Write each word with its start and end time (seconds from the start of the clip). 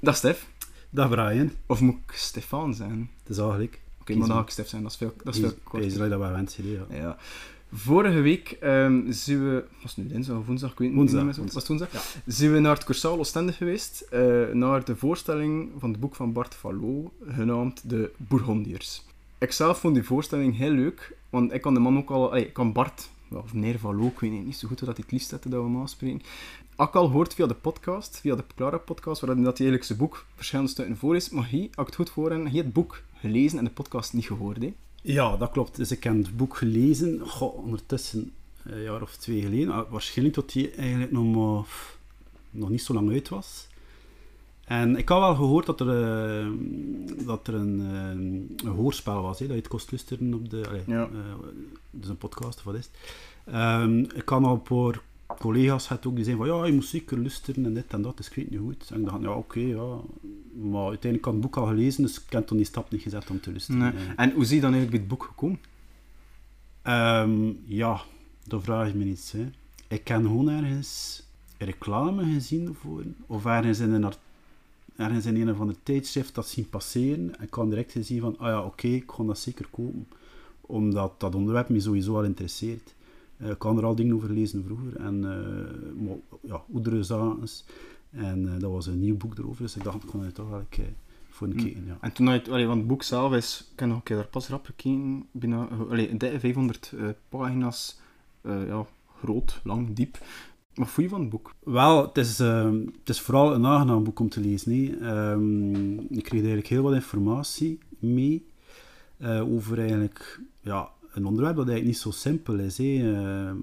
Dat 0.00 0.12
is 0.12 0.18
Stef. 0.18 0.46
Dag 0.90 1.08
Brian. 1.10 1.50
Of 1.66 1.80
moet 1.80 1.94
ik 2.06 2.12
Stefan 2.14 2.74
zijn? 2.74 3.10
Het 3.22 3.30
is 3.30 3.38
eigenlijk. 3.38 3.80
Oké, 4.00 4.14
maar 4.14 4.28
dan 4.28 4.36
ga 4.36 4.42
ik 4.42 4.50
Stef 4.50 4.68
zijn. 4.68 4.82
Dat 4.82 4.90
is 4.90 4.96
veel, 4.96 5.12
dat 5.24 5.34
is 5.34 5.40
veel 5.40 5.54
korter. 5.62 5.88
Is 5.88 5.96
dat 5.96 6.08
wel 6.08 6.18
wens 6.18 6.56
ja. 6.56 6.96
Ja. 6.96 7.16
Vorige 7.72 8.20
week 8.20 8.50
ehm 8.60 9.12
zijn 9.12 9.44
we... 9.50 9.64
Was 9.82 9.94
het 9.96 10.04
nu 10.04 10.12
dinsdag 10.12 10.36
of 10.38 10.46
woensdag? 10.46 10.72
Ik 10.72 10.78
weet 10.78 10.94
Woensdag, 10.94 11.24
niet 11.24 11.36
meer. 11.36 11.44
Was 11.52 11.52
woensdag. 11.66 11.90
het 11.92 11.92
woensdag? 11.92 12.22
Zijn 12.26 12.52
we 12.52 12.58
naar 12.58 12.74
het 12.74 12.84
Cursaal 12.84 13.18
Oostende 13.18 13.52
geweest. 13.52 14.00
eh, 14.00 14.20
naar 14.52 14.84
de 14.84 14.96
voorstelling 14.96 15.70
van 15.78 15.90
het 15.90 16.00
boek 16.00 16.14
van 16.14 16.32
Bart 16.32 16.54
Fallot, 16.54 17.10
genaamd 17.28 17.90
De 17.90 18.10
Bourgondiërs. 18.16 19.02
Ik 19.38 19.52
zelf 19.52 19.78
vond 19.80 19.94
die 19.94 20.04
voorstelling 20.04 20.56
heel 20.56 20.70
leuk, 20.72 21.16
want 21.30 21.52
ik 21.52 21.60
kan 21.60 21.74
de 21.74 21.80
man 21.80 21.96
ook 21.98 22.10
al... 22.10 22.30
allee, 22.30 22.46
ik 22.46 22.52
kan 22.52 22.72
Bart, 22.72 23.10
ja, 23.30 23.36
of 23.36 23.54
meneer 23.54 23.78
Fallot, 23.78 24.12
ik 24.12 24.20
weet 24.20 24.30
niet, 24.30 24.44
niet 24.44 24.56
zo 24.56 24.68
goed 24.68 24.78
hoe 24.78 24.88
dat 24.88 24.96
hij 24.96 25.04
het 25.06 25.12
liefst 25.14 25.30
had 25.30 25.42
dat 25.42 25.52
we 25.52 25.58
hem 25.58 25.78
aanspreken. 25.80 26.22
Al 26.88 27.10
hoort 27.10 27.34
via 27.34 27.46
de 27.46 27.54
podcast, 27.54 28.18
via 28.20 28.34
de 28.36 28.44
Clara 28.56 28.78
podcast, 28.78 29.20
waarin 29.20 29.42
dat 29.44 29.58
hij 29.58 29.66
eigenlijk 29.66 29.84
zijn 29.84 29.98
boek 29.98 30.24
verschillende 30.34 30.70
stukken 30.70 30.96
voor 30.96 31.16
is, 31.16 31.30
maar 31.30 31.50
hij, 31.50 31.70
als 31.74 31.86
het 31.86 31.94
goed 31.94 32.10
voor 32.10 32.30
heb, 32.30 32.44
hij 32.44 32.52
het 32.52 32.72
boek 32.72 33.02
gelezen 33.14 33.58
en 33.58 33.64
de 33.64 33.70
podcast 33.70 34.12
niet 34.12 34.26
gehoord. 34.26 34.62
Hè? 34.62 34.74
Ja, 35.02 35.36
dat 35.36 35.50
klopt. 35.50 35.76
Dus 35.76 35.90
ik 35.90 36.04
heb 36.04 36.16
het 36.16 36.36
boek 36.36 36.56
gelezen, 36.56 37.20
goh, 37.28 37.56
ondertussen 37.64 38.32
een 38.62 38.82
jaar 38.82 39.02
of 39.02 39.16
twee 39.16 39.40
geleden. 39.42 39.70
Ah, 39.74 39.90
Waarschijnlijk 39.90 40.36
tot 40.36 40.52
die 40.52 40.70
eigenlijk 40.70 41.12
nog, 41.12 41.24
maar, 41.34 41.64
nog 42.50 42.68
niet 42.68 42.82
zo 42.82 42.94
lang 42.94 43.10
uit 43.12 43.28
was. 43.28 43.66
En 44.64 44.96
ik 44.96 45.08
had 45.08 45.20
wel 45.20 45.34
gehoord 45.34 45.66
dat 45.66 45.80
er, 45.80 45.88
eh, 45.88 46.46
dat 47.26 47.46
er 47.46 47.54
een, 47.54 47.80
eh, 47.80 48.66
een 48.66 48.74
hoorspel 48.76 49.22
was, 49.22 49.38
hè, 49.38 49.46
dat 49.46 49.54
je 49.54 49.62
het 49.62 49.70
kost 49.70 49.90
luisteren 49.90 50.34
op 50.34 50.50
de... 50.50 50.66
allee, 50.68 50.82
Ja. 50.86 51.02
eh, 51.02 51.46
dus 51.90 52.08
een 52.08 52.18
podcast, 52.18 52.58
of 52.58 52.64
wat 52.64 52.74
is 52.74 52.84
het? 52.92 52.94
Ehm, 53.54 53.98
ik 53.98 54.24
kan 54.24 54.44
al 54.44 54.52
een 54.52 54.62
paar 54.62 55.00
collega's 55.38 55.88
het 55.88 56.06
ook 56.06 56.16
die 56.16 56.36
van 56.36 56.46
ja, 56.46 56.64
je 56.64 56.72
moet 56.72 56.84
zeker 56.84 57.18
luisteren 57.18 57.64
en 57.64 57.74
dit 57.74 57.92
en 57.92 58.02
dat, 58.02 58.16
dus 58.16 58.28
ik 58.28 58.34
weet 58.34 58.50
niet 58.50 58.60
goed. 58.60 58.90
En 58.90 59.00
ik 59.00 59.06
dacht, 59.06 59.22
ja, 59.22 59.34
oké, 59.34 59.60
ja. 59.60 59.96
Maar 60.52 60.88
uiteindelijk 60.88 61.24
had 61.24 61.34
ik 61.34 61.40
het 61.42 61.50
boek 61.50 61.56
al 61.56 61.66
gelezen, 61.66 62.02
dus 62.02 62.22
ik 62.24 62.32
heb 62.32 62.46
toen 62.46 62.56
die 62.56 62.66
stap 62.66 62.90
niet 62.90 63.02
gezet 63.02 63.30
om 63.30 63.40
te 63.40 63.50
luisteren. 63.50 63.80
Nee. 63.80 63.92
En 64.16 64.32
hoe 64.32 64.44
zie 64.44 64.54
je 64.54 64.60
dan 64.60 64.72
eigenlijk 64.72 64.90
bij 64.90 65.00
het 65.00 65.08
boek 65.08 65.28
gekomen? 65.28 65.60
Ehm, 66.82 67.52
ja, 67.64 68.00
dat 68.44 68.62
vraag 68.62 68.88
je 68.88 68.94
me 68.94 69.04
niet. 69.04 69.32
Hè. 69.36 69.50
Ik 69.88 70.08
heb 70.08 70.22
gewoon 70.22 70.48
ergens 70.48 71.22
reclame 71.58 72.24
gezien 72.24 72.74
voor, 72.80 73.04
of 73.26 73.46
ergens 73.46 73.78
in 73.78 73.92
een, 73.92 74.12
ergens 74.96 75.26
in 75.26 75.48
een 75.48 75.56
van 75.56 75.66
de 75.66 75.76
tijdschrift 75.82 76.34
dat 76.34 76.48
zien 76.48 76.68
passeren. 76.68 77.36
En 77.36 77.42
ik 77.42 77.50
kan 77.50 77.68
direct 77.68 77.92
gezien 77.92 78.20
van, 78.20 78.38
ah 78.38 78.48
ja, 78.48 78.64
oké, 78.64 78.88
ik 78.88 79.10
ga 79.10 79.24
dat 79.24 79.38
zeker 79.38 79.66
kopen. 79.70 80.06
Omdat 80.60 81.20
dat 81.20 81.34
onderwerp 81.34 81.68
me 81.68 81.80
sowieso 81.80 82.16
al 82.16 82.24
interesseert. 82.24 82.94
Eh, 83.40 83.50
ik 83.50 83.58
kan 83.58 83.78
er 83.78 83.84
al 83.84 83.94
dingen 83.94 84.14
over 84.14 84.30
lezen 84.30 84.64
vroeger. 84.64 84.96
En 84.96 85.24
eh, 85.24 86.02
maar, 86.06 86.16
ja, 86.42 86.62
oudere 86.74 87.02
zaken. 87.02 87.48
En 88.10 88.54
eh, 88.54 88.60
dat 88.60 88.70
was 88.70 88.86
een 88.86 89.00
nieuw 89.00 89.16
boek 89.16 89.38
erover, 89.38 89.62
dus 89.62 89.76
ik 89.76 89.84
dacht, 89.84 90.02
ik 90.02 90.08
kon 90.08 90.24
het 90.24 90.34
toch 90.34 90.48
wel 90.48 90.58
een 90.58 90.68
keer 90.68 90.92
voor 91.30 91.46
een 91.46 91.58
Hm. 91.58 91.64
keer. 91.64 91.76
Ja. 91.86 91.98
En 92.00 92.12
toen 92.12 92.26
had 92.26 92.46
je, 92.46 92.52
allee, 92.52 92.66
want 92.66 92.78
het 92.78 92.86
boek 92.88 93.02
zelf 93.02 93.32
is, 93.32 93.68
ik 93.72 93.78
heb 93.78 93.88
nog 93.88 93.96
een 93.96 94.02
keer 94.02 94.16
daar 94.16 94.26
pas 94.26 94.48
rap 94.48 94.64
gekeken, 94.66 95.26
bijna, 95.30 95.68
allee, 95.90 96.10
een 96.10 96.18
dikke 96.18 96.40
500 96.40 96.92
eh, 96.98 97.08
pagina's, 97.28 98.00
ja, 98.42 98.86
groot, 99.20 99.60
lang, 99.64 99.92
diep. 99.94 100.18
Wat 100.74 100.88
vond 100.88 101.06
je 101.06 101.08
van 101.12 101.20
het 101.20 101.30
boek? 101.30 101.54
Wel, 101.64 102.06
het 102.06 102.16
is, 102.16 102.40
ehm, 102.40 102.78
het 102.98 103.08
is 103.08 103.20
vooral 103.20 103.54
een 103.54 103.66
aangenaam 103.66 104.04
boek 104.04 104.20
om 104.20 104.28
te 104.28 104.40
lezen. 104.40 105.00
Ehm, 105.00 105.98
ik 105.98 106.22
kreeg 106.22 106.32
eigenlijk 106.40 106.66
heel 106.66 106.82
wat 106.82 106.94
informatie 106.94 107.78
mee 107.98 108.46
over 109.42 109.78
eigenlijk, 109.78 110.40
ja, 110.60 110.90
een 111.12 111.26
onderwerp 111.26 111.56
dat 111.56 111.68
eigenlijk 111.68 111.86
niet 111.86 112.14
zo 112.14 112.20
simpel 112.20 112.58
is. 112.58 112.78
Hè. 112.78 112.84
Ehm, 112.84 113.56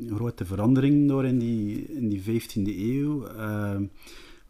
een 0.00 0.14
grote 0.14 0.44
verandering 0.44 1.08
door 1.08 1.24
in 1.24 1.38
die, 1.38 1.86
in 1.86 2.08
die 2.08 2.22
15e 2.22 2.78
eeuw. 2.78 3.26
Ehm, 3.26 3.84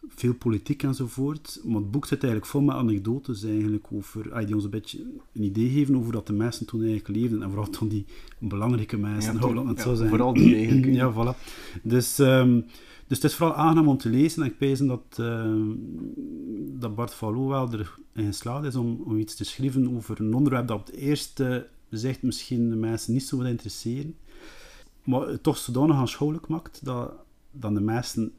veel 0.09 0.35
politiek 0.35 0.83
enzovoort. 0.83 1.61
Maar 1.65 1.81
het 1.81 1.91
boek 1.91 2.07
zit 2.07 2.23
eigenlijk 2.23 2.53
vol 2.53 2.61
met 2.61 2.75
anekdotes 2.75 3.45
eigenlijk 3.45 3.87
over, 3.93 4.33
ah, 4.33 4.47
die 4.47 4.55
ons 4.55 4.65
een 4.65 4.71
beetje 4.71 4.99
een 5.33 5.43
idee 5.43 5.69
geven 5.69 5.97
over 5.97 6.13
dat 6.13 6.27
de 6.27 6.33
mensen 6.33 6.67
toen 6.67 6.81
eigenlijk 6.81 7.19
leefden. 7.19 7.43
En 7.43 7.49
vooral 7.49 7.71
toen 7.71 7.89
die 7.89 8.05
belangrijke 8.39 8.97
mensen, 8.97 9.39
toch, 9.41 9.69
het 9.69 9.85
ja, 9.85 9.95
zijn. 9.95 10.09
Vooral 10.09 10.35
die 10.35 10.57
eigenlijk. 10.57 10.95
Ja, 10.95 11.13
voilà. 11.13 11.39
Dus, 11.83 12.19
ehm, 12.19 12.61
dus 13.07 13.17
het 13.23 13.31
is 13.31 13.35
vooral 13.35 13.57
aangenaam 13.57 13.89
om 13.89 13.99
te 13.99 14.09
lezen. 14.09 14.43
En 14.43 14.49
ik 14.49 14.59
pijs 14.59 14.79
dat, 14.79 15.23
dat 16.81 16.95
Bart 16.95 17.15
Fallot 17.15 17.49
wel 17.49 17.73
erin 17.73 18.27
geslaagd 18.27 18.65
is 18.65 18.75
om, 18.75 19.03
om 19.05 19.19
iets 19.19 19.35
te 19.35 19.45
schrijven 19.45 19.97
over 19.97 20.21
een 20.21 20.35
onderwerp 20.35 20.69
dat 20.69 20.79
op 20.79 20.87
het 20.87 20.95
eerste 20.95 21.67
zicht 21.99 22.23
misschien 22.23 22.71
de 22.71 22.77
mensen 22.77 23.13
niet 23.13 23.27
zo 23.27 23.37
wat 23.37 23.47
interesseren. 23.47 24.17
Maar 25.05 25.29
het 25.29 25.43
toch 25.43 25.59
zodanig 25.59 25.97
aanschouwelijk 25.97 26.49
maakt 26.49 26.85
dat, 26.85 27.13
dat 27.51 27.75
de 27.75 27.81
mensen 27.81 28.33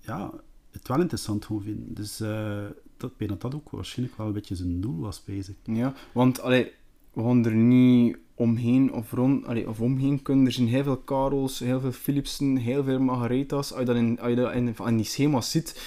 ja, 0.00 0.30
het 0.70 0.88
wel 0.88 1.00
interessant 1.00 1.44
gaan 1.44 1.62
vinden. 1.62 1.94
Dus 1.94 2.20
eh 2.20 2.64
dat, 2.96 3.10
ik 3.18 3.28
dat 3.28 3.40
dat 3.40 3.54
ook 3.54 3.70
waarschijnlijk 3.70 4.18
wel 4.18 4.26
een 4.26 4.32
beetje 4.32 4.56
zijn 4.56 4.80
doel 4.80 5.00
was, 5.00 5.24
bezig. 5.24 5.54
Ja, 5.64 5.94
want 6.12 6.40
allee, 6.40 6.72
we 7.12 7.22
gaan 7.22 7.44
er 7.44 7.54
niet 7.54 8.16
omheen 8.34 8.92
of, 8.92 9.12
rond, 9.12 9.46
allee, 9.46 9.68
of 9.68 9.80
omheen 9.80 10.22
kunnen. 10.22 10.46
Er 10.46 10.52
zijn 10.52 10.68
heel 10.68 10.82
veel 10.82 10.96
Karels, 10.96 11.58
heel 11.58 11.80
veel 11.80 11.92
Philipsen, 11.92 12.56
heel 12.56 12.84
veel 12.84 13.00
Margaretas. 13.00 13.72
Als 13.72 13.80
je 13.80 13.86
dat 13.86 13.96
in, 13.96 14.20
als 14.20 14.34
dat 14.34 14.52
in, 14.54 14.96
die 14.96 15.04
schema's 15.04 15.50
ziet, 15.50 15.80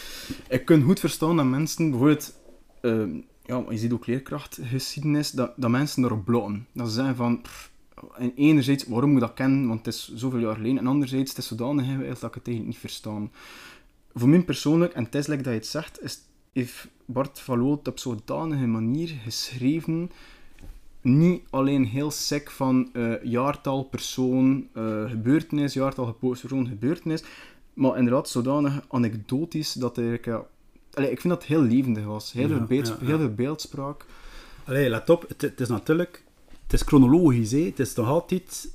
ik 0.49 0.65
kan 0.65 0.81
goed 0.81 0.99
verstaan 0.99 1.35
dat 1.35 1.45
mensen 1.45 1.89
bijvoorbeeld... 1.89 2.33
ehm, 2.81 3.19
ja, 3.49 3.63
je 3.69 3.77
ziet 3.77 3.91
ook 3.91 4.05
leerkrachtgeschiedenis, 4.05 5.31
dat, 5.31 5.53
dat 5.55 5.69
mensen 5.69 6.03
erop 6.03 6.25
blotten. 6.25 6.67
Dat 6.71 6.87
ze 6.87 6.93
zeggen 6.93 7.15
van... 7.15 7.41
en 8.17 8.33
enerzijds, 8.35 8.87
waarom 8.87 9.09
moet 9.09 9.21
ik 9.21 9.27
dat 9.27 9.35
kennen, 9.35 9.67
want 9.67 9.85
het 9.85 9.93
is 9.93 10.13
zoveel 10.15 10.39
jaar 10.39 10.55
geleden. 10.55 10.77
En 10.77 10.87
anderzijds, 10.87 11.29
het 11.29 11.39
is 11.39 11.47
zodanig 11.47 11.85
dat 11.87 12.07
ik 12.07 12.33
het 12.33 12.47
eigenlijk 12.47 12.65
niet 12.65 12.77
verstaan. 12.77 13.31
Voor 14.13 14.29
mij 14.29 14.43
persoonlijk, 14.43 14.93
en 14.93 15.03
het 15.03 15.15
is 15.15 15.27
like 15.27 15.41
dat 15.41 15.53
je 15.53 15.59
het 15.59 15.67
zegt, 15.67 16.01
is, 16.01 16.19
heeft 16.53 16.87
Bart 17.05 17.39
Fallot 17.39 17.77
het 17.77 17.87
op 17.87 17.99
zodanige 17.99 18.65
manier 18.65 19.07
geschreven 19.23 20.11
niet 21.01 21.43
alleen 21.49 21.85
heel 21.85 22.11
sec 22.11 22.49
van 22.51 22.89
eh, 22.93 23.23
jaartal, 23.23 23.83
persoon, 23.83 24.67
eh, 24.73 25.09
gebeurtenis, 25.09 25.73
jaartal, 25.73 26.13
persoon, 26.13 26.67
gebeurtenis, 26.67 27.23
maar 27.73 27.97
inderdaad 27.97 28.29
zodanig 28.29 28.85
anekdotisch 28.89 29.73
dat 29.73 29.97
er... 29.97 30.47
allee, 30.93 31.11
ik 31.11 31.21
vind 31.21 31.33
dat 31.33 31.43
heel 31.45 31.61
levendig 31.61 32.05
was. 32.05 32.31
Heel, 32.31 32.49
Ja, 32.49 32.57
veel, 32.57 32.65
beeld, 32.65 32.87
ja, 32.87 32.97
ja. 32.99 33.05
heel 33.05 33.17
veel 33.17 33.33
beeldspraak. 33.33 34.05
Allee, 34.65 34.89
let 34.89 35.09
op, 35.09 35.25
het, 35.27 35.41
het 35.41 35.59
is 35.61 35.67
natuurlijk... 35.67 36.23
Het 36.63 36.73
is 36.73 36.87
chronologisch, 36.87 37.51
hè. 37.51 37.59
Het 37.59 37.79
is 37.79 37.93
nog 37.95 38.07
altijd 38.07 38.71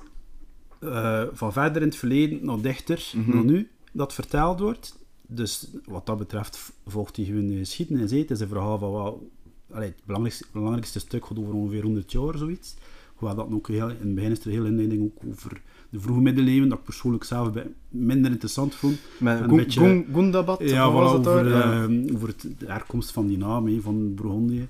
eh, 0.79 1.23
van 1.33 1.53
verder 1.53 1.81
in 1.81 1.87
het 1.87 1.97
verleden 1.97 2.45
naar 2.45 2.61
dichter 2.61 3.11
Mhm. 3.15 3.35
naar 3.35 3.43
nu 3.45 3.69
dat 3.91 4.13
verteld 4.13 4.59
wordt. 4.59 4.97
Dus 5.27 5.67
wat 5.85 6.05
dat 6.05 6.17
betreft 6.17 6.71
volgt 6.87 7.15
hij 7.15 7.25
gewoon 7.25 7.47
de 7.47 7.57
geschiedenis. 7.57 8.11
hè. 8.11 8.17
Het 8.17 8.31
is 8.31 8.39
een 8.39 8.47
verhaal 8.47 8.77
van 8.79 8.91
wel... 8.91 9.29
Allee, 9.71 9.87
het 9.87 10.05
belangrijkste, 10.05 10.45
belangrijkste 10.51 10.99
stuk 10.99 11.25
gaat 11.25 11.39
over 11.39 11.53
ongeveer 11.53 11.83
100 11.83 12.11
jaar, 12.11 12.37
zoiets. 12.37 12.75
Hoewel 13.15 13.35
dat 13.37 13.51
ook 13.51 13.67
heel, 13.67 13.89
in 13.89 13.95
het 13.99 14.15
begin 14.15 14.31
is 14.31 14.39
er 14.45 14.51
heel 14.51 14.65
inleiding 14.65 15.03
ook 15.03 15.31
over 15.31 15.61
de 15.95 16.01
vroege 16.01 16.21
middeleeuwen, 16.21 16.69
dat 16.69 16.77
ik 16.77 16.83
persoonlijk 16.83 17.23
zelf 17.23 17.49
minder 17.89 18.31
interessant 18.31 18.75
vond. 18.75 18.97
Met 19.19 19.39
Een 19.39 19.55
beetje- 19.55 20.05
Gundabat, 20.13 20.59
Ja, 20.69 20.91
voilà, 20.91 20.93
over, 20.93 21.49
Ja. 21.49 21.83
eh, 21.83 22.13
over 22.15 22.27
het, 22.27 22.41
de 22.57 22.65
herkomst 22.65 23.11
van 23.11 23.27
die 23.27 23.37
naam, 23.37 23.81
van 23.81 24.15
Bourgondië. 24.15 24.67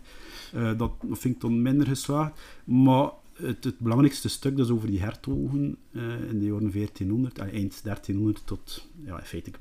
Eh, 0.54 0.64
dat, 0.78 0.92
dat 1.02 1.20
vind 1.20 1.36
ik 1.36 1.42
dan 1.42 1.62
minder 1.62 1.88
geslaagd. 1.88 2.32
Maar 2.64 3.10
het, 3.36 3.64
het 3.64 3.80
belangrijkste 3.80 4.30
stuk, 4.30 4.58
dat 4.58 4.66
is 4.66 4.72
over 4.72 4.88
die 4.88 5.02
hertogen 5.02 5.78
eh, 5.92 6.30
in 6.30 6.40
de 6.40 6.46
jaren 6.46 6.72
1400, 6.72 7.38
eh, 7.38 7.44
eind 7.44 7.84
1300 7.84 8.42
tot, 8.46 8.88
ja, 9.06 9.20
in 9.20 9.26
feite 9.26 9.52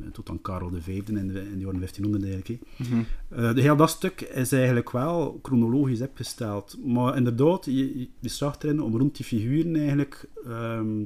eh, 0.00 0.06
tot 0.12 0.30
aan 0.30 0.40
Karel 0.40 0.70
V 0.80 0.88
in 0.88 1.04
de, 1.04 1.20
in 1.20 1.58
de 1.58 1.64
jaren 1.64 1.78
1500 1.78 2.24
eigenlijk. 2.24 2.62
Mhm. 2.76 3.02
Eh, 3.28 3.54
de 3.54 3.60
heel 3.60 3.76
dat 3.76 3.90
stuk 3.90 4.20
is 4.20 4.52
eigenlijk 4.52 4.90
wel 4.90 5.38
chronologisch 5.42 6.00
opgesteld. 6.00 6.78
Maar 6.84 7.16
inderdaad, 7.16 7.64
je, 7.64 7.98
je, 7.98 8.08
je 8.20 8.28
zag 8.28 8.58
erin 8.62 8.82
om 8.82 8.96
rond 8.96 9.16
die 9.16 9.26
figuren 9.26 9.76
eigenlijk... 9.76 10.28
ehm, 10.44 11.04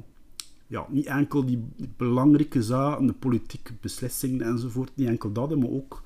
ja, 0.66 0.86
niet 0.88 1.06
enkel 1.06 1.44
die 1.44 1.64
belangrijke 1.96 2.62
zaken, 2.62 3.06
de 3.06 3.12
politieke 3.12 3.72
beslissingen 3.80 4.42
enzovoort, 4.42 4.90
niet 4.94 5.08
enkel 5.08 5.32
dat, 5.32 5.56
maar 5.56 5.68
ook 5.68 6.02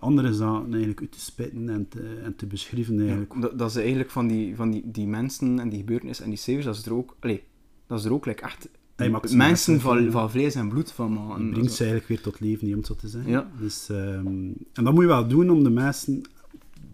andere 0.00 0.34
zaken 0.34 0.68
eigenlijk 0.70 1.00
uit 1.00 1.12
te 1.12 1.20
spitten 1.20 1.68
en 1.68 1.88
te, 1.88 2.20
en 2.24 2.36
te 2.36 2.46
beschrijven 2.46 3.00
eigenlijk. 3.00 3.40
Dat, 3.40 3.58
dat 3.58 3.72
ze 3.72 3.78
eigenlijk 3.80 4.10
van 4.10 4.26
die, 4.26 4.56
van 4.56 4.70
die, 4.70 4.82
die 4.90 5.06
mensen 5.06 5.58
en 5.58 5.68
die 5.68 5.78
gebeurtenissen 5.78 6.24
en 6.24 6.30
die 6.30 6.38
cijfers, 6.38 6.66
dat 6.66 6.76
is 6.76 6.86
er 6.86 6.94
ook, 6.94 7.16
dat 7.86 7.98
is 7.98 8.04
er 8.04 8.12
ook 8.12 8.26
like, 8.26 8.42
echt 8.42 8.68
mensen 9.36 9.80
van, 9.80 9.96
van- 10.02 10.10
van 10.10 10.30
vlees 10.30 10.54
en 10.54 10.68
bloed 10.68 10.92
van 10.92 11.12
maken. 11.12 11.50
Brengt 11.50 11.72
ze 11.72 11.78
eigenlijk 11.84 12.08
weer 12.08 12.20
tot 12.32 12.40
leven, 12.40 12.64
niet 12.64 12.74
om 12.74 12.78
het 12.80 12.88
zo 12.88 12.94
te 12.94 13.08
zeggen. 13.08 13.30
Ja. 13.30 13.50
Dus, 13.60 13.88
ehm, 13.88 14.26
en 14.72 14.84
dat 14.84 14.92
moet 14.92 15.02
je 15.02 15.08
wel 15.08 15.28
doen 15.28 15.50
om 15.50 15.62
de 15.64 15.70
mensen, 15.70 16.22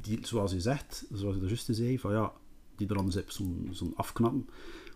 die, 0.00 0.18
zoals 0.22 0.52
je 0.52 0.60
zegt, 0.60 1.06
zoals 1.12 1.34
je 1.34 1.40
er 1.40 1.46
juist 1.46 1.68
zei, 1.70 1.98
van 1.98 2.12
ja, 2.12 2.32
die 2.76 2.88
er 2.88 2.96
anders 2.96 3.16
op 3.16 3.30
zo'n 3.30 3.68
zo'n 3.70 3.92
afknappen, 3.96 4.46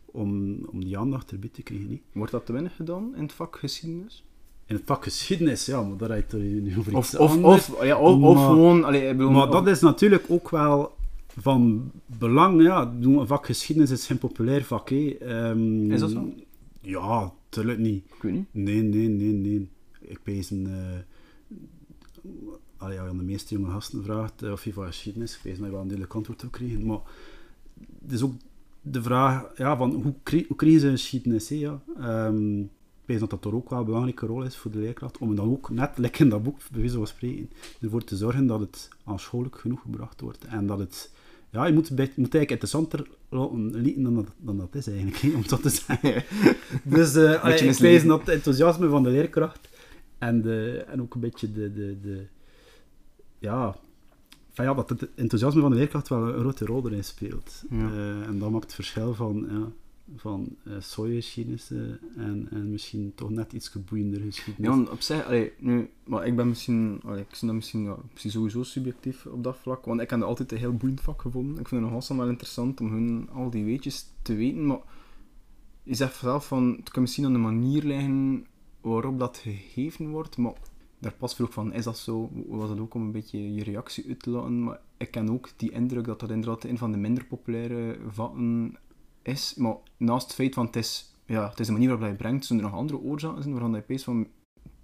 om, 0.04 0.58
om 0.64 0.84
die 0.84 0.98
aandacht 0.98 1.30
erbij 1.32 1.48
te 1.52 1.62
krijgen. 1.62 1.88
Niet? 1.88 2.02
Wordt 2.12 2.32
dat 2.32 2.46
te 2.46 2.52
weinig 2.52 2.76
gedaan 2.76 3.14
in 3.16 3.22
het 3.22 3.32
vak 3.32 3.56
geschiedenis? 3.56 4.24
In 4.70 4.76
het 4.76 4.84
vak 4.86 5.02
geschiedenis, 5.02 5.66
ja, 5.66 5.82
maar 5.82 5.96
daar 5.96 6.10
heb 6.10 6.30
je 6.30 6.36
nu 6.38 6.78
over 6.78 6.96
iets 6.98 7.14
Of, 7.14 7.20
of, 7.20 7.30
anders. 7.30 7.70
of, 7.70 7.84
ja, 7.84 7.98
of, 7.98 8.22
of 8.22 8.34
Maar- 8.36 8.46
gewoon... 8.48 8.84
Allee, 8.84 9.08
ik 9.08 9.16
bedoel, 9.16 9.30
Maar 9.32 9.46
of- 9.46 9.52
dat 9.52 9.66
is 9.66 9.80
natuurlijk 9.80 10.24
ook 10.28 10.50
wel 10.50 10.94
van 11.36 11.90
belang. 12.06 12.62
Ja, 12.62 12.92
een 13.00 13.26
vak 13.26 13.46
geschiedenis 13.46 13.90
is 13.90 14.06
geen 14.06 14.18
populair 14.18 14.64
vak. 14.64 14.88
Hè. 14.88 15.16
Ehm, 15.20 15.90
Is 15.92 16.00
dat 16.00 16.10
zo? 16.10 16.32
Ja, 16.80 17.32
tuurlijk 17.48 17.78
niet. 17.78 18.04
Ik 18.16 18.22
weet 18.22 18.32
niet. 18.32 18.46
Nee, 18.50 18.82
nee, 18.82 19.08
nee, 19.08 19.32
nee. 19.32 19.68
Ik 20.00 20.22
pees 20.22 20.50
een... 20.50 20.66
eh, 20.66 20.98
allee, 22.76 23.00
aan 23.00 23.16
de 23.18 23.24
meeste 23.24 23.54
jonge 23.54 23.70
gasten 23.70 24.02
vraagt 24.04 24.42
uh, 24.42 24.52
of 24.52 24.64
je 24.64 24.72
van 24.72 24.86
geschiedenis, 24.86 25.36
ik 25.36 25.42
weet 25.42 25.58
mij 25.60 25.70
wel 25.70 25.80
een 25.80 25.86
duidelijk 25.86 26.14
antwoord 26.16 26.44
op 26.44 26.50
krijgen, 26.52 26.86
maar 26.86 27.00
het 28.02 28.12
is 28.12 28.22
ook 28.22 28.32
de 28.82 29.02
vraag 29.02 29.44
ja, 29.56 29.76
van 29.76 29.92
hoe, 29.92 30.14
krie, 30.22 30.44
hoe 30.48 30.56
krijgen 30.56 30.80
ze 30.80 30.90
geschiedenis? 30.90 31.48
Hè, 31.48 31.54
ja? 31.56 31.80
Um, 32.26 32.70
dat 33.18 33.30
dat 33.30 33.42
toch 33.42 33.52
ook 33.52 33.70
wel 33.70 33.78
een 33.78 33.84
belangrijke 33.84 34.26
rol 34.26 34.42
is 34.42 34.56
voor 34.56 34.70
de 34.70 34.78
leerkracht, 34.78 35.18
om 35.18 35.36
dan 35.36 35.50
ook 35.50 35.70
net 35.70 35.98
lekker 35.98 36.20
in 36.20 36.28
dat 36.28 36.42
boek, 36.42 36.58
bij 36.70 36.80
wijze 36.80 36.96
van 36.96 37.06
spreken, 37.06 37.50
ervoor 37.80 38.04
te 38.04 38.16
zorgen 38.16 38.46
dat 38.46 38.60
het 38.60 38.88
aanschouwelijk 39.04 39.60
genoeg 39.60 39.80
gebracht 39.80 40.20
wordt 40.20 40.44
en 40.44 40.66
dat 40.66 40.78
het 40.78 41.10
ja, 41.50 41.66
je 41.66 41.72
moet, 41.72 41.88
je 41.88 41.94
moet 41.94 42.08
eigenlijk 42.16 42.50
interessanter 42.50 43.06
laten 43.28 44.02
dan 44.02 44.14
dat, 44.14 44.26
dan 44.36 44.56
dat 44.56 44.74
is 44.74 44.86
eigenlijk, 44.86 45.34
om 45.36 45.42
dat 45.46 45.62
te 45.62 45.68
zeggen. 45.68 46.24
dus 46.94 47.16
uh, 47.16 47.42
allee, 47.42 47.58
ik 47.58 47.78
lees 47.78 48.04
dat 48.04 48.28
enthousiasme 48.28 48.88
van 48.88 49.02
de 49.02 49.10
leerkracht 49.10 49.68
en, 50.18 50.42
de, 50.42 50.84
en 50.88 51.02
ook 51.02 51.14
een 51.14 51.20
beetje 51.20 51.52
de, 51.52 51.72
de, 51.72 52.00
de 52.00 52.26
ja, 53.38 53.76
van 54.52 54.64
ja, 54.64 54.74
dat 54.74 54.88
het 54.88 55.08
enthousiasme 55.14 55.60
van 55.60 55.70
de 55.70 55.76
leerkracht 55.76 56.08
wel 56.08 56.28
een 56.28 56.38
grote 56.38 56.64
rol 56.64 56.86
erin 56.86 57.04
speelt. 57.04 57.62
Ja. 57.70 57.76
Uh, 57.76 58.26
en 58.26 58.38
dat 58.38 58.50
maakt 58.50 58.64
het 58.64 58.74
verschil 58.74 59.14
van, 59.14 59.46
ja, 59.50 59.72
van 60.16 60.56
uh, 60.64 60.74
sojageschiedenissen 60.78 62.00
en, 62.16 62.48
en 62.50 62.70
misschien 62.70 63.12
toch 63.14 63.30
net 63.30 63.52
iets 63.52 63.68
geboeiender 63.68 64.20
geschiedenis. 64.20 64.86
Ja, 64.86 64.92
op 64.92 65.00
zich, 65.00 65.50
nu, 65.58 65.90
maar 66.04 66.26
ik 66.26 66.36
ben 66.36 66.48
misschien, 66.48 67.00
allee, 67.04 67.20
ik 67.20 67.40
dat 67.40 67.54
misschien, 67.54 67.94
misschien 68.10 68.30
sowieso 68.30 68.62
subjectief 68.62 69.26
op 69.26 69.44
dat 69.44 69.56
vlak, 69.56 69.84
want 69.84 70.00
ik 70.00 70.10
heb 70.10 70.18
het 70.18 70.28
altijd 70.28 70.52
een 70.52 70.58
heel 70.58 70.76
boeiend 70.76 71.00
vak 71.00 71.22
gevonden. 71.22 71.58
Ik 71.58 71.68
vind 71.68 71.82
het 71.82 71.92
nog 71.92 72.08
wel 72.08 72.28
interessant 72.28 72.80
om 72.80 72.92
hun 72.92 73.28
al 73.32 73.50
die 73.50 73.64
weetjes 73.64 74.06
te 74.22 74.34
weten, 74.34 74.66
maar 74.66 74.80
je 75.82 75.94
zegt 75.94 76.16
zelf 76.16 76.46
van, 76.46 76.76
het 76.76 76.90
kan 76.90 77.02
misschien 77.02 77.24
aan 77.24 77.32
de 77.32 77.38
manier 77.38 77.82
liggen 77.82 78.46
waarop 78.80 79.18
dat 79.18 79.36
gegeven 79.36 80.08
wordt, 80.08 80.36
maar 80.36 80.54
daar 80.98 81.12
pas 81.12 81.34
vroeg 81.34 81.52
van, 81.52 81.72
is 81.72 81.84
dat 81.84 81.98
zo? 81.98 82.30
Was 82.48 82.68
dat 82.68 82.78
ook 82.78 82.94
om 82.94 83.02
een 83.02 83.12
beetje 83.12 83.54
je 83.54 83.64
reactie 83.64 84.08
uit 84.08 84.22
te 84.22 84.30
laten? 84.30 84.62
Maar 84.62 84.80
ik 84.96 85.10
ken 85.10 85.30
ook 85.30 85.48
die 85.56 85.70
indruk 85.70 86.04
dat 86.04 86.20
dat 86.20 86.30
inderdaad 86.30 86.64
een 86.64 86.78
van 86.78 86.92
de 86.92 86.98
minder 86.98 87.24
populaire 87.24 87.98
vatten 88.08 88.76
is. 89.22 89.54
Maar 89.56 89.76
naast 89.96 90.26
het 90.26 90.34
feit 90.34 90.54
van 90.54 90.66
het 90.66 90.76
is, 90.76 91.14
ja, 91.26 91.48
het 91.48 91.60
is 91.60 91.66
de 91.66 91.72
manier 91.72 91.88
waarop 91.88 92.08
je 92.08 92.14
brengt, 92.14 92.46
zijn 92.46 92.58
er 92.58 92.64
nog 92.64 92.74
andere 92.74 92.98
oorzaken 92.98 93.42
zijn 93.42 93.54
waarvan 93.54 93.74
je 93.74 93.80
pees 93.80 94.04
van, 94.04 94.28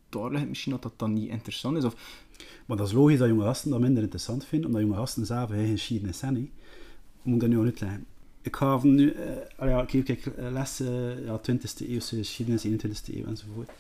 daar 0.09 0.31
ligt 0.31 0.49
misschien 0.49 0.73
dat 0.73 0.83
dat 0.83 0.99
dan 0.99 1.13
niet 1.13 1.29
interessant 1.29 1.77
is. 1.77 1.85
Of... 1.85 2.25
Maar 2.67 2.77
dat 2.77 2.87
is 2.87 2.93
logisch 2.93 3.19
dat 3.19 3.29
jonge 3.29 3.45
gasten 3.45 3.71
dat 3.71 3.81
minder 3.81 4.03
interessant 4.03 4.45
vinden, 4.45 4.67
omdat 4.67 4.83
jonge 4.83 4.97
gasten 4.97 5.27
zelf 5.27 5.51
eigen 5.51 5.71
geschiedenis 5.71 6.19
zijn. 6.19 6.51
Moet 7.23 7.35
ik 7.35 7.41
dat 7.41 7.49
nu 7.49 7.61
uitleggen? 7.61 8.07
Ik 8.43 8.57
ga 8.57 8.79
nu, 8.83 9.15
uh, 9.15 9.69
ja, 9.69 9.85
kijk, 9.85 10.33
lessen, 10.37 11.25
ja, 11.25 11.41
20e 11.51 11.89
eeuwse 11.89 12.17
geschiedenis, 12.17 12.67
21e 12.67 13.15
eeuw 13.15 13.27
enzovoort. 13.27 13.71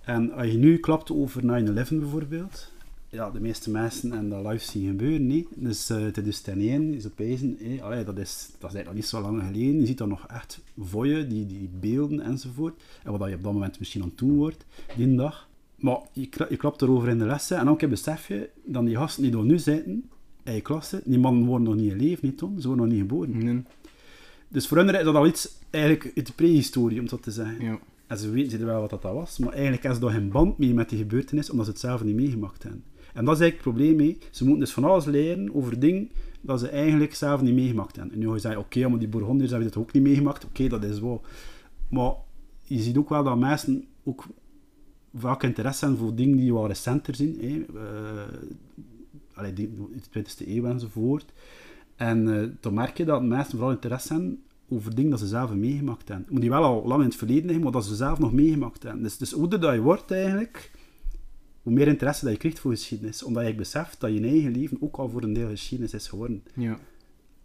En 0.00 0.32
als 0.32 0.46
je 0.46 0.58
nu 0.58 0.78
klapt 0.78 1.10
over 1.10 1.42
9-11 1.42 1.44
bijvoorbeeld, 1.88 2.72
ja, 3.10 3.30
de 3.30 3.40
meeste 3.40 3.70
mensen 3.70 4.12
en 4.12 4.28
dat 4.28 4.46
live 4.46 4.64
zien 4.64 4.86
gebeuren, 4.86 5.26
niet. 5.26 5.48
Dus 5.54 5.90
uh, 5.90 6.02
het 6.02 6.26
is 6.26 6.40
ten 6.40 6.60
één, 6.60 6.94
is 6.94 7.06
opeens, 7.06 7.42
eh, 7.58 7.82
allee, 7.82 8.04
dat, 8.04 8.18
is, 8.18 8.48
dat 8.58 8.70
is 8.70 8.76
eigenlijk 8.76 8.86
nog 8.86 8.94
niet 8.94 9.06
zo 9.06 9.20
lang 9.20 9.42
geleden. 9.42 9.80
Je 9.80 9.86
ziet 9.86 9.98
dan 9.98 10.08
nog 10.08 10.26
echt 10.26 10.60
voor 10.78 11.06
je, 11.06 11.26
die, 11.26 11.46
die 11.46 11.70
beelden 11.80 12.20
enzovoort. 12.20 12.82
En 13.04 13.18
wat 13.18 13.28
je 13.28 13.34
op 13.34 13.42
dat 13.42 13.52
moment 13.52 13.78
misschien 13.78 14.02
aan 14.02 14.08
het 14.08 14.18
doen 14.18 14.36
wordt, 14.36 14.64
die 14.96 15.14
dag. 15.14 15.48
Maar 15.76 15.98
je, 16.12 16.28
je 16.48 16.56
klapt 16.56 16.82
erover 16.82 17.08
in 17.08 17.18
de 17.18 17.24
lessen 17.24 17.58
en 17.58 17.64
dan 17.64 17.78
besef 17.88 18.28
je 18.28 18.50
dat 18.64 18.84
die 18.84 18.96
gasten 18.96 19.22
die 19.22 19.32
er 19.32 19.44
nu 19.44 19.58
zitten, 19.58 20.10
in 20.42 20.54
je 20.54 20.60
klasse, 20.60 21.02
die 21.04 21.18
mannen 21.18 21.44
worden 21.44 21.68
nog 21.68 21.76
niet 21.76 21.92
in 21.92 21.98
leven, 21.98 22.26
niet 22.26 22.38
Tom? 22.38 22.60
Ze 22.60 22.66
worden 22.66 22.84
nog 22.84 22.94
niet 22.94 23.02
geboren. 23.02 23.44
Nee. 23.44 23.62
Dus 24.48 24.66
voor 24.66 24.76
hen 24.76 24.94
is 24.94 25.04
dat 25.04 25.14
al 25.14 25.26
iets 25.26 25.58
eigenlijk 25.70 26.12
uit 26.16 26.26
de 26.26 26.32
prehistorie, 26.32 27.00
om 27.00 27.08
dat 27.08 27.22
te 27.22 27.30
zeggen. 27.30 27.64
Ja. 27.64 27.78
En 28.06 28.18
ze 28.18 28.30
weten 28.30 28.66
wel 28.66 28.80
wat 28.80 28.90
dat 28.90 29.02
was, 29.02 29.38
maar 29.38 29.52
eigenlijk 29.52 29.82
hebben 29.82 30.00
ze 30.00 30.06
daar 30.06 30.16
geen 30.16 30.30
band 30.30 30.58
mee 30.58 30.74
met 30.74 30.88
die 30.88 30.98
gebeurtenis, 30.98 31.50
omdat 31.50 31.66
ze 31.66 31.72
het 31.72 31.80
zelf 31.80 32.04
niet 32.04 32.14
meegemaakt 32.14 32.62
hebben. 32.62 32.82
En 33.14 33.24
dat 33.24 33.34
is 33.34 33.40
eigenlijk 33.40 33.52
het 33.52 33.62
probleem 33.62 33.96
mee. 33.96 34.18
Ze 34.30 34.44
moeten 34.44 34.64
dus 34.64 34.72
van 34.72 34.84
alles 34.84 35.04
leren 35.04 35.54
over 35.54 35.80
dingen 35.80 36.10
dat 36.40 36.60
ze 36.60 36.68
eigenlijk 36.68 37.14
zelf 37.14 37.42
niet 37.42 37.54
meegemaakt 37.54 37.96
hebben. 37.96 38.14
En 38.14 38.20
nu 38.20 38.26
ga 38.26 38.34
je 38.34 38.40
zeggen, 38.40 38.60
oké, 38.60 38.88
maar 38.88 38.98
die 38.98 39.08
Bourgondiërs 39.08 39.50
hebben 39.50 39.68
dat 39.68 39.82
ook 39.82 39.92
niet 39.92 40.02
meegemaakt. 40.02 40.44
Oké, 40.44 40.68
dat 40.68 40.84
is 40.84 41.00
wel. 41.00 41.22
Maar 41.88 42.12
je 42.62 42.78
ziet 42.78 42.96
ook 42.96 43.08
wel 43.08 43.24
dat 43.24 43.38
mensen 43.38 43.84
ook 44.04 44.24
vaak 45.14 45.42
interesse 45.42 45.84
hebben 45.84 46.02
voor 46.02 46.14
dingen 46.14 46.36
die 46.36 46.52
wat 46.52 46.66
recenter 46.66 47.14
zijn. 47.14 47.36
Hè. 47.40 47.64
Uh, 49.38 49.54
de 49.54 49.68
20e 50.18 50.48
eeuw 50.48 50.64
enzovoort. 50.64 51.32
En 51.96 52.26
uh, 52.26 52.48
dan 52.60 52.74
merk 52.74 52.96
je 52.96 53.04
dat 53.04 53.22
mensen 53.22 53.50
vooral 53.50 53.70
interesse 53.70 54.12
hebben 54.12 54.42
over 54.68 54.94
dingen 54.94 55.10
dat 55.10 55.18
ze 55.18 55.26
zelf 55.26 55.54
meegemaakt 55.54 56.08
hebben. 56.08 56.26
Moet 56.30 56.40
die 56.40 56.50
wel 56.50 56.62
al 56.62 56.86
lang 56.86 57.00
in 57.00 57.08
het 57.08 57.16
verleden 57.16 57.44
liggen, 57.44 57.62
maar 57.62 57.72
dat 57.72 57.84
ze 57.84 57.94
zelf 57.94 58.18
nog 58.18 58.32
meegemaakt 58.32 58.82
hebben. 58.82 59.02
Dus, 59.02 59.16
dus 59.16 59.32
hoe 59.32 59.48
dat 59.48 59.74
je 59.74 59.80
wordt 59.80 60.10
eigenlijk, 60.10 60.70
hoe 61.62 61.72
meer 61.72 61.88
interesse 61.88 62.24
dat 62.24 62.32
je 62.32 62.38
krijgt 62.38 62.58
voor 62.58 62.70
geschiedenis. 62.70 63.22
Omdat 63.22 63.46
je 63.46 63.54
beseft 63.54 64.00
dat 64.00 64.12
je 64.12 64.20
eigen 64.20 64.52
leven 64.52 64.76
ook 64.80 64.96
al 64.96 65.08
voor 65.08 65.22
een 65.22 65.32
deel 65.32 65.48
geschiedenis 65.48 65.94
is 65.94 66.08
geworden. 66.08 66.42
Ja. 66.54 66.78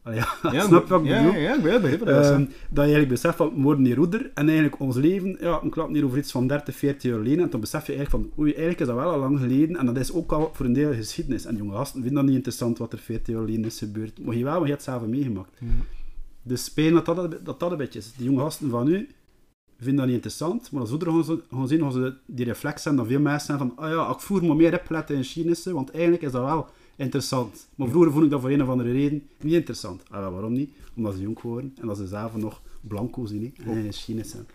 ja, 0.13 0.51
ja, 0.51 0.65
snap 0.65 0.87
wat 0.87 1.01
ik 1.01 1.07
ja, 1.07 1.23
bedoel? 1.23 1.41
Ja, 1.41 1.55
ik 1.55 1.61
weet 1.81 1.99
dat. 1.99 2.07
Uh, 2.07 2.37
dat 2.37 2.47
je 2.69 2.79
eigenlijk 2.79 3.07
beseft 3.07 3.35
van, 3.37 3.55
we 3.55 3.61
worden 3.61 3.85
hier 3.85 3.95
roeder 3.95 4.31
en 4.33 4.45
eigenlijk 4.45 4.79
ons 4.79 4.95
leven, 4.95 5.37
ja, 5.39 5.59
een 5.63 5.69
klap 5.69 5.93
hier 5.93 6.05
over 6.05 6.17
iets 6.17 6.31
van 6.31 6.47
30, 6.47 6.75
40 6.75 7.03
jaar 7.03 7.17
geleden. 7.19 7.43
En 7.43 7.49
dan 7.49 7.59
besef 7.59 7.87
je 7.87 7.93
eigenlijk 7.93 8.25
van, 8.25 8.39
oei, 8.39 8.49
eigenlijk 8.49 8.79
is 8.79 8.87
dat 8.87 8.95
wel 8.95 9.11
al 9.11 9.19
lang 9.19 9.39
geleden 9.39 9.77
en 9.77 9.85
dat 9.85 9.97
is 9.97 10.13
ook 10.13 10.31
al 10.31 10.51
voor 10.53 10.65
een 10.65 10.73
deel 10.73 10.93
geschiedenis. 10.93 11.45
En 11.45 11.55
jonge 11.55 11.75
gasten 11.75 12.01
vinden 12.01 12.15
dat 12.15 12.25
niet 12.25 12.35
interessant 12.35 12.77
wat 12.77 12.93
er 12.93 12.99
40 12.99 13.33
jaar 13.33 13.43
geleden 13.43 13.65
is 13.65 13.79
gebeurd. 13.79 14.19
Maar 14.25 14.35
je 14.35 14.43
wel, 14.43 14.53
maar 14.53 14.67
je 14.67 14.73
hebt 14.73 14.85
het 14.85 14.95
zelf 14.95 15.07
meegemaakt. 15.07 15.51
Ja. 15.59 15.67
Dus 16.41 16.63
spelen 16.63 17.03
dat 17.03 17.15
dat, 17.15 17.45
dat 17.45 17.59
dat 17.59 17.71
een 17.71 17.77
beetje 17.77 17.99
is. 17.99 18.13
De 18.17 18.23
jonge 18.23 18.39
gasten 18.39 18.69
van 18.69 18.85
nu 18.85 19.07
vinden 19.77 19.95
dat 19.95 20.05
niet 20.05 20.15
interessant, 20.15 20.71
maar 20.71 20.81
als 20.81 20.91
we 20.91 20.97
er 20.97 21.11
gaan, 21.11 21.41
gaan 21.51 21.67
zien, 21.67 21.79
gaan 21.79 21.91
ze 21.91 22.13
die 22.25 22.45
reflex 22.45 22.83
hebben 22.83 23.03
dat 23.03 23.11
veel 23.11 23.21
mensen 23.21 23.45
zijn 23.45 23.57
van, 23.57 23.73
ah 23.75 23.89
ja, 23.89 24.09
ik 24.09 24.19
voer 24.19 24.43
me 24.43 24.55
meer 24.55 24.79
opletten 24.79 25.15
in 25.15 25.23
geschiedenis, 25.23 25.65
want 25.65 25.91
eigenlijk 25.91 26.23
is 26.23 26.31
dat 26.31 26.43
wel 26.43 26.67
interessant. 26.95 27.67
Maar 27.75 27.87
vroeger 27.87 28.11
vond 28.11 28.23
ik 28.23 28.29
dat 28.29 28.41
voor 28.41 28.49
een 28.49 28.61
of 28.61 28.69
andere 28.69 28.91
reden 28.91 29.23
niet 29.41 29.53
interessant. 29.53 30.03
Ah, 30.09 30.31
waarom 30.31 30.53
niet? 30.53 30.69
Omdat 30.95 31.13
ze 31.13 31.21
jong 31.21 31.41
worden 31.41 31.73
en 31.81 31.87
dat 31.87 31.97
ze 31.97 32.07
zelf 32.07 32.35
nog 32.35 32.61
blanco 32.81 33.25
zien 33.25 33.53
hè, 33.61 33.75
in 33.75 33.85
geschiedenis 33.85 34.31
zijn. 34.31 34.45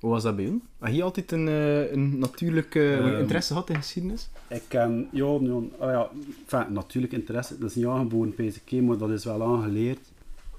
Hoe 0.00 0.10
was 0.10 0.22
dat 0.22 0.36
bij 0.36 0.44
jou? 0.44 0.60
Had 0.78 0.94
je 0.94 1.02
altijd 1.02 1.32
een, 1.32 1.46
uh, 1.46 1.92
een 1.92 2.18
natuurlijke 2.18 2.98
uh, 3.00 3.18
interesse 3.18 3.52
gehad 3.52 3.70
in 3.70 3.76
geschiedenis? 3.76 4.28
Ik 4.48 4.62
ken, 4.68 5.08
ja, 5.12 5.38
ja, 5.40 5.54
oh 5.78 6.10
ja 6.48 6.68
natuurlijk 6.68 7.12
interesse, 7.12 7.58
dat 7.58 7.70
is 7.70 7.74
niet 7.74 7.86
aangeboren, 7.86 8.34
PCK, 8.34 8.72
maar 8.72 8.98
dat 8.98 9.10
is 9.10 9.24
wel 9.24 9.42
aangeleerd 9.42 9.98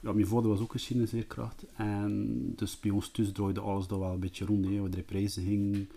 ja, 0.07 0.13
mijn 0.13 0.27
vader 0.27 0.49
was 0.49 0.59
ook 0.59 0.71
geschiedenisleerkracht. 0.71 1.65
En 1.75 2.53
dus 2.55 2.79
bij 2.79 2.91
ons 2.91 3.09
thuis 3.09 3.31
draaide 3.31 3.59
alles 3.59 3.87
daar 3.87 3.99
wel 3.99 4.13
een 4.13 4.19
beetje 4.19 4.45
rond. 4.45 4.65
Hè. 4.65 4.81
We 4.81 4.89
de 4.89 5.01
prijzen 5.01 5.43
gingen, 5.43 5.89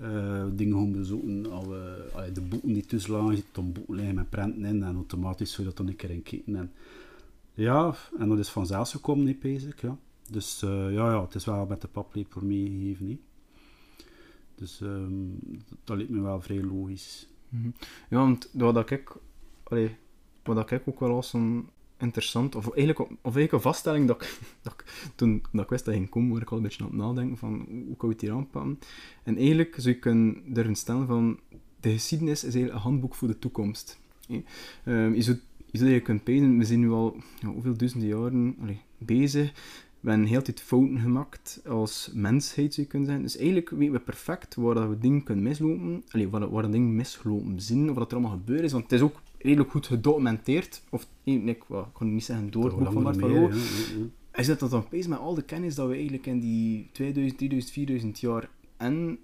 uh, 0.00 0.44
dingen 0.52 0.76
gaan 0.76 0.92
bezoeken. 0.92 1.50
Al, 1.50 1.76
uh, 1.76 2.34
de 2.34 2.40
boeken 2.40 2.72
die 2.72 2.86
tussen 2.86 3.12
lagen, 3.12 3.42
dan 3.52 3.72
boeken 3.72 3.94
liggen 3.94 4.14
met 4.14 4.30
prenten 4.30 4.64
in. 4.64 4.82
En 4.82 4.94
automatisch 4.94 5.52
zou 5.52 5.62
je 5.62 5.68
dat 5.68 5.76
dan 5.76 5.88
een 5.88 5.96
keer 5.96 6.10
in 6.10 6.22
kijken. 6.22 6.56
En, 6.56 6.72
ja, 7.54 7.94
en 8.18 8.28
dat 8.28 8.38
is 8.38 8.48
vanzelf 8.48 8.90
gekomen, 8.90 9.24
niet 9.24 9.40
bezig. 9.40 9.80
Ja. 9.80 9.98
Dus 10.30 10.62
uh, 10.62 10.70
ja, 10.70 11.10
ja, 11.10 11.22
het 11.22 11.34
is 11.34 11.44
wel 11.44 11.66
met 11.66 11.80
de 11.80 11.88
paplepel 11.88 12.40
meegegeven. 12.40 13.06
Hè. 13.06 13.18
Dus 14.54 14.80
um, 14.80 15.38
dat 15.84 15.96
lijkt 15.96 16.12
me 16.12 16.20
wel 16.20 16.40
vrij 16.40 16.62
logisch. 16.62 17.28
-hmm. 17.48 17.74
Ja, 18.10 18.18
want 18.18 18.50
wat 18.52 18.90
ik, 18.90 19.16
wat 20.42 20.70
ik 20.70 20.82
ook 20.88 21.00
wel 21.00 21.14
als 21.14 21.32
een 21.32 21.68
interessant, 21.98 22.54
of 22.54 22.64
eigenlijk, 22.64 23.00
of 23.00 23.08
eigenlijk 23.22 23.52
een 23.52 23.60
vaststelling 23.60 24.06
dat 24.06 24.22
ik, 24.22 24.38
dat 24.62 24.84
toen 25.14 25.42
dat 25.52 25.64
ik 25.64 25.70
wist 25.70 25.84
dat 25.84 25.94
ging 25.94 26.08
komen, 26.08 26.32
waar 26.32 26.42
ik 26.42 26.50
al 26.50 26.56
een 26.56 26.62
beetje 26.62 26.84
aan 26.84 26.90
het 26.90 26.98
nadenken 26.98 27.36
van 27.36 27.66
hoe 27.68 27.96
kan 27.96 28.10
ik 28.10 28.20
het 28.20 28.20
hier 28.20 28.32
aanpakken. 28.32 28.78
En 29.22 29.36
eigenlijk 29.36 29.74
zou 29.78 29.94
je 29.94 30.00
kunnen 30.00 30.42
erin 30.54 30.76
stellen 30.76 31.06
van 31.06 31.38
de 31.80 31.92
geschiedenis 31.92 32.44
is 32.44 32.54
eigenlijk 32.54 32.74
een 32.74 32.90
handboek 32.90 33.14
voor 33.14 33.28
de 33.28 33.38
toekomst. 33.38 33.98
Um, 34.84 35.14
je 35.14 35.22
zou 35.72 35.90
je 35.90 36.00
kunnen 36.00 36.22
pezen, 36.22 36.58
we 36.58 36.64
zijn 36.64 36.80
nu 36.80 36.90
al 36.90 37.16
ja, 37.40 37.48
hoeveel 37.48 37.76
duizenden 37.76 38.08
jaren 38.08 38.56
bezig. 38.98 39.52
We 40.00 40.12
hebben 40.12 40.28
heel 40.28 40.42
tijd 40.42 40.60
fouten 40.60 40.98
gemaakt 40.98 41.60
als 41.68 42.10
mensheid, 42.14 42.74
zou 42.74 42.86
je 42.86 42.92
kunnen 42.92 43.08
zeggen. 43.08 43.26
Dus 43.26 43.36
eigenlijk 43.36 43.70
weten 43.70 43.92
we 43.92 44.00
perfect 44.00 44.54
waar 44.54 44.90
we 44.90 44.98
dingen 44.98 45.22
kunnen 45.22 45.44
mislopen, 45.44 46.02
allee, 46.10 46.28
waar, 46.28 46.50
waar 46.50 46.70
dingen 46.70 46.96
misgelopen 46.96 47.60
zijn, 47.60 47.90
of 47.90 47.96
wat 47.96 48.10
er 48.10 48.18
allemaal 48.18 48.36
gebeurd 48.36 48.62
is. 48.62 48.72
Want 48.72 48.84
het 48.84 48.92
is 48.92 49.00
ook 49.00 49.20
redelijk 49.46 49.70
goed 49.70 49.86
gedocumenteerd. 49.86 50.82
Of 50.90 51.06
ik, 51.24 51.44
ik 51.44 51.64
kon 51.92 52.14
niet 52.14 52.24
zeggen 52.24 52.50
door 52.50 52.64
het 52.64 52.76
boek 52.76 52.92
van 52.92 53.02
Bart 53.02 53.18
van 53.18 53.52
Hij 54.30 54.44
zet 54.44 54.60
dat 54.60 54.70
dan 54.70 54.80
opeens 54.80 55.06
met 55.06 55.18
al 55.18 55.34
de 55.34 55.42
kennis 55.42 55.74
dat 55.74 55.88
we 55.88 55.94
eigenlijk 55.94 56.26
in 56.26 56.40
die 56.40 56.88
2000, 56.92 57.38
3000, 57.38 57.72
4000 57.72 58.20
jaar 58.20 58.48
en 58.76 59.18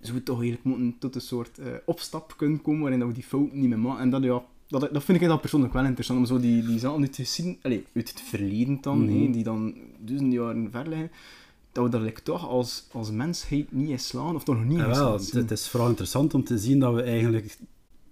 zo 0.00 0.12
we 0.12 0.22
toch 0.22 0.38
eigenlijk 0.40 0.64
moeten 0.64 0.98
tot 0.98 1.14
een 1.14 1.20
soort 1.20 1.58
uh, 1.58 1.66
opstap 1.84 2.34
kunnen 2.36 2.62
komen 2.62 2.80
waarin 2.80 2.98
dat 2.98 3.08
we 3.08 3.14
die 3.14 3.22
fouten 3.22 3.60
niet 3.60 3.68
meer 3.68 3.78
maken. 3.78 4.02
En 4.02 4.10
dat, 4.10 4.22
ja, 4.22 4.42
dat, 4.68 4.92
dat 4.92 5.04
vind 5.04 5.20
ik 5.20 5.28
dan 5.28 5.40
persoonlijk 5.40 5.72
wel 5.72 5.84
interessant 5.84 6.18
om 6.18 6.26
zo 6.26 6.40
die, 6.40 6.66
die 6.66 6.78
zaken 6.78 7.00
uit 7.00 7.12
te 7.12 7.24
zien, 7.24 7.58
allez, 7.62 7.80
uit 7.94 8.08
het 8.08 8.20
verleden 8.20 8.78
dan, 8.80 8.98
mm 8.98 9.08
-hmm. 9.08 9.32
die 9.32 9.44
dan 9.44 9.74
duizenden 9.98 10.38
jaren 10.38 10.70
ver 10.70 10.88
liggen, 10.88 11.10
dat 11.72 11.84
we 11.84 11.90
dat 11.90 12.24
toch 12.24 12.48
als, 12.48 12.86
als 12.92 13.10
mensheid 13.10 13.72
niet 13.72 13.88
in 13.88 13.98
slaan, 13.98 14.34
of 14.34 14.44
toch 14.44 14.56
nog 14.56 14.64
niet 14.64 14.78
ja, 14.78 14.88
wel, 14.88 15.12
het, 15.12 15.32
het, 15.32 15.50
is 15.50 15.68
vooral 15.68 15.88
interessant 15.88 16.34
om 16.34 16.44
te 16.44 16.58
zien 16.58 16.78
dat 16.78 16.94
we 16.94 17.02
eigenlijk 17.02 17.58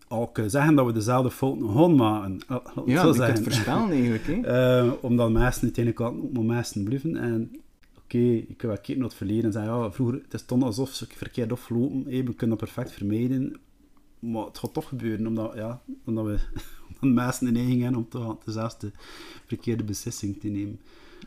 al 0.09 0.29
kunnen 0.29 0.53
zeggen 0.53 0.75
dat 0.75 0.87
we 0.87 0.93
dezelfde 0.93 1.31
fouten 1.31 1.69
gaan 1.69 1.95
maken. 1.95 2.41
Ja, 2.87 3.03
dat 3.03 3.15
is 3.15 3.21
het 3.21 3.43
voorspellen 3.43 3.91
eigenlijk. 4.01 4.27
Hè? 4.27 4.83
uh, 4.85 4.93
omdat 5.01 5.31
mensen 5.31 5.63
uiteindelijk 5.63 6.01
ook 6.01 6.33
maar 6.33 6.45
mensen 6.45 6.85
blijven. 6.85 7.17
En 7.17 7.51
oké, 7.97 8.17
okay, 8.17 8.37
ik 8.37 8.57
kan 8.57 8.69
wel 8.69 8.77
kijken 8.77 8.99
naar 8.99 9.09
het 9.09 9.17
verleden 9.17 9.45
en 9.45 9.53
zeggen, 9.53 9.73
ja, 9.73 9.93
vroeger, 9.93 10.21
het 10.23 10.35
is 10.35 10.45
toch 10.45 10.63
alsof 10.63 10.91
ze 10.91 11.07
verkeerd 11.09 11.53
aflopen, 11.53 12.05
hey, 12.05 12.25
we 12.25 12.35
kunnen 12.35 12.59
dat 12.59 12.73
perfect 12.73 12.93
vermijden. 12.93 13.57
Maar 14.19 14.45
het 14.45 14.59
gaat 14.59 14.73
toch 14.73 14.89
gebeuren, 14.89 15.27
omdat, 15.27 15.55
ja, 15.55 15.83
omdat 16.05 16.25
we 16.25 16.39
omdat 17.01 17.25
mensen 17.25 17.47
een 17.47 17.53
neiging 17.53 17.83
hebben 17.83 18.01
om 18.01 18.09
toch 18.09 18.39
dezelfde 18.45 18.91
verkeerde 19.47 19.85
beslissing 19.85 20.41
te 20.41 20.49
nemen. 20.49 20.81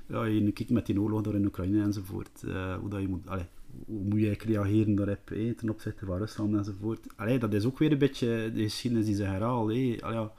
Ja, 0.08 0.24
je 0.24 0.52
kijkt 0.52 0.72
met 0.72 0.86
die 0.86 1.02
oorlog 1.02 1.22
door 1.22 1.36
in 1.36 1.46
Oekraïne 1.46 1.84
enzovoort, 1.84 2.42
uh, 2.46 2.76
hoe, 2.76 2.90
dat 2.90 3.02
je 3.02 3.08
moet, 3.08 3.28
allee, 3.28 3.46
hoe 3.86 4.04
moet 4.04 4.20
je 4.20 4.26
eigenlijk 4.26 4.58
reageren 4.58 4.96
daarop 4.96 5.30
hey, 5.30 5.54
ten 5.58 5.70
opzichte 5.70 6.06
van 6.06 6.18
Rusland 6.18 6.56
enzovoort. 6.56 7.00
Allee, 7.16 7.40
dat 7.40 7.54
is 7.54 7.66
ook 7.66 7.80
weer 7.80 7.92
een 7.92 7.98
beetje 7.98 8.52
de 8.54 8.62
geschiedenis 8.62 9.06
die 9.06 9.16
ze 9.16 9.24
herhaalt. 9.24 9.70
Hey. 9.70 10.00
ja. 10.02 10.32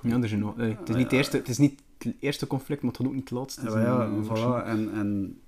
Ja, 0.00 0.16
er 0.16 0.24
is 0.24 0.32
nog, 0.32 0.56
het, 0.56 0.88
is 0.88 0.94
niet 0.94 1.04
het, 1.04 1.12
eerste, 1.12 1.36
het 1.36 1.48
is 1.48 1.58
niet 1.58 1.82
het 1.98 2.14
eerste 2.20 2.46
conflict, 2.46 2.82
maar 2.82 2.90
het 2.90 3.00
gaat 3.00 3.08
ook 3.08 3.14
niet 3.14 3.28
het 3.28 3.38
laatste. 3.38 3.70
Ja, 3.70 3.80
ja, 3.80 4.22
voilà. 4.24 4.66
en, 4.66 4.92
en 4.92 5.38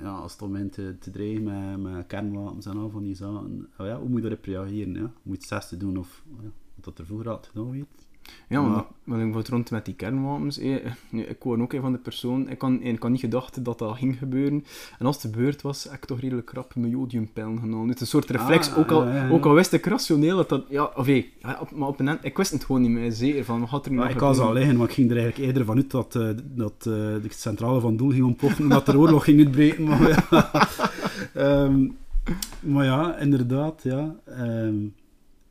ja, 0.00 0.10
als 0.10 0.32
het 0.32 0.42
om 0.42 0.70
te, 0.70 0.96
te 0.98 1.10
dreigen 1.10 1.42
met, 1.42 1.92
met 1.92 2.06
kernwapens 2.06 2.66
en 2.66 2.76
al 2.76 2.90
van 2.90 3.02
die 3.02 3.14
zaken, 3.14 3.68
ja, 3.78 3.98
hoe 3.98 4.08
moet 4.08 4.22
je 4.22 4.28
daarop 4.28 4.44
reageren? 4.44 4.94
Ja? 4.94 5.00
Moet 5.00 5.12
je 5.22 5.32
het 5.32 5.44
zesde 5.44 5.76
doen 5.76 5.96
of 5.96 6.22
ja, 6.42 6.50
wat 6.84 6.98
er 6.98 7.06
vroeger 7.06 7.28
had 7.28 7.46
gedaan 7.46 7.72
werd? 7.72 8.06
Ja, 8.48 8.60
maar, 8.60 8.84
maar 9.04 9.20
ik 9.20 9.32
word 9.32 9.48
rond 9.48 9.70
met 9.70 9.84
die 9.84 9.94
kernwapens. 9.94 10.58
Eh, 10.58 10.74
ik 11.10 11.36
hoor 11.42 11.60
ook 11.60 11.72
een 11.72 11.80
van 11.80 11.92
de 11.92 11.98
persoon. 11.98 12.48
Ik 12.48 12.58
kan, 12.58 12.82
ik 12.82 12.98
kan 12.98 13.10
niet 13.10 13.20
gedacht 13.20 13.64
dat 13.64 13.78
dat 13.78 13.96
ging 13.96 14.18
gebeuren. 14.18 14.64
En 14.98 15.06
als 15.06 15.22
het 15.22 15.34
gebeurd 15.34 15.62
was, 15.62 15.84
heb 15.84 15.92
ik 15.92 16.04
toch 16.04 16.20
redelijk 16.20 16.46
krap 16.46 16.74
mijn 16.74 16.90
jodiumpijlen 16.90 17.58
genomen. 17.58 17.88
Het 17.88 17.94
is 17.94 18.00
een 18.00 18.06
soort 18.06 18.30
reflex. 18.30 18.70
Ah, 18.70 18.78
ook, 18.78 18.90
al, 18.90 19.30
ook 19.30 19.44
al 19.44 19.54
wist 19.54 19.72
ik 19.72 19.86
rationeel 19.86 20.36
dat 20.36 20.48
dat. 20.48 20.64
Ja, 20.68 20.90
of 20.94 21.06
hey, 21.06 21.30
op, 21.60 21.70
maar 21.70 21.88
op 21.88 22.00
een 22.00 22.18
ik 22.22 22.36
wist 22.36 22.52
het 22.52 22.64
gewoon 22.64 22.82
niet 22.82 22.90
meer 22.90 23.12
zeker. 23.12 23.44
Van, 23.44 23.68
wat 23.70 23.86
er 23.86 24.10
ik 24.10 24.16
kan 24.16 24.34
ze 24.34 24.42
al 24.42 24.52
liggen, 24.52 24.76
maar 24.76 24.88
ik 24.88 24.94
ging 24.94 25.10
er 25.10 25.16
eigenlijk 25.16 25.46
eerder 25.48 25.64
van 25.64 25.76
uit 25.76 25.90
dat, 25.90 26.14
uh, 26.14 26.28
dat 26.44 26.74
uh, 26.78 26.94
de 26.94 27.20
centrale 27.28 27.80
van 27.80 27.96
Doel 27.96 28.10
ging 28.10 28.24
ontploffen. 28.24 28.64
en 28.64 28.70
dat 28.70 28.88
er 28.88 28.98
oorlog 28.98 29.24
ging 29.24 29.44
uitbreken. 29.44 29.84
Maar, 29.84 30.26
ja. 30.30 31.64
um, 31.64 31.96
maar 32.72 32.84
ja, 32.84 33.16
inderdaad, 33.18 33.80
ja. 33.82 34.16
Um, 34.38 34.94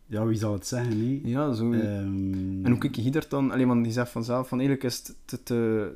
ja, 0.08 0.26
wie 0.26 0.38
zal 0.38 0.54
het 0.54 0.68
zeggen, 0.68 0.98
nee. 0.98 1.22
Ja, 1.28 1.54
zo. 1.54 1.64
Um... 1.64 2.66
En 2.66 2.72
hoe 2.72 2.78
kijk 2.78 2.96
je 2.96 3.02
hier 3.02 3.26
dan? 3.30 3.52
Alleen, 3.52 3.68
want 3.68 3.84
die 3.84 3.94
zegt 3.94 4.10
vanzelf 4.10 4.48
van 4.48 4.60
eigenlijk 4.60 4.88
is 4.88 4.98
het 4.98 5.16
te, 5.26 5.44
te, 5.44 5.92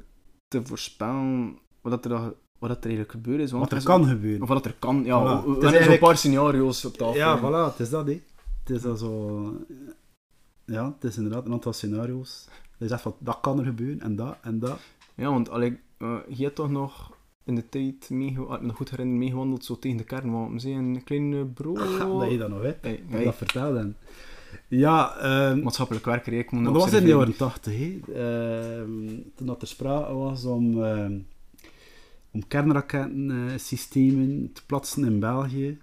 te 0.48 0.66
voorspellen 0.66 1.58
wat 1.82 2.06
er, 2.06 2.34
wat 2.60 2.70
er 2.70 2.78
eigenlijk 2.82 3.12
gebeurt 3.12 3.40
is. 3.40 3.52
wat 3.52 3.72
er 3.72 3.84
kan 3.84 4.06
gebeuren. 4.06 4.42
Of 4.42 4.48
wat 4.48 4.66
er 4.66 4.76
kan, 4.80 5.04
ja. 5.04 5.20
Voilà. 5.20 5.46
Er 5.46 5.54
zijn 5.54 5.62
eigenlijk... 5.62 6.02
een 6.02 6.08
paar 6.08 6.18
scenario's 6.18 6.86
op 6.86 6.94
tafel. 6.94 7.16
Ja, 7.16 7.40
voilà, 7.40 7.72
het 7.72 7.80
is 7.80 7.90
dat, 7.90 8.06
hè. 8.06 8.22
Het 8.64 8.70
is 8.70 8.82
dat 8.82 9.00
zo... 9.00 9.66
Ja, 10.66 10.86
het 10.86 11.04
is 11.04 11.18
inderdaad 11.18 11.46
een 11.46 11.52
aantal 11.52 11.74
scenario's. 11.74 12.48
Je 12.78 12.88
zegt 12.88 13.02
van, 13.02 13.16
dat 13.20 13.40
kan 13.42 13.60
er 13.60 13.66
gebeuren, 13.66 14.02
en 14.02 14.16
dat, 14.16 14.38
en 14.42 14.60
dat. 14.60 14.80
Ja, 15.16 15.30
want 15.30 15.50
allee, 15.50 15.80
uh, 15.98 16.18
je 16.28 16.44
hebt 16.44 16.56
toch 16.56 16.70
nog 16.70 17.18
in 17.46 17.56
de 17.56 17.70
tijd, 17.70 18.10
mee, 18.10 18.30
ik 18.30 18.62
me 18.62 18.74
goed 18.74 18.90
herinner, 18.90 19.18
meegewandeld 19.18 19.66
zo 19.66 19.80
tegen 19.80 19.98
de 19.98 20.04
kernwapens. 20.04 20.64
Een 20.64 21.04
klein 21.04 21.54
brood. 21.54 22.00
dat 22.20 22.32
je 22.32 22.38
dat 22.38 22.50
nog 22.50 22.62
weet. 22.62 22.78
Hey, 22.82 23.04
hey. 23.08 23.24
dat 23.24 23.36
vertelde. 23.36 23.94
Ja, 24.68 25.16
uh, 25.18 25.54
maatschappelijk 25.64 26.06
werker, 26.06 26.34
ik 26.34 26.52
moet 26.52 26.64
Dat 26.64 26.74
was 26.74 26.94
in 26.94 27.04
de 27.04 27.10
jaren 27.10 27.36
80, 27.36 27.78
hè. 27.78 28.00
Uh, 28.08 28.84
toen 29.36 29.48
dat 29.48 29.62
er 29.62 29.68
sprake 29.68 30.14
was 30.14 30.46
om, 30.46 30.84
uh, 30.84 31.06
om 32.32 32.48
kernrakettensystemen 32.48 34.50
te 34.54 34.62
plaatsen 34.66 35.06
in 35.06 35.20
België. 35.20 35.80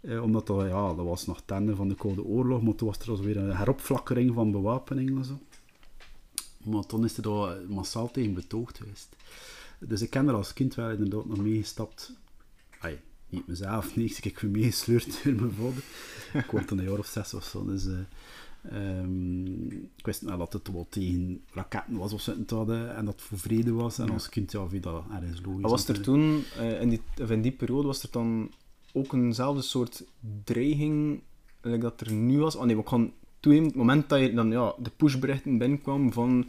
Uh, 0.00 0.22
omdat 0.22 0.46
dat, 0.46 0.66
ja, 0.66 0.94
dat 0.94 1.04
was 1.04 1.26
nog 1.26 1.42
tende 1.44 1.76
van 1.76 1.88
de 1.88 1.94
Koude 1.94 2.24
Oorlog, 2.24 2.62
maar 2.62 2.74
toen 2.74 2.88
was 2.88 3.06
er 3.06 3.24
weer 3.24 3.36
een 3.36 3.56
heropflakkering 3.56 4.34
van 4.34 4.50
bewapening 4.50 5.18
en 5.18 5.24
zo. 5.24 5.38
Maar 6.64 6.86
toen 6.86 7.04
is 7.04 7.16
er 7.16 7.22
daar 7.22 7.56
massaal 7.68 8.10
tegen 8.10 8.34
betoogd 8.34 8.78
geweest. 8.78 9.16
Dus 9.86 10.02
ik 10.02 10.10
ken 10.10 10.28
er 10.28 10.34
als 10.34 10.52
kind 10.52 10.74
wel 10.74 10.90
inderdaad 10.90 11.26
nog 11.26 11.38
meegestapt. 11.38 12.12
Ai, 12.80 12.98
niet 13.28 13.46
mezelf, 13.46 13.96
niet. 13.96 14.24
Ik 14.24 14.38
heb 14.38 14.50
meegesleurd 14.50 15.20
door 15.24 15.32
mijn 15.34 15.52
vader. 15.52 15.84
ik 16.44 16.50
word 16.50 16.68
dan 16.68 16.78
een 16.78 16.88
jaar 16.88 16.98
of 16.98 17.06
zes 17.06 17.34
of 17.34 17.44
zo. 17.44 17.64
Dus, 17.64 17.86
uh, 17.86 17.98
um, 18.72 19.72
ik 19.96 20.06
wist 20.06 20.20
wel 20.20 20.38
dat 20.38 20.52
het 20.52 20.72
wel 20.72 20.86
tegen 20.88 21.44
raketten 21.52 21.96
was 21.96 22.12
of 22.12 22.20
zo 22.20 22.34
hadden 22.46 22.96
en 22.96 23.04
dat 23.04 23.14
het 23.14 23.22
voor 23.22 23.38
vrede 23.38 23.72
was. 23.72 23.98
En 23.98 24.10
als 24.10 24.28
kind, 24.28 24.52
ja, 24.52 24.68
vind 24.68 24.82
dat 24.82 25.04
ergens 25.10 25.40
logisch. 25.44 25.70
was 25.70 25.88
er 25.88 26.00
toen, 26.00 26.44
uh, 26.58 26.80
in, 26.80 26.88
die, 26.88 27.00
in 27.28 27.42
die 27.42 27.52
periode, 27.52 27.86
was 27.86 28.02
er 28.02 28.10
dan 28.10 28.52
ook 28.92 29.12
eenzelfde 29.12 29.62
soort 29.62 30.04
dreiging 30.44 31.22
like 31.60 31.78
dat 31.78 32.00
er 32.00 32.12
nu 32.12 32.38
was? 32.38 32.56
Oh 32.56 32.64
nee, 32.64 32.76
we 32.76 32.86
gaan 32.86 33.12
toen, 33.40 33.64
het 33.64 33.74
moment 33.74 34.08
dat 34.08 34.20
je 34.20 34.34
dan 34.34 34.50
ja, 34.50 34.74
de 34.78 34.90
pushberichten 34.96 35.58
binnenkwam 35.58 36.12
van 36.12 36.48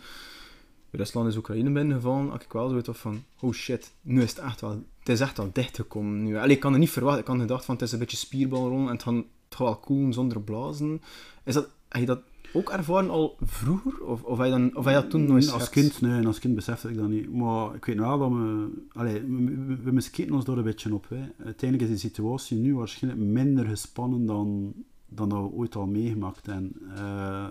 Rusland 0.98 1.28
is 1.28 1.38
Oekraïne 1.38 1.72
binnengevallen, 1.72 2.30
had 2.30 2.44
ik 2.44 2.52
wel 2.52 2.70
zoiets 2.70 2.90
van, 2.92 3.24
oh 3.40 3.54
shit, 3.54 3.94
nu 4.02 4.22
is 4.22 4.30
het 4.30 4.40
echt 4.40 4.62
wel, 4.62 4.84
het 5.00 5.10
is 5.10 5.20
echt 5.20 5.38
wel 5.38 5.50
dichtgekomen 5.54 6.24
nu. 6.24 6.38
Allee, 6.38 6.56
ik 6.56 6.60
kan 6.60 6.72
het 6.72 6.80
niet 6.80 6.90
verwachten, 6.90 7.22
ik 7.22 7.28
had 7.28 7.40
gedacht 7.40 7.66
van, 7.66 7.76
het 7.76 7.84
is 7.84 7.92
een 7.92 8.00
beetje 8.00 8.18
spierbalrollen 8.18 8.88
en 8.88 8.94
het 8.94 9.04
gaat, 9.04 9.14
het 9.14 9.26
gaat 9.50 9.68
wel 9.68 9.76
koelen 9.76 10.14
zonder 10.14 10.42
blazen. 10.42 11.02
Is 11.44 11.54
dat, 11.54 11.70
heb 11.90 12.00
je 12.02 12.08
dat 12.08 12.22
ook 12.54 12.70
ervaren 12.70 13.10
al 13.10 13.38
vroeger? 13.42 14.04
Of, 14.04 14.24
of, 14.24 14.44
je 14.44 14.50
dan, 14.50 14.78
of 14.78 14.86
je 14.86 14.92
dat 14.92 15.10
toen 15.10 15.26
nooit 15.26 15.52
Als 15.52 15.70
kind, 15.70 16.02
nee, 16.02 16.28
als 16.28 16.40
kind 16.40 16.56
besefte 16.56 16.90
ik 16.90 16.98
dat 16.98 17.10
niet. 17.10 17.34
Maar 17.34 17.76
ik 17.76 17.86
weet 17.86 17.98
wel 17.98 18.18
dat 18.18 18.30
we... 18.30 18.70
Allee, 18.94 19.22
we, 19.22 19.78
we, 19.84 19.92
misketen 19.92 20.34
ons 20.34 20.46
door 20.46 20.58
een 20.58 20.64
beetje 20.64 20.94
op. 20.94 21.06
Hè. 21.10 21.44
Uiteindelijk 21.46 21.90
is 21.90 22.02
de 22.02 22.08
situatie 22.08 22.58
nu 22.58 22.76
waarschijnlijk 22.76 23.24
minder 23.24 23.66
gespannen 23.66 24.26
dan, 24.26 24.74
dan 25.08 25.30
dat 25.30 25.40
we 25.40 25.52
ooit 25.52 25.76
al 25.76 25.86
meegemaakt 25.86 26.46
hebben. 26.46 26.76
Uh, 26.98 27.46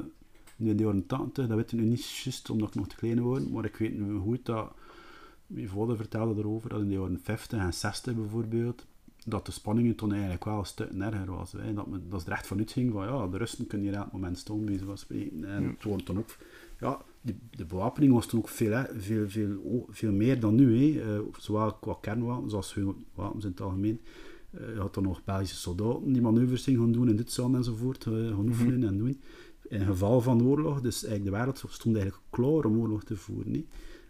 in 0.71 0.76
de 0.76 0.83
jaren 0.83 1.07
80, 1.07 1.47
dat 1.47 1.57
weet 1.57 1.73
ik 1.73 1.78
nu 1.78 1.87
niet 1.87 2.07
juist 2.07 2.50
omdat 2.50 2.69
ik 2.69 2.75
nog 2.75 2.88
te 2.88 2.97
klein 2.97 3.21
word, 3.21 3.50
maar 3.50 3.64
ik 3.64 3.76
weet 3.76 3.99
nu 3.99 4.19
goed 4.19 4.47
dat, 4.47 4.73
mijn 5.47 5.69
vader 5.69 5.97
vertelde 5.97 6.40
erover, 6.40 6.69
dat 6.69 6.81
in 6.81 6.88
de 6.88 6.95
jaren 6.95 7.21
50 7.23 7.59
en 7.59 7.75
60 7.75 8.14
bijvoorbeeld, 8.14 8.87
dat 9.25 9.47
de 9.47 9.52
spanningen 9.52 9.95
toen 9.95 10.12
eigenlijk 10.12 10.45
wel 10.45 10.59
een 10.59 10.66
stuk 10.66 10.92
erger 10.99 11.31
was. 11.31 11.52
Hè. 11.52 11.75
Dat, 11.75 11.87
men, 11.87 12.02
dat 12.09 12.26
er 12.26 12.33
echt 12.33 12.47
vanuit 12.47 12.73
ging 12.73 12.92
van, 12.92 13.07
ja, 13.07 13.26
de 13.26 13.37
Russen 13.37 13.66
kunnen 13.66 13.87
hier 13.87 13.97
aan 13.97 14.04
het 14.04 14.12
moment 14.12 14.38
stomen, 14.38 14.64
bij 14.64 14.78
van 14.78 14.99
spreken. 14.99 15.45
En 15.45 15.64
het 15.64 15.85
wordt 15.85 16.07
dan 16.07 16.19
ook, 16.19 16.37
ja, 16.81 17.00
de, 17.21 17.35
de 17.50 17.64
bewapening 17.64 18.12
was 18.12 18.26
toen 18.26 18.40
ook 18.40 18.49
veel, 18.49 18.73
hè, 18.73 19.00
veel, 19.00 19.28
veel, 19.28 19.87
veel 19.90 20.12
meer 20.12 20.40
dan 20.40 20.54
nu, 20.54 20.78
hè. 20.78 21.16
Uh, 21.16 21.21
zowel 21.38 21.73
qua 21.73 21.97
kernwapens 22.00 22.52
als 22.52 22.78
wapens 23.14 23.45
in 23.45 23.50
het 23.50 23.61
algemeen. 23.61 24.00
Uh, 24.50 24.75
je 24.75 24.81
had 24.81 24.95
dan 24.95 25.02
nog 25.02 25.25
Belgische 25.25 25.57
soldaten 25.57 26.12
die 26.12 26.23
manoeuvres 26.23 26.64
gaan 26.64 26.92
doen 26.92 27.09
in 27.09 27.16
dit 27.16 27.33
zand 27.33 27.54
enzovoort, 27.54 28.04
gaan 28.04 28.49
oefenen 28.49 28.85
en 28.85 28.99
doen 28.99 29.21
in 29.73 29.87
geval 29.87 30.21
van 30.21 30.43
oorlog, 30.43 30.81
dus 30.81 31.05
eigenlijk 31.05 31.25
de 31.25 31.38
wereld 31.38 31.64
stond 31.69 31.97
eigenlijk 31.97 32.26
klaar 32.31 32.64
om 32.64 32.81
oorlog 32.81 33.05
te 33.05 33.17
voeren. 33.17 33.52
Niet? 33.52 33.67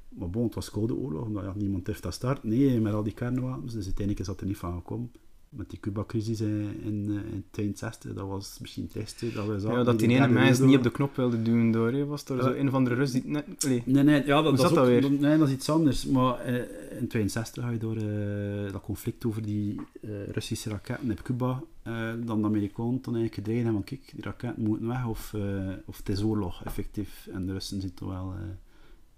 Maar 0.09 0.31
bon, 0.31 0.45
het 0.45 0.55
was 0.55 0.71
koude 0.71 0.95
oorlog, 0.95 1.27
omdat 1.27 1.45
ja, 1.45 1.53
niemand 1.57 1.87
heeft 1.87 2.03
dat 2.03 2.15
start. 2.15 2.43
Nee, 2.43 2.81
met 2.81 2.93
al 2.93 3.03
die 3.03 3.13
kernwapens, 3.13 3.73
dus 3.73 3.85
uiteindelijk 3.85 4.19
is 4.19 4.27
dat 4.27 4.41
er 4.41 4.47
niet 4.47 4.57
van 4.57 4.75
gekomen. 4.75 5.11
Met 5.49 5.71
die 5.71 5.81
Cuba-crisis 5.81 6.41
in, 6.41 6.81
in, 6.83 7.11
in 7.33 7.45
62, 7.51 8.15
dat 8.15 8.29
was 8.29 8.59
misschien 8.61 8.85
het 8.85 8.95
eerste 8.95 9.33
dat 9.33 9.47
we 9.47 9.61
zagen. 9.61 9.79
Ja, 9.79 9.85
dat 9.85 9.99
die, 9.99 10.09
ene 10.09 10.29
mens 10.29 10.59
niet 10.59 10.77
op 10.77 10.83
de 10.83 10.91
knop 10.91 11.17
wilde 11.17 11.43
doen 11.43 11.73
door, 11.73 11.93
he. 11.93 12.05
was 12.05 12.25
er 12.25 12.43
zo 12.43 12.53
een 12.53 12.71
van 12.71 12.85
de 12.85 12.95
Rus 12.95 13.11
die... 13.11 13.23
Nee, 13.27 13.43
nee, 13.85 14.03
nee, 14.05 14.27
ja, 14.27 14.43
dat, 14.43 14.87
weer? 14.87 15.11
nee, 15.11 15.39
dat 15.39 15.49
is 15.49 15.55
iets 15.55 15.71
anders. 15.71 16.07
Maar 16.07 16.41
eh, 16.41 16.99
in 17.01 17.09
62 17.09 17.65
ga 17.65 17.71
je 17.71 17.79
door 17.79 17.97
uh, 17.97 18.73
dat 18.73 18.83
conflict 18.83 19.25
over 19.25 19.43
die 19.43 19.81
uh, 20.01 20.27
Russische 20.27 20.71
raketten 20.71 21.11
op 21.11 21.23
Cuba 21.23 21.63
dan 22.25 22.41
de 22.41 22.47
Amerikanen 22.47 23.01
toen 23.01 23.15
eigenlijk 23.15 23.35
gedreven 23.35 23.65
hebben 23.65 23.85
van 23.87 23.99
kijk, 23.99 24.13
die 24.15 24.25
raketten 24.25 24.63
moeten 24.63 24.87
weg 24.87 25.07
of, 25.07 25.33
uh, 25.33 25.73
of 25.87 25.97
het 25.97 26.09
is 26.09 26.23
oorlog 26.23 26.65
effectief. 26.65 27.29
En 27.33 27.47
de 27.47 27.53
Russen 27.53 27.81
zijn 27.81 27.95
toch 27.95 28.09
wel, 28.09 28.35
uh, 28.35 28.41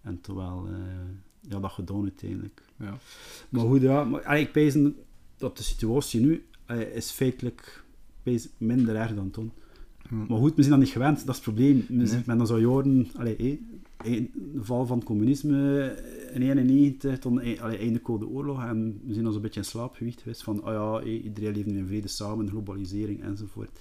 en 0.02 0.20
toch 0.20 0.36
wel 0.36 0.68
ja, 1.40 1.58
dat 1.58 1.70
gedaan 1.70 2.02
uiteindelijk. 2.02 2.62
Ja. 2.78 2.98
Maar 3.48 3.64
goed, 3.66 3.80
ja, 3.80 4.04
maar, 4.04 4.38
ik 4.38 4.52
pees 4.52 4.76
dat 5.36 5.56
de 5.56 5.62
situatie 5.62 6.20
nu 6.20 6.44
is 6.92 7.10
feitelijk 7.10 7.84
minder 8.58 8.96
erg 8.96 9.14
dan 9.14 9.30
toen. 9.30 9.52
Maar 10.10 10.38
goed, 10.38 10.54
we 10.54 10.62
zijn 10.62 10.74
dat 10.74 10.84
niet 10.84 10.92
gewend, 10.92 11.18
dat 11.18 11.28
is 11.28 11.34
het 11.34 11.42
probleem. 11.42 11.84
We 11.88 11.94
nee. 11.94 12.22
Men 12.26 12.38
dan 12.38 12.46
zou 12.46 12.60
jaren, 12.60 13.08
allee, 13.16 13.66
de 14.04 14.28
val 14.60 14.86
van 14.86 14.96
het 14.96 15.06
communisme 15.06 15.56
in 16.32 16.40
1991, 16.40 17.18
tot 17.18 17.38
allee, 17.60 17.78
einde 17.78 17.98
Koude 17.98 18.26
Oorlog, 18.26 18.64
en 18.64 19.00
we 19.04 19.12
zijn 19.14 19.26
ons 19.26 19.36
een 19.36 19.42
beetje 19.42 19.60
in 19.60 19.66
slaapgewicht 19.66 20.20
geweest 20.20 20.42
van, 20.42 20.66
oh 20.66 20.72
ja, 20.72 21.10
iedereen 21.10 21.54
leeft 21.54 21.66
in 21.66 21.86
vrede 21.86 22.08
samen, 22.08 22.48
globalisering 22.48 23.22
enzovoort. 23.22 23.78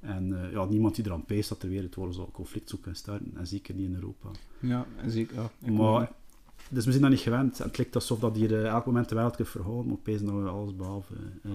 En 0.00 0.28
uh, 0.28 0.52
ja, 0.52 0.64
niemand 0.64 0.94
die 0.94 1.04
eraan 1.04 1.24
peest 1.24 1.48
dat 1.48 1.62
er 1.62 1.68
weer 1.68 1.82
het 1.82 1.96
zal 2.10 2.30
conflict 2.32 2.68
zou 2.68 2.82
kunnen 2.82 3.00
starten, 3.00 3.32
en 3.34 3.46
zeker 3.46 3.74
niet 3.74 3.86
in 3.86 3.94
Europa. 3.94 4.28
Ja, 4.60 4.86
zeker, 5.06 5.50
ja. 5.58 5.70
Maar, 5.70 6.12
dus 6.68 6.84
we 6.84 6.90
zijn 6.90 7.02
dat 7.02 7.10
niet 7.10 7.20
gewend. 7.20 7.58
Het 7.58 7.76
lijkt 7.76 7.94
alsof 7.94 8.18
dat 8.18 8.36
hier 8.36 8.50
uh, 8.50 8.64
elk 8.64 8.86
moment 8.86 9.08
de 9.08 9.14
wereld 9.14 9.36
kan 9.36 9.46
verhouden, 9.46 9.86
maar 9.86 9.96
opeens 9.96 10.22
dat 10.22 10.34
we 10.34 10.48
alles 10.48 10.76
behalve 10.76 11.14
uh, 11.42 11.52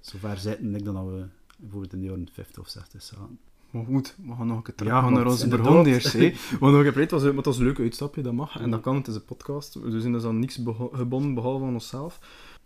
zover 0.00 0.36
zitten, 0.36 0.72
denk 0.72 0.84
dat 0.84 0.94
we 0.94 1.24
bijvoorbeeld 1.58 1.92
in 1.92 1.98
de 1.98 2.04
jaren 2.04 2.28
50 2.32 2.62
of 2.62 2.68
60 2.68 3.02
zaten. 3.02 3.38
Maar 3.70 3.84
goed, 3.84 4.14
we 4.26 4.34
gaan 4.34 4.46
nog 4.46 4.56
een 4.56 4.62
keer 4.62 4.74
terug 4.74 4.92
ja, 4.92 5.08
naar 5.08 5.26
onze 5.26 5.48
Burgondiërs. 5.48 6.12
We 6.12 6.34
gaan 6.60 6.72
nog 6.72 6.84
een 6.84 7.00
het 7.00 7.10
was, 7.10 7.22
het 7.22 7.44
was 7.44 7.58
een 7.58 7.64
leuk 7.64 7.78
uitstapje, 7.78 8.22
dat 8.22 8.32
mag. 8.32 8.60
En 8.60 8.70
dat 8.70 8.80
kan, 8.80 8.96
het 8.96 9.06
is 9.06 9.14
een 9.14 9.24
podcast. 9.24 9.74
We 9.74 10.00
zijn 10.00 10.12
dus 10.12 10.24
aan 10.24 10.38
niks 10.38 10.60
gebonden 10.92 11.34
behalve 11.34 11.64
aan 11.64 11.72
onszelf. 11.72 12.18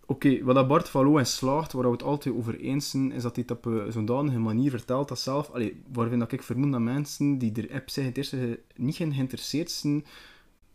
Oké, 0.05 0.43
wat 0.43 0.55
dat 0.55 0.67
Bart 0.67 0.89
Valo 0.89 1.17
en 1.17 1.25
slaagt, 1.25 1.71
waar 1.71 1.83
we 1.83 1.91
het 1.91 2.03
altijd 2.03 2.35
over 2.35 2.59
eens 2.59 2.89
zijn, 2.89 3.11
is 3.11 3.21
dat 3.21 3.35
hij 3.35 3.45
het 3.47 3.57
op 3.57 3.65
een 3.65 3.91
zodanige 3.91 4.39
manier 4.39 4.69
vertelt 4.69 5.07
dat 5.07 5.19
zelf, 5.19 5.49
allee, 5.49 5.81
waarvan 5.93 6.19
dat 6.19 6.31
ik 6.31 6.43
vermoed 6.43 6.71
dat 6.71 6.81
mensen 6.81 7.37
die 7.37 7.67
er 7.69 7.83
zijn, 7.85 8.05
het 8.05 8.17
eerste 8.17 8.59
niet 8.75 8.95
geïnteresseerd 8.95 9.71
zijn, 9.71 10.05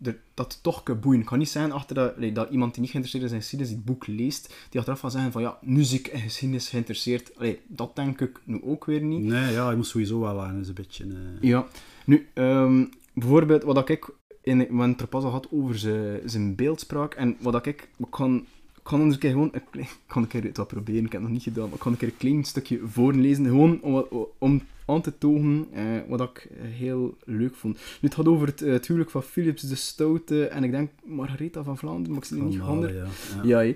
er, 0.06 0.18
dat 0.34 0.52
het 0.52 0.62
toch 0.62 0.82
kan 0.82 1.00
boeien. 1.00 1.20
Het 1.20 1.28
kan 1.28 1.38
niet 1.38 1.48
zijn 1.48 1.72
achter 1.72 1.94
dat, 1.94 2.34
dat 2.34 2.50
iemand 2.50 2.72
die 2.72 2.82
niet 2.82 2.90
geïnteresseerd 2.90 3.24
is 3.24 3.32
in 3.32 3.40
geschiedenis 3.40 3.72
die 3.74 3.82
het 3.82 3.92
boek 3.92 4.06
leest, 4.06 4.54
die 4.70 4.78
achteraf 4.78 5.00
van 5.00 5.10
zeggen 5.10 5.32
van 5.32 5.42
ja, 5.42 5.58
nu 5.62 5.82
zie 5.82 5.98
ik 5.98 6.06
in 6.08 6.20
geschiedenis 6.20 6.68
geïnteresseerd. 6.68 7.36
Allee, 7.38 7.60
dat 7.66 7.96
denk 7.96 8.20
ik 8.20 8.40
nu 8.44 8.60
ook 8.64 8.84
weer 8.84 9.00
niet. 9.02 9.24
Nee, 9.24 9.52
ja, 9.52 9.70
je 9.70 9.76
moet 9.76 9.86
sowieso 9.86 10.20
wel 10.20 10.42
aan. 10.42 10.60
is 10.60 10.68
een 10.68 10.74
beetje... 10.74 11.04
eh, 11.04 11.48
Ja, 11.48 11.66
nu, 12.04 12.26
ehm, 12.34 12.84
bijvoorbeeld 13.14 13.62
wat 13.62 13.88
ik 13.88 14.08
in, 14.42 14.58
we 14.58 14.64
hebben 14.64 14.88
het 14.90 15.00
er 15.00 15.06
pas 15.06 15.24
al 15.24 15.30
had 15.30 15.48
over 15.50 15.78
zijn, 15.78 16.20
zijn 16.24 16.54
beeldspraak 16.54 17.14
en 17.14 17.36
wat 17.40 17.66
ik, 17.66 17.88
ik 17.98 18.06
kan, 18.10 18.36
ik 18.76 18.80
kan 18.82 18.98
anders 18.98 19.14
een 19.14 19.20
keer 19.20 19.30
gewoon, 19.30 19.54
ik 19.72 19.96
kan 20.06 20.22
een 20.22 20.28
keer 20.28 20.42
het 20.44 20.56
wel 20.56 20.66
proberen, 20.66 21.04
ik 21.04 21.12
heb 21.12 21.20
het 21.20 21.30
nog 21.30 21.30
niet 21.30 21.42
gedaan, 21.42 21.64
maar 21.64 21.74
ik 21.74 21.80
kan 21.80 21.92
een 21.92 21.98
keer 21.98 22.08
een 22.08 22.16
klein 22.16 22.44
stukje 22.44 22.80
voorlezen, 22.84 23.44
gewoon 23.44 23.80
om, 23.82 23.92
wat- 23.92 24.08
om 24.38 24.62
aan 24.86 25.02
te 25.02 25.18
tonen 25.18 25.66
eh, 25.72 25.84
wat 26.08 26.20
ik 26.20 26.48
heel 26.58 27.16
leuk 27.24 27.54
vond. 27.54 27.74
Nu, 27.74 27.82
het 28.08 28.14
gaat 28.14 28.26
over 28.28 28.46
het, 28.46 28.62
eh, 28.62 28.72
het 28.72 28.86
huwelijk 28.86 29.10
van 29.10 29.22
Philips 29.22 29.62
de 29.62 29.74
Stoute 29.74 30.46
en 30.46 30.64
ik 30.64 30.70
denk 30.70 30.90
Margaretha 31.04 31.62
van 31.62 31.78
Vlaanderen, 31.78 32.10
maar 32.10 32.18
ik 32.18 32.24
zie 32.24 32.36
het 32.38 32.46
niet 32.48 32.60
haar. 32.60 32.94
ja. 32.94 33.06
Ja, 33.42 33.58
hè. 33.58 33.74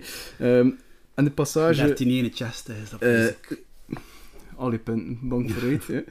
Ehm, 0.60 0.70
en 1.14 1.24
de 1.24 1.30
passage... 1.30 1.74
1361 1.80 2.76
is 2.82 2.90
dat. 2.90 3.00
eh, 3.02 3.08
precies. 3.40 3.64
al 4.56 4.70
die 4.70 4.78
punten, 4.78 5.18
bank 5.28 5.50
vooruit. 5.50 5.86
hè. 5.86 6.02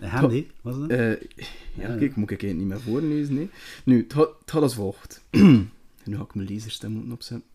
Handy, 0.08 0.46
was 0.62 0.78
dat? 0.78 0.88
Eh, 0.90 1.10
ja, 1.10 1.16
Ja. 1.74 1.96
kijk, 1.96 2.16
moet 2.16 2.30
ik 2.30 2.42
eigenlijk 2.42 2.56
niet 2.56 2.66
meer 2.68 2.80
voorlezen. 2.80 3.34
Nee. 3.34 3.48
Nu, 3.84 3.98
het 4.02 4.12
het 4.14 4.30
gaat 4.50 4.62
als 4.62 4.74
volgt. 4.74 5.22
nu 5.30 6.16
ga 6.16 6.22
ik 6.22 6.34
mijn 6.34 6.52
laserstem 6.52 6.92
moeten 6.92 7.12
opzetten. 7.12 7.48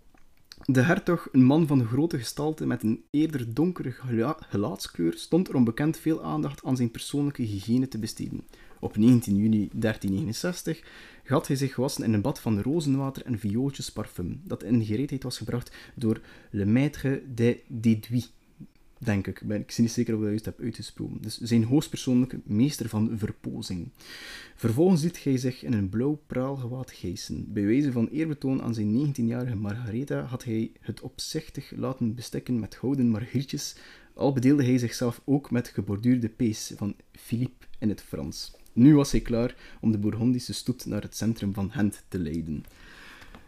De 0.71 0.81
hertog, 0.81 1.27
een 1.31 1.43
man 1.43 1.67
van 1.67 1.85
grote 1.85 2.17
gestalte 2.17 2.65
met 2.65 2.83
een 2.83 3.03
eerder 3.09 3.53
donkere 3.53 3.91
gela- 3.91 4.37
gelaatskleur, 4.39 5.13
stond 5.17 5.47
er 5.47 5.55
onbekend 5.55 5.97
veel 5.97 6.23
aandacht 6.23 6.63
aan 6.63 6.75
zijn 6.75 6.91
persoonlijke 6.91 7.41
hygiëne 7.41 7.87
te 7.87 7.97
besteden. 7.97 8.43
Op 8.79 8.97
19 8.97 9.35
juni 9.35 9.69
1369 9.73 10.83
had 11.25 11.47
hij 11.47 11.55
zich 11.55 11.73
gewassen 11.73 12.03
in 12.03 12.13
een 12.13 12.21
bad 12.21 12.39
van 12.39 12.61
rozenwater 12.61 13.25
en 13.25 13.39
viooltjes 13.39 13.91
parfum, 13.91 14.41
dat 14.43 14.63
in 14.63 14.85
gereedheid 14.85 15.23
was 15.23 15.37
gebracht 15.37 15.75
door 15.95 16.21
Le 16.49 16.65
Maître 16.65 17.33
de 17.33 17.59
Déduit 17.67 18.31
denk 18.99 19.27
ik. 19.27 19.41
Ik 19.41 19.71
zie 19.71 19.83
niet 19.83 19.93
zeker 19.93 20.13
of 20.13 20.19
ik 20.19 20.25
dat 20.25 20.29
juist 20.29 20.45
heb 20.45 20.59
uitgesproken. 20.59 21.21
Dus 21.21 21.37
zijn 21.37 21.63
hoogstpersoonlijke 21.63 22.39
meester 22.43 22.89
van 22.89 23.17
verpozing. 23.17 23.89
Vervolgens 24.55 25.03
liet 25.03 25.23
hij 25.23 25.37
zich 25.37 25.63
in 25.63 25.73
een 25.73 25.89
blauw 25.89 26.21
praalgewaad 26.27 26.91
gijzen. 26.91 27.53
Bij 27.53 27.65
wijze 27.65 27.91
van 27.91 28.07
eerbetoon 28.07 28.61
aan 28.61 28.73
zijn 28.73 29.13
19-jarige 29.15 29.55
Margaretha 29.55 30.21
had 30.21 30.43
hij 30.43 30.71
het 30.79 31.01
opzichtig 31.01 31.71
laten 31.75 32.15
bestikken 32.15 32.59
met 32.59 32.75
gouden 32.75 33.09
margrietjes, 33.09 33.75
al 34.13 34.33
bedeelde 34.33 34.63
hij 34.63 34.77
zichzelf 34.77 35.21
ook 35.25 35.51
met 35.51 35.67
geborduurde 35.67 36.29
pees 36.29 36.73
van 36.75 36.95
Philippe 37.11 37.65
in 37.79 37.89
het 37.89 38.01
Frans. 38.01 38.51
Nu 38.73 38.95
was 38.95 39.11
hij 39.11 39.21
klaar 39.21 39.55
om 39.81 39.91
de 39.91 39.97
Bourgondische 39.97 40.53
stoet 40.53 40.85
naar 40.85 41.01
het 41.01 41.15
centrum 41.15 41.53
van 41.53 41.71
Gent 41.71 42.03
te 42.07 42.19
leiden. 42.19 42.63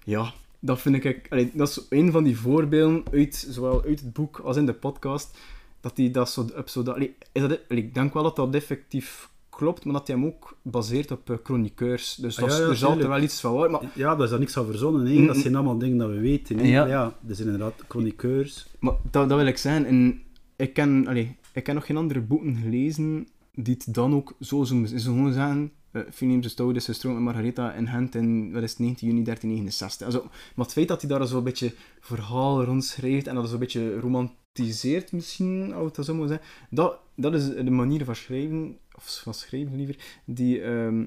Ja, 0.03 0.33
dat 0.61 0.81
vind 0.81 1.03
ik... 1.03 1.27
allee, 1.29 1.51
dat 1.53 1.69
is 1.69 1.85
een 1.89 2.11
van 2.11 2.23
die 2.23 2.37
voorbeelden, 2.37 3.03
uit, 3.11 3.45
zowel 3.49 3.83
uit 3.83 3.99
het 3.99 4.13
boek 4.13 4.39
als 4.39 4.57
in 4.57 4.65
de 4.65 4.73
podcast, 4.73 5.37
dat 5.79 5.97
hij 5.97 6.11
dat 6.11 6.29
zo... 6.29 6.45
Op 6.57 6.69
zo 6.69 6.83
dat, 6.83 6.95
allee, 6.95 7.15
is 7.31 7.41
dat, 7.41 7.59
allee, 7.69 7.83
ik 7.83 7.93
denk 7.93 8.13
wel 8.13 8.23
dat 8.23 8.35
dat 8.35 8.55
effectief 8.55 9.29
klopt, 9.49 9.85
maar 9.85 9.93
dat 9.93 10.07
hij 10.07 10.15
hem 10.15 10.25
ook 10.25 10.57
baseert 10.61 11.11
op 11.11 11.29
eh, 11.29 11.35
chroniqueurs. 11.43 12.15
Dus 12.15 12.35
dat 12.35 12.49
Ah, 12.49 12.57
ja, 12.57 12.63
ja, 12.63 12.69
er 12.69 12.75
zal 12.75 12.99
er 12.99 13.07
wel 13.07 13.21
iets 13.21 13.39
van 13.41 13.53
waar, 13.53 13.71
maar, 13.71 13.81
Ja, 13.95 14.15
daar 14.15 14.23
is 14.23 14.29
daar 14.29 14.39
niks 14.39 14.57
aan 14.57 14.65
verzonnen. 14.65 15.19
Mm, 15.19 15.27
Dat 15.27 15.37
zijn 15.37 15.55
allemaal 15.55 15.77
dingen 15.77 15.97
dat 15.97 16.09
we 16.09 16.19
weten. 16.19 16.57
hè. 16.57 16.63
Ja. 16.67 16.85
Ja. 16.85 17.13
er 17.27 17.35
zijn 17.35 17.47
inderdaad 17.49 17.83
chroniqueurs. 17.87 18.67
maar 18.79 18.93
dat, 19.11 19.29
dat 19.29 19.37
wil 19.37 19.47
ik 19.47 19.57
zeggen. 19.57 19.85
En 19.85 20.21
ik 20.55 20.73
ken, 20.73 21.07
allee, 21.07 21.35
ik 21.53 21.63
ken 21.63 21.75
nog 21.75 21.85
geen 21.85 21.97
andere 21.97 22.21
boeken 22.21 22.55
gelezen 22.55 23.27
die 23.55 23.75
het 23.83 23.93
dan 23.93 24.13
ook 24.13 24.33
zo 24.39 24.63
zo 24.63 24.85
zeggen... 25.31 25.71
Uh, 25.93 26.01
Philippe 26.11 26.41
de 26.41 26.49
Stoude 26.49 26.77
is 26.79 26.85
gestroomd 26.85 27.15
met 27.15 27.25
Margaretha 27.25 27.73
in 27.73 27.87
Gent 27.87 28.15
in 28.15 28.51
wat 28.51 28.63
is 28.63 28.69
het, 28.69 28.79
19 28.79 29.07
juni 29.07 29.23
1369. 29.23 30.05
Also, 30.07 30.21
maar 30.55 30.65
het 30.65 30.73
feit 30.73 30.87
dat 30.87 31.01
hij 31.01 31.09
daar 31.09 31.27
zo'n 31.27 31.43
beetje 31.43 31.73
verhaal 31.99 32.63
rond 32.63 32.83
schrijft 32.85 33.27
en 33.27 33.35
dat 33.35 33.49
zo'n 33.49 33.59
beetje 33.59 33.99
romantiseert 33.99 35.11
misschien, 35.11 35.73
als 35.73 35.87
ik 35.89 35.95
dat 35.95 36.05
zo 36.05 36.13
moet 36.15 36.27
zeggen, 36.27 36.47
dat, 36.69 36.99
dat 37.15 37.33
is 37.33 37.45
de 37.47 37.69
manier 37.71 38.05
van 38.05 38.15
schrijven, 38.15 38.77
of 38.95 39.19
van 39.23 39.33
schrijven 39.33 39.75
liever, 39.75 39.95
die, 40.25 40.61
ehm, 40.61 41.05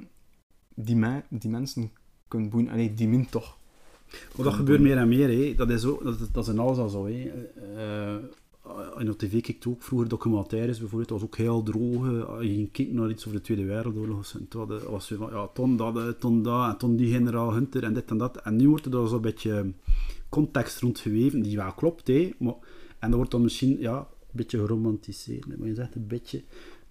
die, 0.75 0.97
me- 0.97 1.23
die 1.29 1.51
mensen 1.51 1.91
kunnen 2.29 2.49
boeien. 2.51 2.69
Allee, 2.69 2.95
die 2.95 3.09
min 3.09 3.29
toch. 3.29 3.57
Maar 4.37 4.45
dat 4.45 4.55
gebeurt 4.55 4.81
meer 4.81 4.97
en 4.97 5.09
meer. 5.09 5.29
Hè. 5.29 5.55
Dat, 5.55 5.71
is 5.71 5.85
ook, 5.85 6.05
dat, 6.05 6.29
dat 6.33 6.47
is 6.47 6.53
in 6.53 6.59
alles 6.59 6.79
al 6.79 6.89
zo. 6.89 7.07
Hè. 7.07 7.31
Eh, 7.77 8.25
in 8.99 9.11
op 9.11 9.19
tv 9.19 9.41
keek 9.41 9.65
ook 9.69 9.83
vroeger 9.83 10.09
documentaires 10.09 10.79
bijvoorbeeld. 10.79 11.09
Dat 11.09 11.21
was 11.21 11.29
ook 11.29 11.37
heel 11.37 11.63
droog. 11.63 12.07
eh, 12.07 12.49
je 12.49 12.55
ging 12.55 12.73
kijken 12.73 12.95
naar 12.95 13.11
iets 13.11 13.27
over 13.27 13.39
de 13.39 13.45
Tweede 13.45 13.65
Wereldoorlog. 13.65 14.33
En 14.35 14.49
toen 14.49 14.61
hadden- 14.61 14.91
was 14.91 15.09
je 15.09 15.17
van, 15.17 15.31
ja, 15.33 15.47
ton 15.47 15.77
dat, 15.77 15.97
eh, 15.97 16.09
ton 16.09 16.43
dat, 16.43 16.71
en 16.73 16.79
ton 16.79 16.97
die 16.97 17.13
generaal 17.13 17.53
Hunter 17.53 17.83
en 17.85 17.95
dit 17.95 18.11
en 18.11 18.19
dat. 18.19 18.37
En 18.43 18.57
nu 18.57 18.69
wordt 18.69 18.85
er 18.85 18.91
daar 18.91 19.07
zo'n 19.09 19.21
beetje 19.21 19.73
context 20.29 20.81
rond 20.81 20.99
geweven, 20.99 21.43
die 21.43 21.57
wel 21.57 21.73
klopt. 21.73 22.07
Hè. 22.07 22.31
Maar, 22.39 22.55
en 22.99 23.09
dat 23.09 23.15
wordt 23.17 23.31
dan 23.31 23.43
misschien 23.43 23.77
ja, 23.81 23.99
een 23.99 24.07
beetje 24.33 24.59
geromantiseerd. 24.59 25.59
Maar 25.59 25.69
je 25.69 25.75
zegt 25.75 25.95
een 25.95 26.07
beetje... 26.07 26.43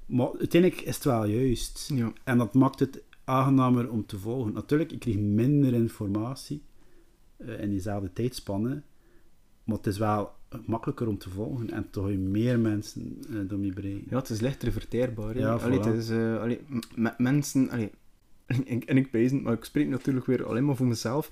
Maar 0.05 0.29
uiteindelijk 0.39 0.81
is 0.81 0.95
het 0.95 1.03
wel 1.03 1.25
juist. 1.25 1.89
Ja. 1.93 2.13
En 2.23 2.38
dat 2.38 2.53
maakt 2.53 2.79
het 2.79 3.01
aangenamer 3.23 3.89
om 3.89 4.05
te 4.05 4.17
volgen. 4.17 4.53
Natuurlijk, 4.53 4.91
ik 4.91 4.99
kreeg 4.99 5.17
minder 5.17 5.73
informatie 5.73 6.62
eh, 7.38 7.59
in 7.62 7.69
diezelfde 7.69 8.13
tijdspanne, 8.13 8.81
maar 9.63 9.77
het 9.77 9.88
is 9.88 9.97
wel 9.97 10.31
makkelijker 10.65 11.07
om 11.07 11.17
te 11.17 11.29
volgen 11.29 11.71
en 11.71 11.89
toch 11.89 12.09
je 12.09 12.17
meer 12.17 12.59
mensen 12.59 13.21
uh, 13.29 13.39
door 13.47 13.65
je 13.65 13.73
bereiken. 13.73 14.07
Ja, 14.09 14.17
het 14.17 14.29
is 14.29 14.39
lichter 14.39 14.71
verteerbaar. 14.71 15.37
Ja, 15.37 15.53
allee, 15.53 15.79
voilà. 15.79 15.83
het 15.83 15.95
is, 15.95 16.09
eh, 16.09 16.41
allee, 16.41 16.59
mensen... 17.17 17.69
Allee, 17.69 17.91
en, 18.45 18.85
en 18.85 18.97
ik 18.97 19.11
pezen, 19.11 19.41
maar 19.41 19.53
ik 19.53 19.63
spreek 19.63 19.87
natuurlijk 19.87 20.25
weer 20.25 20.45
alleen 20.45 20.65
maar 20.65 20.75
voor 20.75 20.87
mezelf. 20.87 21.29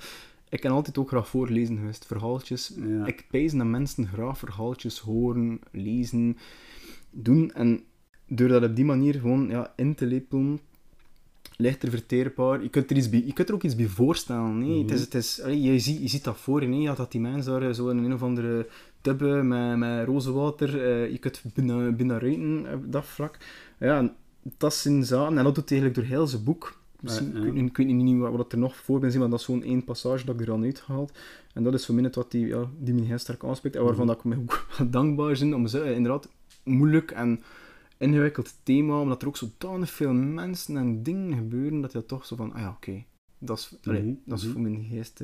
Ik 0.49 0.59
kan 0.59 0.71
altijd 0.71 0.97
ook 0.97 1.07
graag 1.07 1.27
voorlezen 1.27 1.77
geweest, 1.77 2.05
verhaaltjes. 2.05 2.73
Ja. 2.87 3.05
Ik 3.05 3.25
pezen 3.29 3.57
dat 3.57 3.67
mensen 3.67 4.07
graag 4.07 4.37
verhaaltjes 4.37 4.99
horen, 4.99 5.59
lezen, 5.71 6.37
doen. 7.09 7.51
En 7.51 7.83
door 8.27 8.47
dat 8.47 8.63
op 8.63 8.75
die 8.75 8.85
manier 8.85 9.13
gewoon 9.13 9.47
ja, 9.49 9.73
in 9.75 9.95
te 9.95 10.05
lepelen, 10.05 10.59
lichter 11.57 11.89
verteerbaar. 11.89 12.63
Je 12.63 12.69
kunt 12.69 12.89
er, 12.89 12.97
iets 12.97 13.09
bij, 13.09 13.23
je 13.25 13.33
kunt 13.33 13.49
er 13.49 13.55
ook 13.55 13.63
iets 13.63 13.75
bij 13.75 13.87
voorstellen. 13.87 14.57
Nee? 14.57 14.69
Mhm. 14.69 14.81
het 14.81 14.91
is, 14.91 15.01
het 15.01 15.13
is, 15.13 15.41
allee, 15.41 15.61
je, 15.61 15.79
ziet, 15.79 16.01
je 16.01 16.07
ziet 16.07 16.23
dat 16.23 16.37
voor 16.37 16.61
je, 16.61 16.67
nee? 16.67 16.81
ja, 16.81 16.95
dat 16.95 17.11
die 17.11 17.21
mensen 17.21 17.59
daar 17.59 17.73
zo 17.73 17.89
in 17.89 17.97
een 17.97 18.13
of 18.13 18.23
andere 18.23 18.67
tubbe 19.01 19.25
met, 19.43 19.77
met 19.77 20.05
roze 20.05 20.31
water, 20.31 20.81
eh, 20.83 21.11
je 21.11 21.17
kunt 21.17 21.41
binnen, 21.53 21.95
binnen 21.95 22.19
ruiten 22.19 22.73
op 22.73 22.91
dat 22.91 23.05
vlak. 23.05 23.37
Ja, 23.79 24.13
dat 24.57 24.73
zijn 24.73 25.03
zaken, 25.03 25.37
en 25.37 25.43
dat 25.43 25.55
doet 25.55 25.69
hij 25.69 25.79
eigenlijk 25.79 25.95
door 26.09 26.17
heel 26.17 26.27
zijn 26.27 26.43
boek. 26.43 26.79
Misschien, 26.99 27.27
Ja, 27.27 27.33
ja. 27.33 27.37
Ik, 27.39 27.43
weet, 27.53 27.61
niet- 27.61 27.69
ik 27.69 27.77
weet 27.77 27.87
niet 27.95 28.19
wat, 28.19 28.35
wat 28.35 28.51
er 28.51 28.57
nog 28.57 28.75
voor 28.75 28.99
ben, 28.99 29.19
maar 29.19 29.29
dat 29.29 29.39
is 29.39 29.45
zo'n 29.45 29.63
één 29.63 29.83
passage 29.83 30.25
dat 30.25 30.35
ik 30.35 30.41
er 30.41 30.47
dan 30.47 30.63
uitgehaald. 30.63 31.11
En 31.53 31.63
dat 31.63 31.73
is 31.73 31.85
voor 31.85 31.93
mij 31.95 32.03
net 32.03 32.15
wat 32.15 32.31
die, 32.31 32.47
ja, 32.47 32.69
die 32.79 32.93
me 32.93 33.01
heel 33.01 33.17
sterk 33.17 33.43
aanspreekt, 33.43 33.75
en 33.75 33.83
waarvan 33.83 34.05
Mhm. 34.05 34.15
dat 34.15 34.25
ik 34.25 34.31
me 34.31 34.35
ook 34.43 34.65
dankbaar 34.91 35.37
ben 35.39 35.53
om 35.53 35.67
ze 35.67 35.93
inderdaad 35.93 36.29
moeilijk 36.63 37.11
en 37.11 37.41
ingewikkeld 37.97 38.53
thema, 38.63 38.99
omdat 39.01 39.21
er 39.21 39.27
ook 39.27 39.37
zodanig 39.37 39.89
veel 39.89 40.13
mensen 40.13 40.77
en 40.77 41.03
dingen 41.03 41.33
gebeuren, 41.37 41.81
dat 41.81 41.91
je 41.91 42.05
toch 42.05 42.25
zo 42.25 42.35
van, 42.35 42.53
ah 42.53 42.59
ja, 42.59 42.69
oké, 42.69 43.03
dat 43.37 43.57
is, 43.57 43.77
allee, 43.83 44.01
Mhm, 44.01 44.13
dat 44.25 44.37
is 44.37 44.43
mhm. 44.43 44.53
voor 44.53 44.61
mijn 44.61 44.87
geest. 44.89 45.21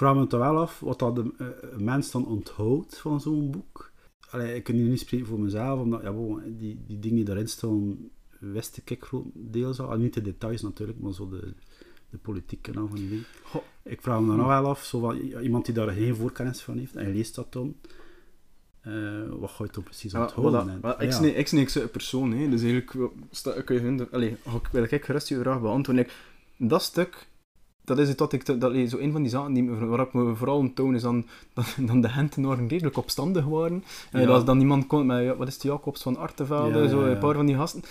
Vraag 0.00 0.14
me 0.14 0.26
toch 0.26 0.40
wel 0.40 0.58
af 0.58 0.80
wat 0.80 0.98
dat 0.98 1.14
de 1.16 1.30
eh, 1.38 1.76
mens 1.78 2.10
dan 2.10 2.26
onthoudt 2.26 2.98
van 2.98 3.20
zo'n 3.20 3.50
boek. 3.50 3.92
Allee, 4.30 4.54
ik 4.54 4.64
kan 4.64 4.74
hier 4.74 4.88
niet 4.88 5.00
spreken 5.00 5.26
voor 5.26 5.40
mezelf, 5.40 5.80
omdat 5.80 6.02
ja, 6.02 6.12
bon, 6.12 6.42
die, 6.56 6.82
die 6.86 6.98
dingen 6.98 7.16
die 7.16 7.24
daarin 7.24 7.48
staan, 7.48 7.96
wist 8.38 8.80
ik 8.84 9.04
grotendeels 9.04 9.80
al. 9.80 9.90
Ah, 9.90 9.98
niet 9.98 10.14
de 10.14 10.22
details 10.22 10.62
natuurlijk, 10.62 11.00
maar 11.00 11.12
zo 11.12 11.28
de, 11.28 11.54
de 12.10 12.18
politiek 12.18 12.68
en 12.68 12.76
al 12.76 12.86
van 12.88 12.96
die 12.96 13.08
dingen. 13.08 13.24
Goh. 13.44 13.62
Ik 13.82 14.02
vraag 14.02 14.20
me 14.20 14.26
dan 14.26 14.36
nog 14.36 14.46
wel 14.46 14.66
af, 14.66 14.84
zo 14.84 15.00
van, 15.00 15.16
iemand 15.16 15.64
die 15.64 15.74
daar 15.74 15.88
geen 15.90 16.14
voorkennis 16.16 16.60
van 16.62 16.78
heeft, 16.78 16.96
en 16.96 17.06
je 17.08 17.14
leest 17.14 17.34
dat 17.34 17.52
dan, 17.52 17.74
eh, 18.80 19.28
wat 19.28 19.50
ga 19.50 19.64
je 19.64 19.70
dan 19.72 19.82
precies 19.82 20.12
Ja, 20.12 20.20
onthouden? 20.22 20.50
ja. 21.30 21.38
ik 21.38 21.52
niks 21.52 21.74
uit 21.76 21.84
een 21.84 21.90
persoon, 21.90 22.32
hè. 22.32 22.48
dus 22.48 22.60
eigenlijk 22.62 22.92
wel, 22.92 23.12
sta, 23.30 23.60
kun 23.62 23.74
je 23.74 23.80
vinden, 23.80 24.10
allee, 24.10 24.36
wil 24.72 24.82
ik 24.82 25.04
gerust 25.04 25.28
je 25.28 25.38
vraag 25.38 25.60
beantwoorden. 25.60 26.04
Ik- 26.04 26.12
Dat 26.68 26.82
stuk, 26.82 27.28
dat 27.90 27.98
is 27.98 28.08
het 28.08 28.18
wat 28.18 28.32
ik, 28.32 28.60
dat, 28.60 28.72
zo 28.88 28.98
een 28.98 29.12
van 29.12 29.22
die 29.22 29.30
zaken 29.30 29.52
die, 29.52 29.70
waar 29.70 30.00
ik 30.00 30.12
me 30.12 30.34
vooral 30.34 30.56
om 30.56 30.74
toon 30.74 30.94
is 30.94 31.02
dan, 31.02 31.26
dat, 31.54 31.76
dan 31.88 32.00
de 32.00 32.08
Gentenaren 32.08 32.68
redelijk 32.68 32.96
opstandig 32.96 33.44
waren. 33.44 33.84
En 34.10 34.20
Ja. 34.20 34.26
dat 34.26 34.46
dan 34.46 34.60
iemand 34.60 34.86
kon 34.86 35.06
met, 35.06 35.36
wat 35.36 35.48
is 35.48 35.54
het, 35.54 35.62
Jacobs 35.62 36.02
van 36.02 36.16
Artevelde, 36.16 36.88
zo 36.88 37.02
een 37.02 37.18
paar 37.18 37.34
van 37.34 37.46
die 37.46 37.56
gasten. 37.56 37.82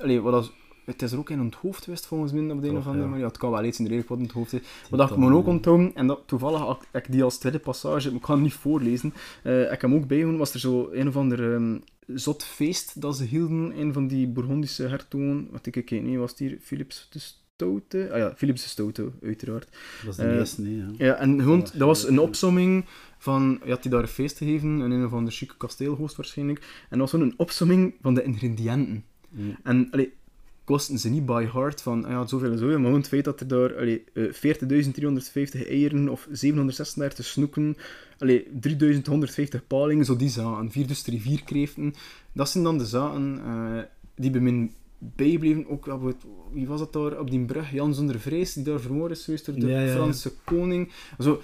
Allee, 0.00 0.20
wat 0.20 0.32
dat, 0.32 0.52
het 0.84 1.02
is 1.02 1.12
er 1.12 1.18
ook 1.18 1.30
in 1.30 1.40
onthoofd 1.40 1.84
geweest 1.84 2.06
volgens 2.06 2.32
mij 2.32 2.50
op 2.50 2.62
de 2.62 2.68
een 2.68 2.76
of 2.76 2.86
andere 2.86 3.02
ja. 3.02 3.08
manier. 3.08 3.24
Ja, 3.24 3.28
het 3.28 3.38
kan 3.38 3.50
wel 3.50 3.64
iets 3.64 3.78
in 3.78 3.84
de 3.84 3.90
redelijk 3.90 4.14
wat 4.14 4.26
onthoofd 4.26 4.52
is. 4.52 4.60
Die 4.60 4.68
Wat 4.90 4.98
dat 4.98 5.10
ik 5.10 5.16
me 5.16 5.32
ook 5.32 5.46
eh, 5.46 5.48
onthouden, 5.48 5.94
en 5.94 6.06
dat 6.06 6.22
toevallig 6.26 6.60
had 6.60 6.86
ik 6.92 7.12
die 7.12 7.24
als 7.24 7.38
tweede 7.38 7.58
passage, 7.58 8.10
ik 8.10 8.24
ga 8.24 8.32
hem 8.32 8.42
niet 8.42 8.54
voorlezen, 8.54 9.14
eh, 9.42 9.62
ik 9.62 9.70
heb 9.70 9.80
hem 9.80 9.94
ook 9.94 10.06
bijgehouden, 10.06 10.38
was 10.38 10.54
er 10.54 10.60
zo 10.60 10.88
een 10.92 11.08
of 11.08 11.16
ander 11.16 11.54
ehm, 11.54 11.78
zot 12.06 12.44
feest 12.44 13.00
dat 13.00 13.16
ze 13.16 13.24
hielden, 13.24 13.80
een 13.80 13.92
van 13.92 14.06
die 14.06 14.26
Bourgondische 14.26 14.82
hertogen, 14.82 15.48
wat 15.50 15.66
ik 15.66 15.74
weet 15.74 16.02
niet, 16.02 16.18
was 16.18 16.30
het 16.30 16.38
hier 16.38 16.58
Philips 16.60 17.08
de 17.10 17.20
Stoute? 17.56 18.08
Ah 18.12 18.18
ja, 18.18 18.34
Philips 18.36 18.62
de 18.62 18.68
Stoute, 18.68 19.10
uiteraard. 19.22 19.68
Dat 20.04 20.10
is 20.10 20.16
de 20.16 20.38
eerste, 20.38 20.60
nee, 20.60 20.76
ja. 20.76 20.86
Ja, 20.98 21.14
en 21.14 21.40
gewoon, 21.40 21.60
dat 21.60 21.86
was 21.86 22.08
een 22.08 22.18
opsomming 22.18 22.84
van, 23.18 23.60
je 23.64 23.70
had 23.70 23.82
die 23.82 23.90
daar 23.90 24.02
een 24.02 24.08
feest 24.08 24.38
gegeven, 24.38 24.80
in 24.80 24.90
een 24.90 25.04
of 25.04 25.12
ander 25.12 25.32
chique 25.32 25.56
kasteel 25.56 25.94
hoogstwaarschijnlijk, 25.94 26.58
en 26.58 26.98
dat 26.98 26.98
was 26.98 27.10
zo'n 27.10 27.20
een 27.20 27.34
opsomming 27.36 27.94
van 28.02 28.14
de 28.14 28.22
ingrediënten. 28.22 29.04
Mm. 29.30 29.56
En 29.62 29.88
allee, 29.90 30.12
kosten 30.64 30.98
ze 30.98 31.08
niet 31.08 31.26
by 31.26 31.46
heart 31.52 31.82
van 31.82 32.04
ah 32.04 32.10
ja, 32.10 32.26
zoveel 32.26 32.50
en 32.50 32.58
zoveel, 32.58 32.76
maar 32.76 32.84
gewoon 32.84 33.00
het 33.00 33.08
feit 33.08 33.24
dat 33.24 33.40
er 33.40 33.48
daar 33.48 33.76
allee, 33.76 34.04
eh, 34.12 34.32
40.350 34.32 35.68
eieren 35.68 36.08
of 36.08 36.28
736 36.30 37.24
snoeken, 37.24 37.76
allee, 38.18 38.46
3150 38.60 39.66
palingen, 39.66 40.04
zo 40.04 40.16
die 40.16 40.28
zaken, 40.28 40.70
4 40.70 40.86
dus 40.86 41.04
rivierkreeften, 41.04 41.94
dat 42.32 42.48
zijn 42.48 42.64
dan 42.64 42.78
de 42.78 42.86
zaken 42.86 43.40
eh, 43.44 43.82
die 44.14 44.30
bij 44.30 44.70
bijbleven. 44.98 45.68
Ook, 45.68 45.88
wie 46.52 46.66
was 46.66 46.78
dat 46.80 46.92
daar 46.92 47.18
op 47.18 47.30
die 47.30 47.44
brug? 47.44 47.70
Jan 47.72 47.94
zonder 47.94 48.20
vrees, 48.20 48.52
die 48.52 48.64
daar 48.64 48.80
vermoord 48.80 49.10
is 49.10 49.24
geweest 49.24 49.46
door 49.46 49.54
de 49.54 49.66
Ja, 49.66 49.78
ja, 49.80 49.86
ja. 49.86 49.92
Franse 49.92 50.32
koning. 50.44 50.92
Zo, 51.18 51.40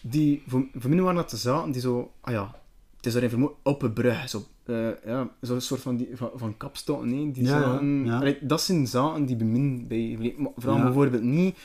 die, 0.00 0.42
voor, 0.46 0.66
voor 0.74 0.90
mij 0.90 1.00
waren 1.00 1.16
dat 1.16 1.30
de 1.30 1.36
zaken 1.36 1.70
die 1.72 1.80
zo, 1.80 2.12
ah 2.20 2.32
ja, 2.32 2.60
het 2.96 3.06
is 3.06 3.12
daarin 3.12 3.30
vermoord 3.30 3.54
op 3.62 3.82
een 3.82 3.92
brug. 3.92 4.28
Zo, 4.28 4.44
eh, 4.64 4.88
ja, 5.04 5.30
zo'n 5.40 5.60
soort 5.60 5.80
van, 5.80 5.96
die, 5.96 6.08
van, 6.14 6.30
van 6.34 6.56
kapstokken, 6.56 7.08
nee, 7.08 7.30
die. 7.30 7.44
Allee, 8.12 8.38
dat 8.40 8.60
zijn 8.62 8.86
zaken 8.86 9.26
die 9.26 9.36
bij 9.88 10.16
Vraag 10.56 10.74
me 10.74 10.80
Ja. 10.80 10.84
bijvoorbeeld 10.84 11.22
niet 11.22 11.56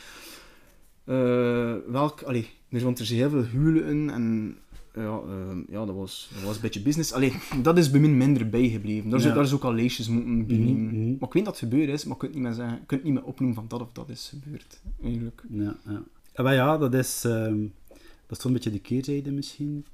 eh, 1.06 1.76
welk, 1.88 2.22
allee, 2.22 2.50
er, 2.70 2.84
want 2.84 3.00
er 3.00 3.06
zijn 3.06 3.20
heel 3.20 3.30
veel 3.30 3.44
huwelijken 3.44 4.10
en 4.10 4.58
ja, 4.98 5.22
eh, 5.28 5.58
ja 5.70 5.86
dat, 5.86 5.96
was, 5.96 6.30
dat 6.34 6.44
was 6.44 6.56
een 6.56 6.62
beetje 6.62 6.82
business. 6.82 7.14
Allee, 7.14 7.34
dat 7.62 7.78
is 7.78 7.92
bij 7.92 8.00
mij 8.00 8.10
minder 8.10 8.50
bijgebleven. 8.50 9.10
Daar, 9.10 9.20
Ja. 9.20 9.34
daar 9.34 9.46
zou 9.46 9.60
ik 9.60 9.66
al 9.66 9.74
lijstjes 9.74 10.08
moeten. 10.08 10.62
Mhm, 10.62 10.86
mhm. 10.86 11.10
Maar 11.20 11.28
ik 11.28 11.34
weet 11.34 11.46
dat 11.46 11.60
het 11.60 11.70
gebeurd 11.70 11.90
is, 11.90 12.04
maar 12.06 12.14
je 12.14 12.20
kunt 12.22 12.34
niet 12.34 12.44
meer 12.44 12.54
zeggen, 12.54 12.78
je 12.80 12.86
kunt 12.86 13.04
niet 13.04 13.14
meer 13.14 13.24
opnoemen 13.24 13.56
van 13.56 13.66
dat 13.68 13.82
of 13.82 13.92
dat 13.92 14.10
is 14.10 14.34
gebeurd. 14.42 14.82
Eigenlijk. 15.04 15.44
Ja, 15.50 15.76
ja. 15.86 16.04
En 16.34 16.44
maar 16.44 16.54
ja, 16.54 16.78
dat 16.78 16.94
is, 16.94 17.24
ehm, 17.26 17.62
dat 17.90 18.32
is 18.32 18.38
toch 18.38 18.46
een 18.46 18.54
beetje 18.54 18.72
de 18.72 18.80
keerzijde 18.80 19.32
misschien 19.32 19.86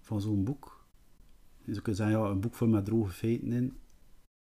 van 0.00 0.20
zo'n 0.20 0.44
boek. 0.44 0.84
Je 1.64 1.72
zou 1.72 1.84
kunnen 1.84 2.00
zeggen, 2.00 2.18
ja, 2.18 2.30
een 2.30 2.40
boek 2.40 2.54
vol 2.54 2.68
met 2.68 2.84
droge 2.84 3.12
feiten 3.12 3.52
in. 3.52 3.72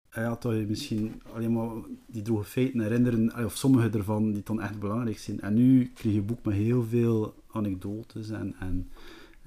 En 0.10 0.24
ja, 0.24 0.38
dat 0.40 0.56
je 0.56 0.66
misschien 0.68 1.22
alleen 1.34 1.54
maar 1.54 1.70
die 2.06 2.22
droge 2.22 2.44
feiten 2.44 2.80
herinneren, 2.80 3.32
eh, 3.32 3.46
of 3.46 3.56
sommige 3.58 3.90
ervan 3.90 4.32
die 4.32 4.44
dan 4.44 4.62
echt 4.62 4.80
belangrijk 4.80 5.18
zijn. 5.18 5.40
En 5.40 5.54
nu 5.54 5.92
krijg 5.94 6.14
je 6.16 6.20
een 6.22 6.26
boek 6.26 6.46
met 6.46 6.54
heel 6.54 6.84
veel 6.84 7.44
anekdotes 7.52 8.30
en, 8.30 8.56
en, 8.60 8.90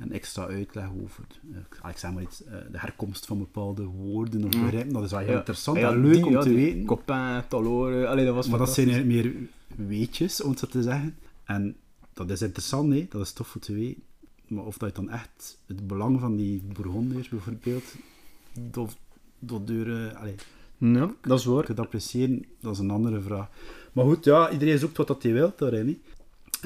en 0.01 0.13
extra 0.13 0.47
uitleg 0.47 0.89
over, 1.03 1.25
eh, 1.83 1.91
ik 1.91 1.97
zeg 1.97 2.13
maar 2.13 2.23
iets, 2.23 2.45
eh, 2.45 2.53
de 2.73 2.79
herkomst 2.79 3.27
van 3.27 3.39
bepaalde 3.39 3.85
woorden 3.85 4.45
of 4.45 4.55
Mm. 4.55 4.61
begrippen. 4.63 4.93
Dat 4.93 5.03
is 5.05 5.11
wel 5.11 5.21
heel 5.21 5.31
Ja. 5.31 5.37
interessant 5.39 5.77
Ah 5.77 5.83
ja, 5.83 5.91
en 5.93 6.01
leuk 6.01 6.13
die, 6.15 6.27
om 6.27 6.41
te 6.41 6.53
weten. 6.55 6.85
Copain, 6.85 7.43
Taloren, 7.49 8.09
allee, 8.09 8.25
dat 8.25 8.35
was 8.35 8.49
Maar 8.49 8.59
dat 8.59 8.75
zijn 8.75 9.07
meer 9.07 9.33
weetjes, 9.77 10.43
om 10.43 10.51
het 10.51 10.59
zo 10.59 10.67
te 10.67 10.83
zeggen. 10.83 11.17
En 11.45 11.77
dat 12.13 12.31
is 12.31 12.43
interessant, 12.43 12.89
nee? 12.89 13.07
dat 13.11 13.21
is 13.21 13.33
tof 13.33 13.55
om 13.55 13.61
te 13.61 13.73
weten. 13.75 14.03
Maar 14.47 14.65
of 14.65 14.79
dat 14.79 14.89
je 14.89 14.95
dan 15.03 15.11
echt 15.11 15.59
het 15.67 15.87
belang 15.87 16.21
van 16.21 16.37
die 16.37 16.63
Bourgondiërs 16.73 17.29
bijvoorbeeld, 17.29 17.95
door, 18.71 18.89
door 19.39 19.65
deuren, 19.65 20.17
allee, 20.17 20.35
Ja, 20.79 21.15
dat 21.21 21.39
is 21.39 21.45
waar. 21.45 21.65
kunt 21.65 21.79
appreciëren, 21.81 22.45
dat 22.61 22.73
is 22.73 22.79
een 22.79 22.91
andere 22.91 23.21
vraag. 23.21 23.49
Maar 23.93 24.05
goed, 24.05 24.25
ja, 24.25 24.51
iedereen 24.51 24.79
zoekt 24.79 24.97
wat 24.97 25.07
dat 25.07 25.23
hij 25.23 25.33
wil 25.33 25.53
daarin. 25.57 25.87
hè. 25.87 25.99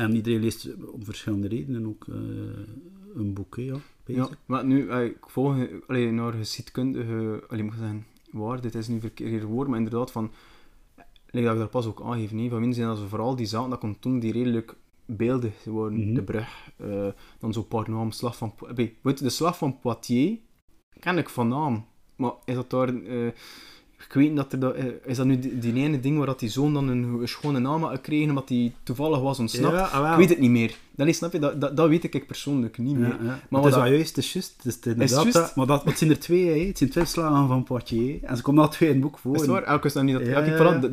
En 0.02 0.14
iedereen 0.14 0.40
leest 0.40 0.68
om 0.92 1.04
verschillende 1.04 1.48
redenen 1.48 1.86
ook 1.86 2.06
eh, 2.08 2.14
een 3.14 3.34
boek, 3.34 3.56
hè, 3.56 3.62
ja. 3.62 3.72
Ja, 4.06 4.22
bezig. 4.22 4.38
maar 4.46 4.64
nu, 4.64 4.88
eh, 4.88 5.04
ik 5.04 5.16
volg 5.26 5.56
eh, 5.58 5.68
allee, 5.86 6.10
naar 6.10 6.32
geschiedkundige, 6.32 7.44
allee, 7.48 7.64
moet 7.64 7.74
zeggen, 7.78 8.06
waar, 8.30 8.60
dit 8.60 8.74
is 8.74 8.88
nu 8.88 9.00
verkeerd 9.00 9.42
woord, 9.42 9.68
maar 9.68 9.78
inderdaad 9.78 10.10
van, 10.12 10.30
like 11.26 11.44
dat 11.44 11.52
ik 11.52 11.58
daar 11.58 11.68
pas 11.68 11.86
ook 11.86 12.02
aangeef, 12.02 12.32
nee, 12.32 12.50
van 12.50 12.60
min 12.60 12.74
zijn 12.74 12.86
dat 12.86 12.98
zo 12.98 13.06
vooral 13.06 13.36
die 13.36 13.46
zaken 13.46 13.70
dat 13.70 13.78
kon 13.78 13.98
toen 13.98 14.18
die 14.18 14.32
redelijk 14.32 14.74
beeldig 15.06 15.64
worden, 15.64 16.00
Mhm. 16.04 16.14
de 16.14 16.22
brug, 16.22 16.70
eh, 16.76 17.06
dan 17.38 17.52
zo'n 17.52 17.68
paar 17.68 17.90
namen, 17.90 18.12
slag 18.12 18.36
van, 18.36 18.54
Allee, 18.58 18.96
weet 19.02 19.18
je, 19.18 19.24
de 19.24 19.30
slag 19.30 19.58
van 19.58 19.78
Poitiers, 19.78 20.38
ken 21.00 21.18
ik 21.18 21.28
van 21.28 21.48
naam, 21.48 21.86
maar 22.16 22.32
is 22.44 22.54
dat 22.54 22.70
daar, 22.70 22.94
eh, 23.02 23.28
ik 23.98 24.12
weet 24.12 24.36
dat 24.36 24.52
er, 24.52 24.58
dat, 24.58 24.74
eh, 24.74 24.84
is 25.04 25.16
dat 25.16 25.26
nu 25.26 25.38
die, 25.38 25.58
die 25.58 25.74
ene 25.74 26.00
ding 26.00 26.16
waar 26.16 26.26
dat 26.26 26.38
die 26.38 26.48
zoon 26.48 26.74
dan 26.74 26.88
een, 26.88 27.02
een 27.02 27.28
schone 27.28 27.58
naam 27.58 27.82
had 27.82 27.94
gekregen, 27.94 28.28
omdat 28.28 28.48
hij 28.48 28.72
toevallig 28.82 29.20
was 29.20 29.38
ontsnapt? 29.38 29.74
Ja, 29.74 29.84
ah. 29.84 30.10
Ik 30.12 30.16
weet 30.18 30.28
het 30.28 30.38
niet 30.38 30.50
meer. 30.50 30.76
Dat, 30.96 31.14
snap 31.14 31.32
je, 31.32 31.38
dat, 31.38 31.60
dat, 31.60 31.76
dat 31.76 31.88
weet 31.88 32.14
ik 32.14 32.26
persoonlijk 32.26 32.78
niet 32.78 32.96
meer. 32.96 33.08
Ja, 33.08 33.18
ja. 33.22 33.38
Maar 33.48 33.60
het 33.60 33.68
is 33.70 33.74
dat- 33.74 33.82
wel 33.82 33.92
juist, 33.92 34.16
het 34.16 34.24
is 34.24 34.32
juist. 34.32 34.54
Het 34.62 34.86
is 34.86 34.92
inderdaad 34.92 35.56
maar 35.56 35.66
dat, 35.66 35.84
het 35.84 35.98
zijn 35.98 36.10
er 36.10 36.18
twee, 36.18 36.46
hè. 36.46 36.66
het 36.66 36.78
zijn 36.78 36.90
twee 36.90 37.04
slagen 37.04 37.48
van 37.48 37.62
Poitiers. 37.62 38.22
En 38.22 38.36
ze 38.36 38.42
komen 38.42 38.62
al 38.62 38.68
twee 38.68 38.88
in 38.88 38.94
het 38.94 39.04
boek 39.04 39.18
voor. 39.18 39.34
Is 39.34 39.40
het 39.40 39.50
waar? 39.50 39.62
Elke 39.62 39.86
is 39.86 39.92
dat 39.92 40.02
niet 40.02 40.18
dat... 40.18 40.26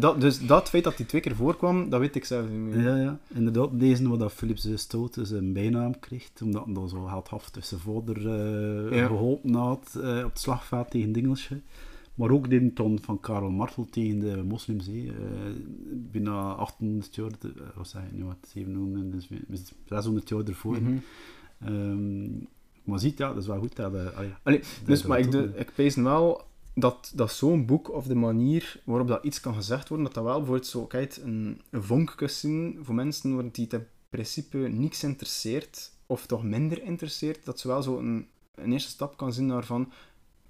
Ja, 0.01 0.13
dus 0.13 0.45
dat 0.45 0.69
feit 0.69 0.83
dat 0.83 0.97
die 0.97 1.05
twee 1.05 1.21
keer 1.21 1.35
voorkwam, 1.35 1.89
dat 1.89 1.99
weet 1.99 2.15
ik 2.15 2.25
zelf 2.25 2.45
niet 2.49 2.59
meer. 2.75 2.87
Ja, 2.87 2.95
ja. 2.95 3.19
Inderdaad, 3.27 3.69
deze 3.71 4.09
wat 4.09 4.19
dat 4.19 4.31
Philips 4.33 4.61
de 4.61 4.77
Stoot 4.77 5.17
zijn 5.21 5.53
bijnaam 5.53 5.99
kreeg, 5.99 6.29
omdat 6.41 6.65
hij 6.65 6.87
zo 6.87 7.07
heldhaftig 7.07 7.65
zijn 7.65 7.81
vader 7.81 8.21
Ja. 8.95 9.05
geholpen 9.07 9.53
had 9.53 9.97
eh, 10.03 10.17
op 10.17 10.29
het 10.31 10.39
slagveld 10.39 10.91
tegen 10.91 11.11
Dingelsje. 11.11 11.59
Maar 12.15 12.31
ook 12.31 12.49
die 12.49 12.73
ton 12.73 12.99
van 13.01 13.19
Karel 13.19 13.49
Martel 13.49 13.85
tegen 13.89 14.19
de 14.19 14.43
moslims. 14.43 14.87
Eh, 14.87 15.03
bijna 15.93 16.53
800 16.53 17.15
jaar, 17.15 17.29
de- 17.39 17.53
wat 17.75 17.87
zeg 17.87 18.03
ik 18.03 18.11
nu, 18.11 18.23
wat, 18.23 18.37
700, 18.47 19.11
dus 19.11 19.29
we- 19.29 19.59
600 19.85 20.29
jaar 20.29 20.43
ervoor. 20.43 20.77
Ehm, 21.59 22.29
maar 22.83 22.99
ziet, 22.99 23.17
ja, 23.17 23.27
dat 23.27 23.41
is 23.41 23.47
wel 23.47 23.59
goed. 23.59 23.75
Dat, 23.75 24.13
allee, 24.15 24.31
Allee, 24.43 24.59
dus, 24.85 24.99
dat 24.99 25.07
maar 25.07 25.19
ik, 25.19 25.31
de, 25.31 25.51
ik 25.55 25.71
pees 25.75 25.95
wel 25.95 26.41
dat, 26.75 27.11
dat 27.15 27.31
zo'n 27.31 27.65
boek, 27.65 27.91
of 27.91 28.05
de 28.07 28.15
manier 28.15 28.81
waarop 28.83 29.07
dat 29.07 29.23
iets 29.23 29.39
kan 29.39 29.53
gezegd 29.53 29.87
worden, 29.87 30.05
dat 30.05 30.15
dat 30.15 30.23
wel 30.23 30.37
bijvoorbeeld 30.37 30.67
zo, 30.67 30.85
kijk, 30.85 31.15
een, 31.23 31.61
een 31.69 31.83
vonk 31.83 32.15
zien 32.25 32.79
voor 32.81 32.95
mensen 32.95 33.35
waar 33.35 33.51
die 33.51 33.63
het 33.63 33.73
in 33.73 33.85
principe 34.09 34.57
niks 34.57 35.03
interesseert, 35.03 35.91
of 36.05 36.25
toch 36.25 36.43
minder 36.43 36.83
interesseert, 36.83 37.45
dat 37.45 37.59
ze 37.59 37.67
wel 37.67 37.81
zo 37.83 37.97
een, 37.99 38.27
een 38.55 38.71
eerste 38.71 38.89
stap 38.91 39.17
kan 39.17 39.33
zien 39.33 39.45
naar 39.45 39.65
van, 39.65 39.91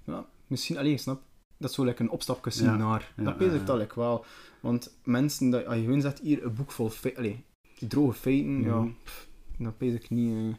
ja, 0.04 0.26
misschien, 0.46 0.78
alleen 0.78 0.98
snap, 0.98 1.20
dat 1.62 1.72
zo 1.72 1.84
like 1.84 2.02
een 2.02 2.10
opstapje 2.10 2.64
Ja, 2.64 2.76
naar. 2.76 3.12
ja, 3.16 3.22
dat 3.24 3.36
pees 3.36 3.52
ja, 3.52 3.58
ik 3.60 3.66
dat 3.66 3.94
wel. 3.94 4.24
Want 4.60 4.96
mensen, 5.04 5.50
dat, 5.50 5.66
als 5.66 5.76
je 5.76 5.82
gewoon 5.82 6.00
zegt, 6.00 6.18
hier, 6.20 6.44
een 6.44 6.54
boek 6.54 6.70
vol 6.70 6.90
feiten, 6.90 7.44
die 7.78 7.88
droge 7.88 8.12
feiten, 8.18 8.62
ja, 8.62 8.86
pff, 9.04 9.28
dat 9.58 9.76
pees 9.78 9.94
ik 9.94 10.10
niet... 10.10 10.32
eh. 10.36 10.54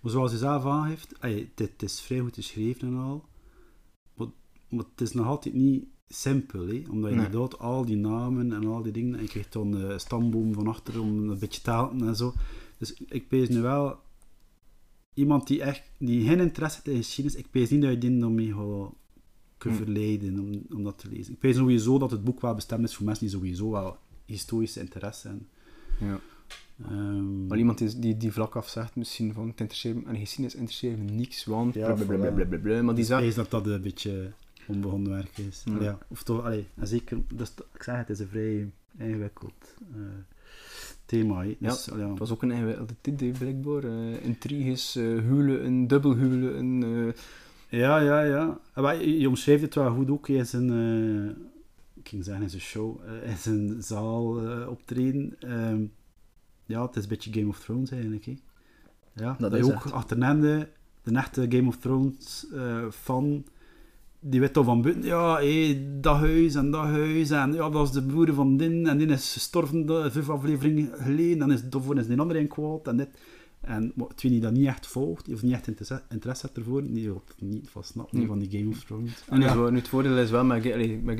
Maar 0.00 0.10
zoals 0.12 0.30
hij 0.30 0.40
zelf 0.40 0.64
aangeeft, 0.66 1.12
het, 1.54 1.82
is 1.82 2.00
vrij 2.00 2.18
goed 2.18 2.34
geschreven 2.34 2.88
en 2.88 2.96
al, 2.96 3.24
maar, 4.14 4.26
maar 4.68 4.84
het 4.94 5.00
is 5.00 5.12
nog 5.12 5.26
altijd 5.26 5.54
niet 5.54 5.84
simpel, 6.08 6.66
hè? 6.66 6.82
omdat 6.90 7.10
je 7.10 7.16
Nee. 7.16 7.26
inderdaad 7.26 7.58
al 7.58 7.84
die 7.84 7.96
namen 7.96 8.52
en 8.52 8.66
al 8.66 8.82
die 8.82 8.92
dingen, 8.92 9.14
en 9.16 9.22
je 9.22 9.28
krijgt 9.28 9.52
dan 9.52 9.76
eh, 9.76 9.88
een 9.88 10.00
stamboom 10.00 10.54
van 10.54 10.66
achter 10.66 11.00
om 11.00 11.28
een 11.30 11.38
beetje 11.38 11.60
te 11.62 11.90
en 12.00 12.16
zo. 12.16 12.32
Dus 12.78 12.94
ik 13.06 13.28
pees 13.28 13.48
nu 13.48 13.60
wel, 13.60 13.98
iemand 15.14 15.46
die 15.46 15.62
echt, 15.62 15.82
die 15.98 16.26
geen 16.28 16.40
interesse 16.40 16.80
heeft 16.84 16.96
in 16.96 17.02
geschiedenis, 17.04 17.38
ik 17.40 17.50
pees 17.50 17.70
niet 17.70 17.82
dat 17.82 17.90
je 17.90 17.98
die 17.98 18.18
dan 18.18 18.34
mee 18.34 18.52
gaat 18.54 18.92
kunnen 19.58 19.78
Hm. 19.78 19.84
verleiden 19.84 20.38
om, 20.38 20.62
om 20.76 20.84
dat 20.84 20.98
te 20.98 21.08
lezen. 21.08 21.32
Ik 21.32 21.38
pees 21.38 21.56
sowieso 21.56 21.98
dat 21.98 22.10
het 22.10 22.24
boek 22.24 22.40
wel 22.40 22.54
bestemd 22.54 22.84
is 22.88 22.94
voor 22.94 23.06
mensen 23.06 23.24
die 23.26 23.34
sowieso 23.34 23.70
wel 23.70 23.96
historische 24.24 24.80
interesse 24.80 25.28
hebben. 25.28 25.48
Ja. 26.00 26.20
Ehm, 26.84 27.46
Maar 27.46 27.58
iemand 27.58 27.78
die, 27.78 27.98
die, 27.98 28.16
die 28.16 28.32
vlak 28.32 28.56
af 28.56 28.68
zegt 28.68 28.96
misschien 28.96 29.32
van 29.32 29.48
het 29.48 29.60
interesseert 29.60 29.96
me, 29.96 30.02
en 30.10 30.16
geschiedenis 30.16 30.54
interesseert 30.54 30.98
me 30.98 31.04
niks, 31.10 31.44
want 31.44 31.74
Ja, 31.74 31.92
blablabla, 31.92 32.82
maar 32.82 32.94
die 32.94 33.02
Ik 33.04 33.08
zegt... 33.10 33.20
wijs 33.20 33.34
dat 33.34 33.50
dat 33.50 33.66
een 33.66 33.80
beetje 33.80 34.32
onbegonnen 34.66 35.12
werk 35.12 35.38
is. 35.38 35.62
Ja. 35.64 35.80
Ja. 35.82 35.98
of 36.08 36.22
toch, 36.22 36.44
allee, 36.44 36.66
en 36.74 36.86
zeker, 36.86 37.18
dus, 37.34 37.52
ik 37.74 37.82
zeg 37.82 37.96
het, 37.96 38.10
is 38.10 38.18
een 38.18 38.28
vrij 38.28 38.70
ingewikkeld 38.98 39.74
eh, 39.94 40.00
thema. 41.06 41.44
Dus, 41.58 41.84
ja. 41.84 42.08
Het 42.10 42.18
was 42.18 42.30
ook 42.30 42.42
een 42.42 42.50
ingewikkelde 42.50 42.94
titel, 43.00 43.30
blijkbaar. 43.38 43.84
eh 43.84 44.24
intriges, 44.24 44.96
eh 44.96 45.02
huwelen, 45.04 45.86
dubbelhuwelen. 45.86 46.82
eh 46.82 47.12
ja, 47.68 47.98
ja, 47.98 48.22
ja. 48.22 48.58
En 48.74 48.82
maar 48.82 49.04
je, 49.04 49.28
omschrijft 49.28 49.62
het 49.62 49.74
wel 49.74 49.94
goed 49.94 50.10
ook 50.10 50.28
in 50.28 50.46
zijn, 50.46 50.70
eh, 50.70 51.44
ik 51.94 52.08
ging 52.08 52.24
zeggen 52.24 52.42
in 52.42 52.50
zijn 52.50 52.62
show, 52.62 53.00
eh, 53.04 53.30
in 53.30 53.36
zijn 53.36 53.82
zaal 53.82 54.48
eh, 54.48 54.68
optreden. 54.68 55.36
Ehm, 55.40 55.84
ja, 56.66 56.86
het 56.86 56.96
is 56.96 57.02
een 57.02 57.08
beetje 57.08 57.32
Game 57.32 57.48
of 57.48 57.58
Thrones 57.58 57.90
eigenlijk. 57.90 58.24
Hè. 58.24 58.36
Ja, 59.12 59.36
Dat 59.38 59.50
dat 59.50 59.60
is 59.60 59.66
ook 59.66 59.84
echt. 59.84 60.08
de 61.02 61.12
echte 61.12 61.46
Game 61.48 61.68
of 61.68 61.76
Thrones 61.76 62.46
eh, 62.52 62.90
fan, 62.90 63.44
die 64.20 64.40
weet 64.40 64.52
toch 64.52 64.64
van 64.64 64.82
buiten, 64.82 65.04
ja, 65.04 65.36
hé, 65.36 65.86
dat 66.00 66.16
huis 66.16 66.54
en 66.54 66.70
dat 66.70 66.84
huis, 66.84 67.30
en 67.30 67.52
ja, 67.52 67.70
dat 67.70 67.86
is 67.86 67.92
de 67.92 68.02
broer 68.02 68.34
van 68.34 68.56
Din, 68.56 68.86
en 68.86 68.98
die 68.98 69.06
is 69.06 69.32
gestorven 69.32 70.12
vijf 70.12 70.28
afleveringen 70.28 70.90
geleden, 70.98 71.42
en 71.42 71.50
is, 71.50 71.68
daarvoor 71.68 71.98
is 71.98 72.06
die 72.06 72.20
andere 72.20 72.38
in 72.38 72.48
kwaad, 72.48 72.88
en 72.88 72.96
dit. 72.96 73.08
En 73.60 73.92
twee 74.14 74.32
die 74.32 74.40
dat 74.40 74.52
niet 74.52 74.66
echt 74.66 74.86
volgt, 74.86 75.32
of 75.32 75.42
niet 75.42 75.52
echt 75.52 75.66
interesse, 75.66 76.02
interesse 76.10 76.46
heeft 76.46 76.58
ervoor, 76.58 76.82
die 76.92 77.04
wil 77.04 77.22
het 77.26 77.48
niet 77.48 77.68
van 77.70 77.82
Nee. 78.10 78.26
van 78.26 78.38
die 78.38 78.58
Game 78.58 78.70
of 78.70 78.84
Thrones. 78.84 79.24
en 79.28 79.40
ja. 79.40 79.70
nu 79.70 79.76
het 79.76 79.88
voordeel 79.88 80.18
is 80.18 80.30
wel, 80.30 80.44
met, 80.44 80.62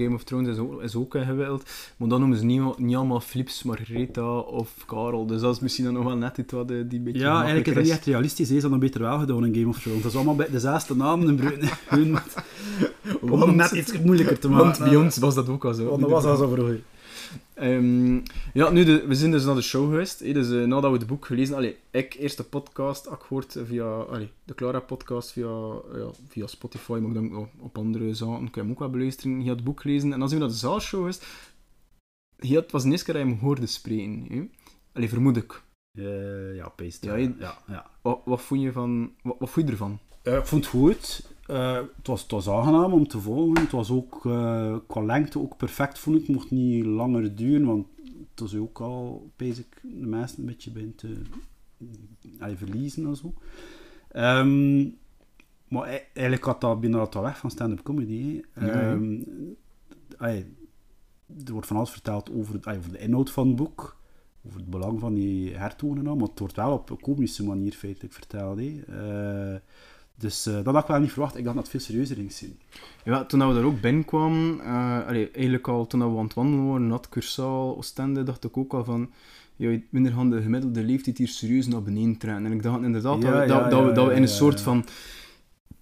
Game 0.00 0.14
of 0.14 0.24
Thrones 0.24 0.48
is 0.48 0.58
ook, 0.58 0.82
is 0.82 0.94
ook 0.94 1.14
ingewikkeld, 1.14 1.70
maar 1.96 2.08
dan 2.08 2.20
noemen 2.20 2.38
ze 2.38 2.44
niet, 2.44 2.78
niet 2.78 2.96
allemaal 2.96 3.20
Flips, 3.20 3.62
Margaretha 3.62 4.38
of 4.38 4.84
Karel, 4.86 5.26
dus 5.26 5.40
dat 5.40 5.54
is 5.54 5.60
misschien 5.60 5.84
dan 5.84 5.94
nog 5.94 6.04
wel 6.04 6.16
net 6.16 6.38
iets 6.38 6.52
wat 6.52 6.70
eh, 6.70 6.76
die 6.88 7.00
beetje 7.00 7.20
Ja, 7.20 7.36
eigenlijk 7.36 7.66
is 7.66 7.74
dat 7.74 7.82
niet 7.82 7.92
echt 7.92 8.04
realistisch, 8.06 8.48
hè. 8.48 8.54
ze 8.54 8.60
hadden 8.60 8.80
beter 8.80 9.00
wel 9.00 9.18
gedaan 9.18 9.46
in 9.46 9.54
Game 9.54 9.68
of 9.68 9.78
Thrones. 9.82 10.02
Dat 10.02 10.10
is 10.10 10.16
allemaal 10.16 10.36
bij 10.36 10.50
dezelfde 10.50 10.96
namen 10.96 11.28
en 11.28 11.36
bruin. 11.36 11.60
hun- 11.88 12.16
Om 13.20 13.40
het 13.40 13.54
net 13.54 13.70
iets 13.70 13.98
moeilijker 14.00 14.38
te 14.38 14.48
maken. 14.48 14.64
Want 14.66 14.78
bij 14.78 14.96
ons 14.96 15.16
was 15.16 15.34
dat 15.34 15.48
ook 15.48 15.64
al 15.64 15.74
zo. 15.74 15.84
Want 15.88 16.00
dat 16.00 16.10
was 16.10 16.24
al 16.24 16.36
zo 16.36 16.48
vroeger. 16.48 16.82
Ehm, 17.54 18.14
ja, 18.52 18.70
nu, 18.70 18.84
de, 18.84 19.06
we 19.06 19.14
zijn 19.14 19.30
dus 19.30 19.44
naar 19.44 19.54
de 19.54 19.62
show 19.62 19.90
geweest. 19.90 20.18
dus 20.18 20.50
eh, 20.50 20.64
nadat 20.64 20.90
we 20.92 20.96
het 20.98 21.06
boek 21.06 21.26
gelezen 21.26 21.56
allee, 21.56 21.76
ik 21.90 22.14
eerst 22.14 22.36
de 22.36 22.42
podcast 22.42 23.06
akkoord 23.08 23.56
via 23.64 23.84
allee, 24.00 24.30
de 24.44 24.54
Clara 24.54 24.80
podcast 24.80 25.32
via, 25.32 25.48
ja, 25.94 26.10
via 26.28 26.46
Spotify, 26.46 26.92
maar 26.92 27.08
ik 27.08 27.12
denk 27.14 27.34
oh, 27.36 27.46
op 27.58 27.78
andere 27.78 28.14
zaken 28.14 28.38
kun 28.50 28.50
je 28.54 28.60
hem 28.60 28.70
ook 28.70 28.78
wel 28.78 28.90
beluisteren. 28.90 29.40
Je 29.40 29.46
had 29.46 29.56
het 29.56 29.64
boek 29.64 29.80
gelezen 29.80 30.12
en 30.12 30.18
dan 30.18 30.28
zijn 30.28 30.40
we 30.40 30.46
naar 30.46 30.54
de 30.54 30.60
zaalshow 30.60 31.00
geweest. 31.00 31.26
Ja, 32.38 32.60
het 32.60 32.72
was 32.72 32.82
de 32.82 32.90
eerste 32.90 33.04
keer 33.04 33.14
dat 33.14 33.22
je 33.22 33.28
hem 33.30 33.38
hoorde 33.40 33.66
spreken. 33.66 34.52
Allee, 34.92 35.08
vermoed 35.08 35.36
ik. 35.36 35.62
Eh, 35.98 36.54
ja, 36.56 36.68
peest. 36.68 37.04
Ja, 37.04 37.10
Ja, 37.14 37.16
je- 37.16 37.34
ja, 37.38 37.58
ja. 37.66 37.90
Wat, 38.02 38.20
wat 38.24 38.40
vond 38.40 38.60
je 38.62 38.72
van... 38.72 39.12
Wat, 39.22 39.36
wat 39.38 39.50
vond 39.50 39.66
je 39.66 39.72
ervan? 39.72 39.98
Eh, 40.22 40.36
ik 40.36 40.46
vond 40.46 40.64
het 40.64 40.70
goed. 40.74 41.26
Eh, 41.46 41.74
het, 41.74 42.06
was, 42.06 42.22
het 42.22 42.30
was 42.30 42.48
aangenaam 42.48 42.92
om 42.92 43.08
te 43.08 43.20
volgen. 43.20 43.62
Het 43.62 43.70
was 43.72 43.90
ook 43.90 44.26
eh, 44.26 44.76
qua 44.86 45.02
lengte 45.02 45.38
ook 45.38 45.56
perfect, 45.56 45.98
vond 45.98 46.16
ik. 46.16 46.26
Het 46.26 46.36
mocht 46.36 46.50
niet 46.50 46.84
langer 46.84 47.36
duren, 47.36 47.66
want 47.66 47.86
het 48.30 48.40
was 48.40 48.56
ook 48.56 48.80
al, 48.80 49.30
ik, 49.36 49.66
de 49.82 50.06
meesten 50.06 50.40
een 50.40 50.46
beetje 50.46 50.70
begint 50.70 50.98
te 50.98 51.16
allee, 52.38 52.56
verliezen 52.56 53.06
en 53.06 53.16
zo. 53.16 53.34
Ehm, 54.08 54.88
maar 55.68 55.88
e- 55.88 56.06
eigenlijk 56.12 56.44
had 56.44 56.60
dat 56.60 56.80
binnen 56.80 56.98
dat 56.98 57.14
weg 57.14 57.38
van 57.38 57.50
stand-up 57.50 57.82
comedy. 57.82 58.42
ja. 58.54 58.68
Ehm, 58.68 59.20
allee, 60.16 60.46
er 61.46 61.52
wordt 61.52 61.66
van 61.66 61.76
alles 61.76 61.90
verteld 61.90 62.32
over, 62.32 62.58
allee, 62.62 62.78
over 62.78 62.92
de 62.92 62.98
inhoud 62.98 63.30
van 63.30 63.46
het 63.46 63.56
boek, 63.56 63.96
over 64.46 64.58
het 64.58 64.70
belang 64.70 65.00
van 65.00 65.14
die 65.14 65.54
hertogen 65.54 65.98
en 65.98 66.06
al, 66.06 66.16
maar 66.16 66.28
het 66.28 66.38
wordt 66.38 66.56
wel 66.56 66.72
op 66.72 66.90
een 66.90 67.00
komische 67.00 67.44
manier 67.44 67.72
feitelijk 67.72 68.14
verteld. 68.14 68.58
hè. 68.58 68.82
Eh, 68.86 69.60
dus 70.18 70.46
eh, 70.46 70.54
dat 70.54 70.74
had 70.74 70.82
ik 70.82 70.88
wel 70.88 71.00
niet 71.00 71.12
verwacht. 71.12 71.36
Ik 71.36 71.44
dacht 71.44 71.56
dat 71.56 71.64
het 71.64 71.72
veel 71.72 71.84
serieuzer 71.84 72.16
ging 72.16 72.32
zijn. 72.32 72.58
Ja, 73.04 73.24
toen 73.24 73.48
we 73.48 73.54
daar 73.54 73.64
ook 73.64 73.80
binnenkwamen, 73.80 74.60
allee, 75.06 75.30
eigenlijk 75.30 75.68
al 75.68 75.86
toen 75.86 76.12
we 76.12 76.18
aan 76.18 76.24
het 76.24 76.34
wandelen 76.34 76.66
waren, 76.66 76.86
Nat, 76.86 77.08
Cursaal, 77.08 77.76
Oostende, 77.76 78.22
dacht 78.22 78.44
ik 78.44 78.56
ook 78.56 78.72
al 78.74 78.84
van, 78.84 79.10
ja, 79.56 79.78
minder 79.90 80.12
gaan 80.12 80.30
de 80.30 80.42
gemiddelde 80.42 80.82
leeftijd 80.84 81.18
hier 81.18 81.28
serieus 81.28 81.66
naar 81.66 81.82
beneden 81.82 82.16
trekken. 82.16 82.44
En 82.46 82.52
ik 82.52 82.62
dacht 82.62 82.82
inderdaad 82.82 83.22
Ja, 83.22 83.30
dat, 83.30 83.40
we, 83.40 83.52
ja, 83.52 83.60
dat, 83.60 83.70
dat, 83.70 83.84
we, 83.84 83.92
dat 83.92 84.06
we 84.06 84.14
in 84.14 84.22
een 84.22 84.28
soort 84.28 84.60
van... 84.60 84.84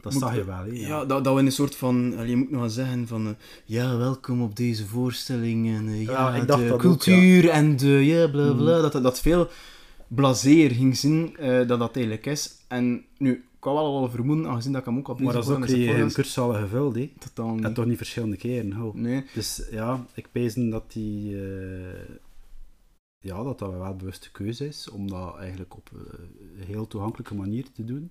Dat 0.01 0.13
Moet- 0.13 0.23
zag 0.23 0.35
je 0.35 0.45
wel, 0.45 0.57
hè? 0.57 0.65
Ja, 0.73 1.05
dat, 1.05 1.25
dat 1.25 1.35
we 1.35 1.41
in 1.41 1.47
een 1.47 1.53
soort 1.53 1.77
van... 1.77 2.15
je 2.27 2.37
moet 2.37 2.51
nog 2.51 2.61
wel 2.61 2.69
zeggen 2.71 3.07
van... 3.07 3.27
eh, 3.27 3.33
ja, 3.65 3.97
welkom 3.97 4.43
op 4.43 4.57
deze 4.57 4.87
voorstelling. 4.87 5.77
En 5.77 6.01
ja, 6.01 6.11
Ja, 6.13 6.35
ik 6.35 6.47
dacht 6.47 6.61
de 6.61 6.67
dat 6.67 6.75
ook, 6.75 6.81
cultuur 6.81 7.49
en 7.49 7.77
de... 7.77 7.87
Ja, 7.89 8.29
bla 8.29 8.53
bla. 8.53 8.73
Mhm. 8.81 8.91
Dat, 8.91 9.03
dat, 9.03 9.21
veel 9.21 9.49
blazeer 10.09 10.71
ging 10.71 10.97
zien 10.97 11.37
dat 11.67 11.79
dat 11.79 11.97
eigenlijk 11.97 12.27
is. 12.27 12.51
En 12.69 13.05
nu, 13.19 13.45
kan 13.65 13.75
wel 13.75 13.85
al 13.85 14.11
vermoeden, 14.11 14.49
aangezien 14.49 14.73
dat 14.73 14.81
ik 14.81 14.87
hem 14.87 14.99
ook 14.99 15.09
al 15.09 15.17
Maar 15.19 15.33
dat 15.33 15.45
is 15.45 15.51
ook 15.51 15.67
die 15.67 16.13
kurszalen 16.13 16.61
gevuld, 16.61 16.95
hè? 16.95 17.13
Totaal 17.19 17.59
En 17.59 17.75
toch 17.75 17.87
niet 17.87 17.97
verschillende 17.97 18.37
keren. 18.37 18.73
ho. 18.73 18.93
Nee. 18.95 19.25
Dus 19.35 19.63
ja, 19.71 20.07
ik 20.15 20.29
pezen 20.33 20.71
dat 20.71 20.93
die... 20.93 21.43
eh, 21.43 22.15
ja, 23.19 23.43
dat 23.43 23.59
dat 23.59 23.71
wel 23.71 23.85
een 23.85 23.97
bewuste 23.97 24.31
keuze 24.31 24.67
is, 24.67 24.91
om 24.91 25.11
dat 25.11 25.37
eigenlijk 25.37 25.77
op 25.77 25.91
een 25.93 26.65
heel 26.65 26.87
toegankelijke 26.87 27.35
manier 27.35 27.65
te 27.73 27.85
doen. 27.85 28.11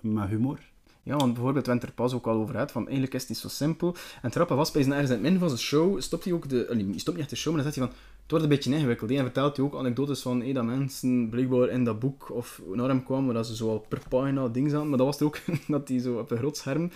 Met 0.00 0.28
humor. 0.28 0.58
Ja, 1.02 1.16
want 1.16 1.32
bijvoorbeeld, 1.34 1.66
we 1.66 1.70
hebben 1.70 1.88
het 1.88 1.98
er 1.98 2.04
pas 2.04 2.14
ook 2.14 2.26
al 2.26 2.40
over 2.40 2.56
uit, 2.56 2.70
van 2.72 2.82
eigenlijk 2.82 3.14
is 3.14 3.20
het 3.20 3.30
niet 3.30 3.38
zo 3.38 3.48
simpel. 3.48 3.94
En 4.22 4.30
grappige 4.30 4.58
was, 4.58 4.70
bij 4.70 4.82
zijn 4.82 4.94
ergens 4.94 5.10
in 5.10 5.16
het 5.16 5.24
midden 5.24 5.40
van 5.48 5.58
zijn 5.58 5.68
show, 5.68 6.00
stopt 6.00 6.24
hij 6.24 6.32
ook 6.32 6.48
de... 6.48 6.68
allee, 6.68 6.84
hij 6.84 6.98
stopt 6.98 7.16
niet 7.16 7.26
echt 7.26 7.34
de 7.34 7.40
show, 7.40 7.54
maar 7.54 7.62
dan 7.62 7.72
zegt 7.72 7.86
hij 7.86 7.88
van, 7.88 8.04
het 8.28 8.36
wordt 8.36 8.44
een 8.44 8.50
beetje 8.58 8.72
ingewikkeld. 8.74 9.10
hè. 9.10 9.16
En 9.16 9.22
vertelt 9.24 9.56
hij 9.56 9.66
ook 9.66 9.74
anekdotes 9.76 10.22
van, 10.22 10.42
hé, 10.42 10.52
dat 10.52 10.64
mensen 10.64 11.28
blijkbaar 11.28 11.68
in 11.68 11.84
dat 11.84 11.98
boek 11.98 12.30
of 12.30 12.62
naar 12.72 12.88
hem 12.88 13.04
kwamen, 13.04 13.34
dat 13.34 13.46
ze 13.46 13.56
zo 13.56 13.68
al 13.68 13.84
per 13.88 14.00
pagina 14.08 14.48
dingen 14.48 14.70
zaten. 14.70 14.88
Maar 14.88 14.98
dat 14.98 15.06
was 15.06 15.20
er 15.20 15.26
ook, 15.26 15.38
dat 15.68 15.88
hij 15.88 15.98
zo 15.98 16.18
op 16.18 16.30
een 16.30 16.38
groot 16.38 16.56
scherm 16.56 16.90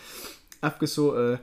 even 0.60 0.88
zo... 0.88 1.12
eh, 1.14 1.38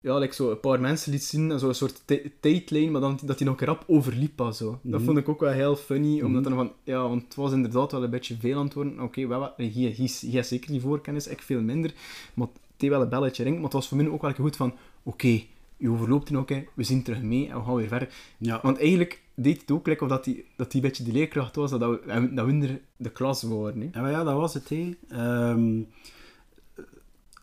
ja, 0.00 0.18
like 0.18 0.34
zo 0.34 0.50
een 0.50 0.60
paar 0.60 0.80
mensen 0.80 1.12
liet 1.12 1.24
zien, 1.24 1.50
en 1.50 1.58
zo 1.58 1.68
een 1.68 1.74
soort 1.74 2.02
ti- 2.04 2.32
tijdlijn, 2.40 2.90
maar 2.92 3.00
dan 3.00 3.18
dat 3.24 3.38
hij 3.38 3.48
nog 3.48 3.60
rap 3.60 3.84
overliep. 3.86 4.48
Zo. 4.54 4.70
Dat 4.82 5.00
Mhm. 5.00 5.04
vond 5.04 5.18
ik 5.18 5.28
ook 5.28 5.40
wel 5.40 5.50
heel 5.52 5.76
funny, 5.76 6.22
omdat 6.22 6.42
Mhm. 6.42 6.50
er 6.52 6.56
van, 6.58 6.72
ja, 6.84 7.08
want 7.08 7.22
het 7.22 7.34
was 7.34 7.52
inderdaad 7.52 7.92
wel 7.92 8.02
een 8.02 8.10
beetje 8.10 8.36
veel 8.40 8.68
worden. 8.74 9.00
Oké, 9.00 9.26
wel 9.26 9.40
wat- 9.40 9.52
hier, 9.56 9.90
hier, 9.90 10.10
hier 10.20 10.44
zeker 10.44 10.70
die 10.70 10.80
voorkennis, 10.80 11.26
ik 11.26 11.42
veel 11.42 11.60
minder. 11.60 11.92
Maar 12.34 12.46
het 12.76 12.90
wel 12.90 13.02
een 13.02 13.08
belletje 13.08 13.42
ringt, 13.42 13.56
maar 13.56 13.64
het 13.64 13.74
was 13.74 13.88
voor 13.88 13.96
mij 13.96 14.08
ook 14.08 14.22
wel 14.22 14.32
goed 14.32 14.56
van, 14.56 14.74
oké, 15.02 15.42
je 15.84 15.90
overloopt 15.90 16.28
die 16.28 16.36
ook, 16.38 16.48
hè. 16.48 16.64
we 16.74 16.82
zien 16.82 17.02
terug 17.02 17.22
mee 17.22 17.48
en 17.48 17.58
we 17.58 17.64
gaan 17.64 17.74
weer 17.74 17.88
verder. 17.88 18.14
Ja, 18.38 18.60
Want 18.62 18.78
eigenlijk 18.78 19.22
deed 19.34 19.60
het 19.60 19.70
ook 19.70 19.86
lekker 19.86 20.06
of 20.06 20.12
dat 20.12 20.24
die, 20.24 20.44
dat 20.56 20.70
die 20.70 20.80
beetje 20.80 21.04
die 21.04 21.12
leerkracht 21.12 21.56
was, 21.56 21.70
dat 21.70 21.80
we, 21.80 22.34
dat 22.34 22.46
we 22.46 22.80
de 22.96 23.10
klas 23.10 23.42
waren. 23.42 23.80
Hè. 23.80 24.00
Ja, 24.00 24.08
ja, 24.08 24.24
dat 24.24 24.34
was 24.34 24.54
het. 24.54 24.68
Hè. 24.68 24.90
Ehm, 25.08 25.82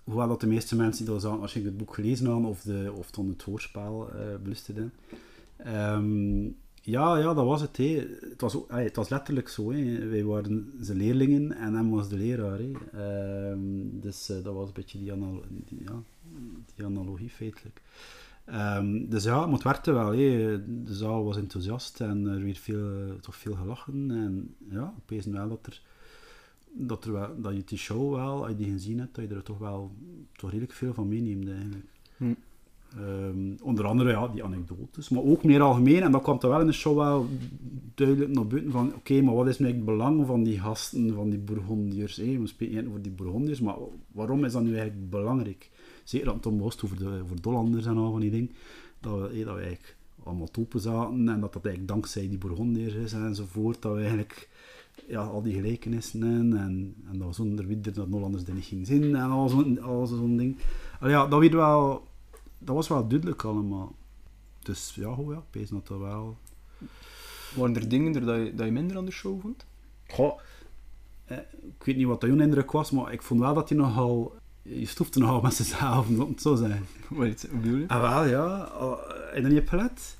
hoewel 0.04 0.28
dat 0.28 0.40
de 0.40 0.48
meeste 0.48 0.76
mensen 0.76 1.06
die 1.06 1.14
dat 1.14 1.24
zagen, 1.24 1.42
als 1.42 1.54
je 1.54 1.64
het 1.64 1.78
boek 1.78 1.94
gelezen 1.94 2.26
hadden 2.26 2.50
of, 2.50 2.62
de, 2.62 2.92
of 2.96 3.12
dan 3.12 3.30
het 3.30 3.42
hoorspel. 3.42 4.10
Ehm, 5.58 6.44
ja, 6.82 7.18
ja, 7.18 7.34
dat 7.34 7.46
was 7.46 7.62
het. 7.62 7.78
Hè. 7.78 8.08
Het, 8.30 8.42
was 8.42 8.58
het 8.68 8.96
was 8.96 9.10
letterlijk 9.10 9.50
zo. 9.50 9.72
Hè. 9.72 10.08
Wij 10.08 10.24
waren 10.24 10.74
zijn 10.80 10.98
leerlingen 10.98 11.52
en 11.52 11.74
hem 11.74 11.90
was 11.90 12.10
de 12.10 12.18
leraar. 12.18 12.60
Hè. 12.60 12.72
Ehm, 12.92 13.60
dus 14.02 14.30
eh, 14.30 14.44
dat 14.44 14.54
was 14.54 14.68
een 14.68 14.74
beetje 14.74 15.00
die, 15.00 15.12
analo 15.12 15.44
die, 15.48 15.84
ja, 15.86 16.02
die 16.76 16.86
analogie 16.86 17.30
feitelijk. 17.30 17.82
Ehm, 18.52 19.10
dus 19.10 19.24
ja, 19.24 19.52
het 19.52 19.64
werkte 19.64 19.92
wel. 19.92 20.12
De 20.12 20.94
zaal 20.94 21.24
was 21.24 21.38
enthousiast 21.38 22.02
en 22.02 22.28
er 22.28 22.44
werd 22.44 22.60
veel, 22.60 23.20
toch 23.22 23.36
veel 23.36 23.54
gelachen. 23.54 24.12
En 24.12 24.56
ja, 24.70 24.94
ik 25.08 25.24
wel 25.24 25.50
dat 25.50 25.66
er 25.66 25.82
dat, 26.74 27.06
er 27.06 27.12
wel, 27.12 27.42
dat 27.42 27.56
je 27.56 27.64
die 27.66 27.78
show 27.78 28.14
wel, 28.14 28.42
als 28.42 28.50
je 28.50 28.56
die 28.56 28.72
gezien 28.72 29.00
hebt, 29.00 29.16
dat 29.16 29.30
je 29.30 29.36
er 29.36 29.44
toch 29.44 29.58
wel 29.58 29.92
toch 30.32 30.50
redelijk 30.50 30.74
veel 30.74 30.94
van 30.94 31.08
meeneemt 31.08 31.50
eigenlijk. 31.50 31.86
Hm. 32.18 32.34
Ehm, 32.98 33.64
onder 33.64 33.86
andere 33.86 34.10
ja, 34.10 34.28
die 34.28 34.44
anekdotes, 34.44 35.10
maar 35.10 35.24
ook 35.24 35.44
meer 35.44 35.62
algemeen, 35.62 36.02
en 36.02 36.12
dat 36.12 36.22
kwam 36.22 36.38
er 36.42 36.50
wel 36.50 36.60
in 36.60 36.66
de 36.66 36.72
show 36.72 36.98
wel 36.98 37.28
duidelijk 37.96 38.32
naar 38.32 38.48
buiten 38.48 38.72
van, 38.72 38.94
oké, 38.96 39.22
maar 39.22 39.36
wat 39.36 39.48
is 39.48 39.60
nu 39.60 39.68
het 39.68 39.86
belang 39.86 40.26
van 40.26 40.44
die 40.44 40.60
gasten, 40.60 41.14
van 41.14 41.30
die 41.30 41.40
Bourgondiërs? 41.40 42.18
We 42.18 42.48
spreken 42.48 42.76
niet 42.76 42.88
over 42.88 43.02
die 43.02 43.12
Bourgondiërs, 43.12 43.62
maar 43.62 43.76
waarom 44.12 44.46
is 44.46 44.52
dat 44.52 44.64
nu 44.64 44.76
eigenlijk 44.76 45.10
belangrijk? 45.10 45.70
Zeker 46.04 46.26
dat 46.26 46.44
het 46.44 46.60
was 46.60 46.84
over 46.84 46.98
de 46.98 47.20
over 47.24 47.42
Dollanders 47.42 47.86
en 47.86 47.98
al 47.98 48.12
van 48.12 48.20
die 48.20 48.32
dingen, 48.32 48.52
dat 49.00 49.20
we, 49.20 49.38
hè, 49.38 49.44
dat 49.44 49.56
we 49.56 49.62
eigenlijk 49.62 49.96
allemaal 50.24 50.52
topen 50.52 50.80
zaten 50.80 51.30
en 51.30 51.40
dat 51.40 51.54
dat 51.54 51.66
eigenlijk 51.66 51.88
dankzij 51.88 52.30
die 52.30 52.38
Bourgondiërs 52.38 52.94
is 52.94 53.14
enzovoort, 53.14 53.82
dat 53.82 53.94
we 53.94 54.00
eigenlijk 54.00 54.50
ja, 55.08 55.24
al 55.24 55.42
die 55.42 55.54
gelijkenissen 55.54 56.24
en, 56.24 56.58
en, 56.58 56.96
en 57.10 57.18
dat 57.18 57.28
was 57.28 57.36
zonder 57.36 57.68
wie 57.68 57.80
er 57.84 57.94
dat 57.94 58.08
Hollanders 58.10 58.44
er 58.44 58.54
niet 58.54 58.66
ging 58.66 58.88
zien 58.88 59.16
en 59.16 59.30
al 59.30 59.50
zo'n 59.50 59.82
al 59.82 60.06
zo'n 60.06 60.38
ding. 60.38 60.58
Allee, 61.00 61.14
ja, 61.14 61.28
dat, 61.28 61.40
werd 61.40 61.54
wel, 61.54 62.08
dat 62.58 62.76
was 62.76 62.88
wel 62.88 63.08
duidelijk 63.08 63.44
allemaal. 63.44 63.96
Dus 64.60 64.96
ja, 64.96 65.08
hoe 65.08 65.34
ja, 65.34 65.38
ik 65.38 65.44
pees 65.50 65.70
dat 65.70 65.88
dat 65.88 66.00
wel... 66.00 66.38
Waren 67.56 67.76
er 67.76 67.90
dingen 67.90 68.16
er 68.16 68.26
dat 68.26 68.46
je, 68.46 68.56
dat 68.56 68.66
je 68.66 68.72
minder 68.72 68.98
aan 68.98 69.06
de 69.06 69.12
show 69.12 69.42
vond? 69.42 69.66
Goh, 70.08 70.40
eh, 71.26 71.38
ik 71.78 71.84
weet 71.84 71.96
niet 71.96 72.06
wat 72.06 72.22
dat 72.22 72.30
jouw 72.30 72.40
indruk 72.40 72.72
was, 72.72 72.92
maar 72.92 73.14
ik 73.14 73.22
vond 73.22 73.40
wel 73.40 73.54
dat 73.54 73.70
hij 73.70 73.78
nogal... 73.78 74.36
Je 74.62 74.86
stoefde 74.86 75.20
nogal 75.20 75.42
met 75.42 75.76
om 76.08 76.30
het 76.30 76.42
zo 76.42 76.56
zeggen. 76.56 76.86
Wat 77.08 77.48
bedoel 77.52 77.78
je? 77.78 77.88
Ah, 77.88 78.02
wel, 78.02 78.26
ja. 78.26 78.70
Oh, 78.80 78.98
Heb 79.34 79.52
je 79.52 79.64
gelet? 79.66 80.18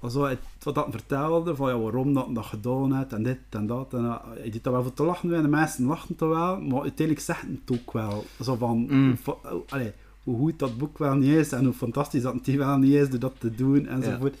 Also, 0.00 0.24
het, 0.24 0.38
wat 0.62 0.74
dat 0.74 0.86
vertelde, 0.90 1.56
van 1.56 1.70
ja, 1.70 1.78
waarom 1.78 2.14
dat 2.14 2.34
dat 2.34 2.44
gedaan 2.44 2.96
heeft, 2.96 3.12
en 3.12 3.22
dit 3.22 3.38
en 3.50 3.66
dat. 3.66 3.94
En, 3.94 4.18
je 4.44 4.50
deed 4.50 4.64
dat 4.64 4.72
wel 4.72 4.82
voor 4.82 4.94
te 4.94 5.02
lachen, 5.02 5.34
en 5.34 5.42
de 5.42 5.48
mensen 5.48 5.84
lachten 5.84 6.16
toch 6.16 6.28
wel, 6.28 6.60
maar 6.60 6.80
uiteindelijk 6.80 7.26
zegt 7.26 7.42
het 7.42 7.78
ook 7.80 7.92
wel. 7.92 8.24
Zo 8.42 8.56
van, 8.56 8.86
Mm. 8.90 9.16
van, 9.22 9.36
oh, 9.44 9.62
allee, 9.68 9.92
hoe 10.24 10.36
goed 10.36 10.58
dat 10.58 10.78
boek 10.78 10.98
wel 10.98 11.14
niet 11.14 11.34
is, 11.34 11.52
en 11.52 11.64
hoe 11.64 11.74
fantastisch 11.74 12.22
dat 12.22 12.34
het 12.34 12.54
wel 12.56 12.78
niet 12.78 12.92
is 12.92 13.10
door 13.10 13.18
dat 13.18 13.34
te 13.38 13.54
doen, 13.54 13.86
enzovoort. 13.86 14.36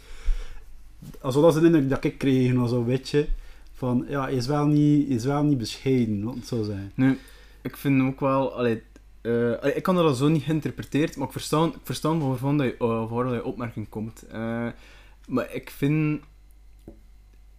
Also, 1.20 1.40
dat 1.40 1.50
is 1.50 1.60
een 1.60 1.66
indruk 1.66 1.88
dat 1.88 2.04
ik 2.04 2.18
kreeg, 2.18 2.52
nog 2.52 2.68
zo'n 2.68 2.84
beetje, 2.84 3.26
van, 3.74 4.04
ja, 4.08 4.28
is 4.28 4.46
wel 4.46 4.66
niet, 4.66 5.08
is 5.08 5.24
wel 5.24 5.42
niet 5.42 5.58
bescheiden, 5.58 6.24
laat 6.24 6.34
het 6.34 6.46
zo 6.46 6.62
zijn. 6.62 6.92
Nu, 6.94 7.18
ik 7.62 7.76
vind 7.76 8.02
ook 8.02 8.20
wel... 8.20 8.54
Allee, 8.56 8.82
eh, 9.20 9.76
ik 9.76 9.82
kan 9.82 9.94
dat 9.94 10.04
al 10.04 10.14
zo 10.14 10.28
niet 10.28 10.42
geïnterpreteerd, 10.42 11.16
maar 11.16 11.26
ik 11.26 11.32
verstaan, 11.32 11.68
ik 11.68 11.80
verstaan 11.82 12.28
waarvan 12.28 12.58
dat 12.58 12.66
je, 12.66 12.76
uh, 12.78 13.10
waar 13.10 13.24
dat 13.24 13.34
je 13.34 13.44
opmerking 13.44 13.88
komt. 13.88 14.22
Eh, 14.26 14.68
maar 15.28 15.54
ik 15.54 15.70
vind... 15.70 16.20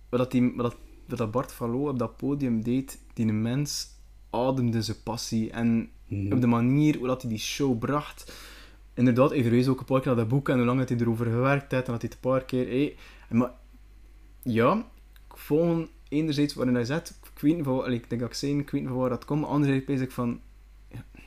Wat, 0.09 0.19
dat 0.19 0.31
die, 0.31 0.53
wat, 0.55 0.75
dat, 1.07 1.31
Bart 1.31 1.51
Valo 1.51 1.87
op 1.87 1.99
dat 1.99 2.17
podium 2.17 2.63
deed, 2.63 2.99
die 3.13 3.25
mens 3.25 3.87
ademde 4.29 4.81
zijn 4.81 5.03
passie. 5.03 5.51
En 5.51 5.89
Mhm. 6.11 6.33
op 6.33 6.41
de 6.41 6.47
manier 6.47 6.97
hoe 6.97 7.07
dat 7.07 7.21
hij 7.21 7.29
die 7.29 7.39
show 7.39 7.79
bracht. 7.79 8.33
Inderdaad, 8.93 9.29
hij 9.29 9.41
verwees 9.41 9.67
ook 9.67 9.79
een 9.79 9.85
paar 9.85 9.99
keer 9.99 10.07
naar 10.07 10.15
dat 10.15 10.27
boek 10.27 10.49
en 10.49 10.57
hoe 10.57 10.65
lang 10.65 10.79
dat 10.79 10.89
hij 10.89 10.97
erover 10.97 11.25
gewerkt 11.25 11.71
heeft 11.71 11.85
en 11.85 11.91
dat 11.91 12.01
hij 12.01 12.11
het 12.13 12.13
een 12.13 12.31
paar 12.31 12.43
keer... 12.43 12.67
Hey, 12.67 12.95
maar 13.29 13.51
ja, 14.43 14.85
ik 15.29 15.37
vond 15.37 15.89
enerzijds 16.09 16.53
waarin 16.53 16.75
hij 16.75 16.85
zet, 16.85 17.19
ik 17.33 17.41
weet 17.41 17.55
niet 17.55 17.65
van, 17.65 17.91
ik 17.91 18.09
denk 18.09 18.21
dat 18.21 18.29
ik 18.29 18.35
zei, 18.35 18.59
ik 18.59 18.69
weet 18.69 18.81
niet 18.81 18.89
van 18.89 18.99
waar 18.99 19.09
dat 19.09 19.25
komt, 19.25 19.41
maar 19.41 19.49
anderzijds 19.49 19.85
ben 19.85 20.01
ik 20.01 20.11
van, 20.11 20.39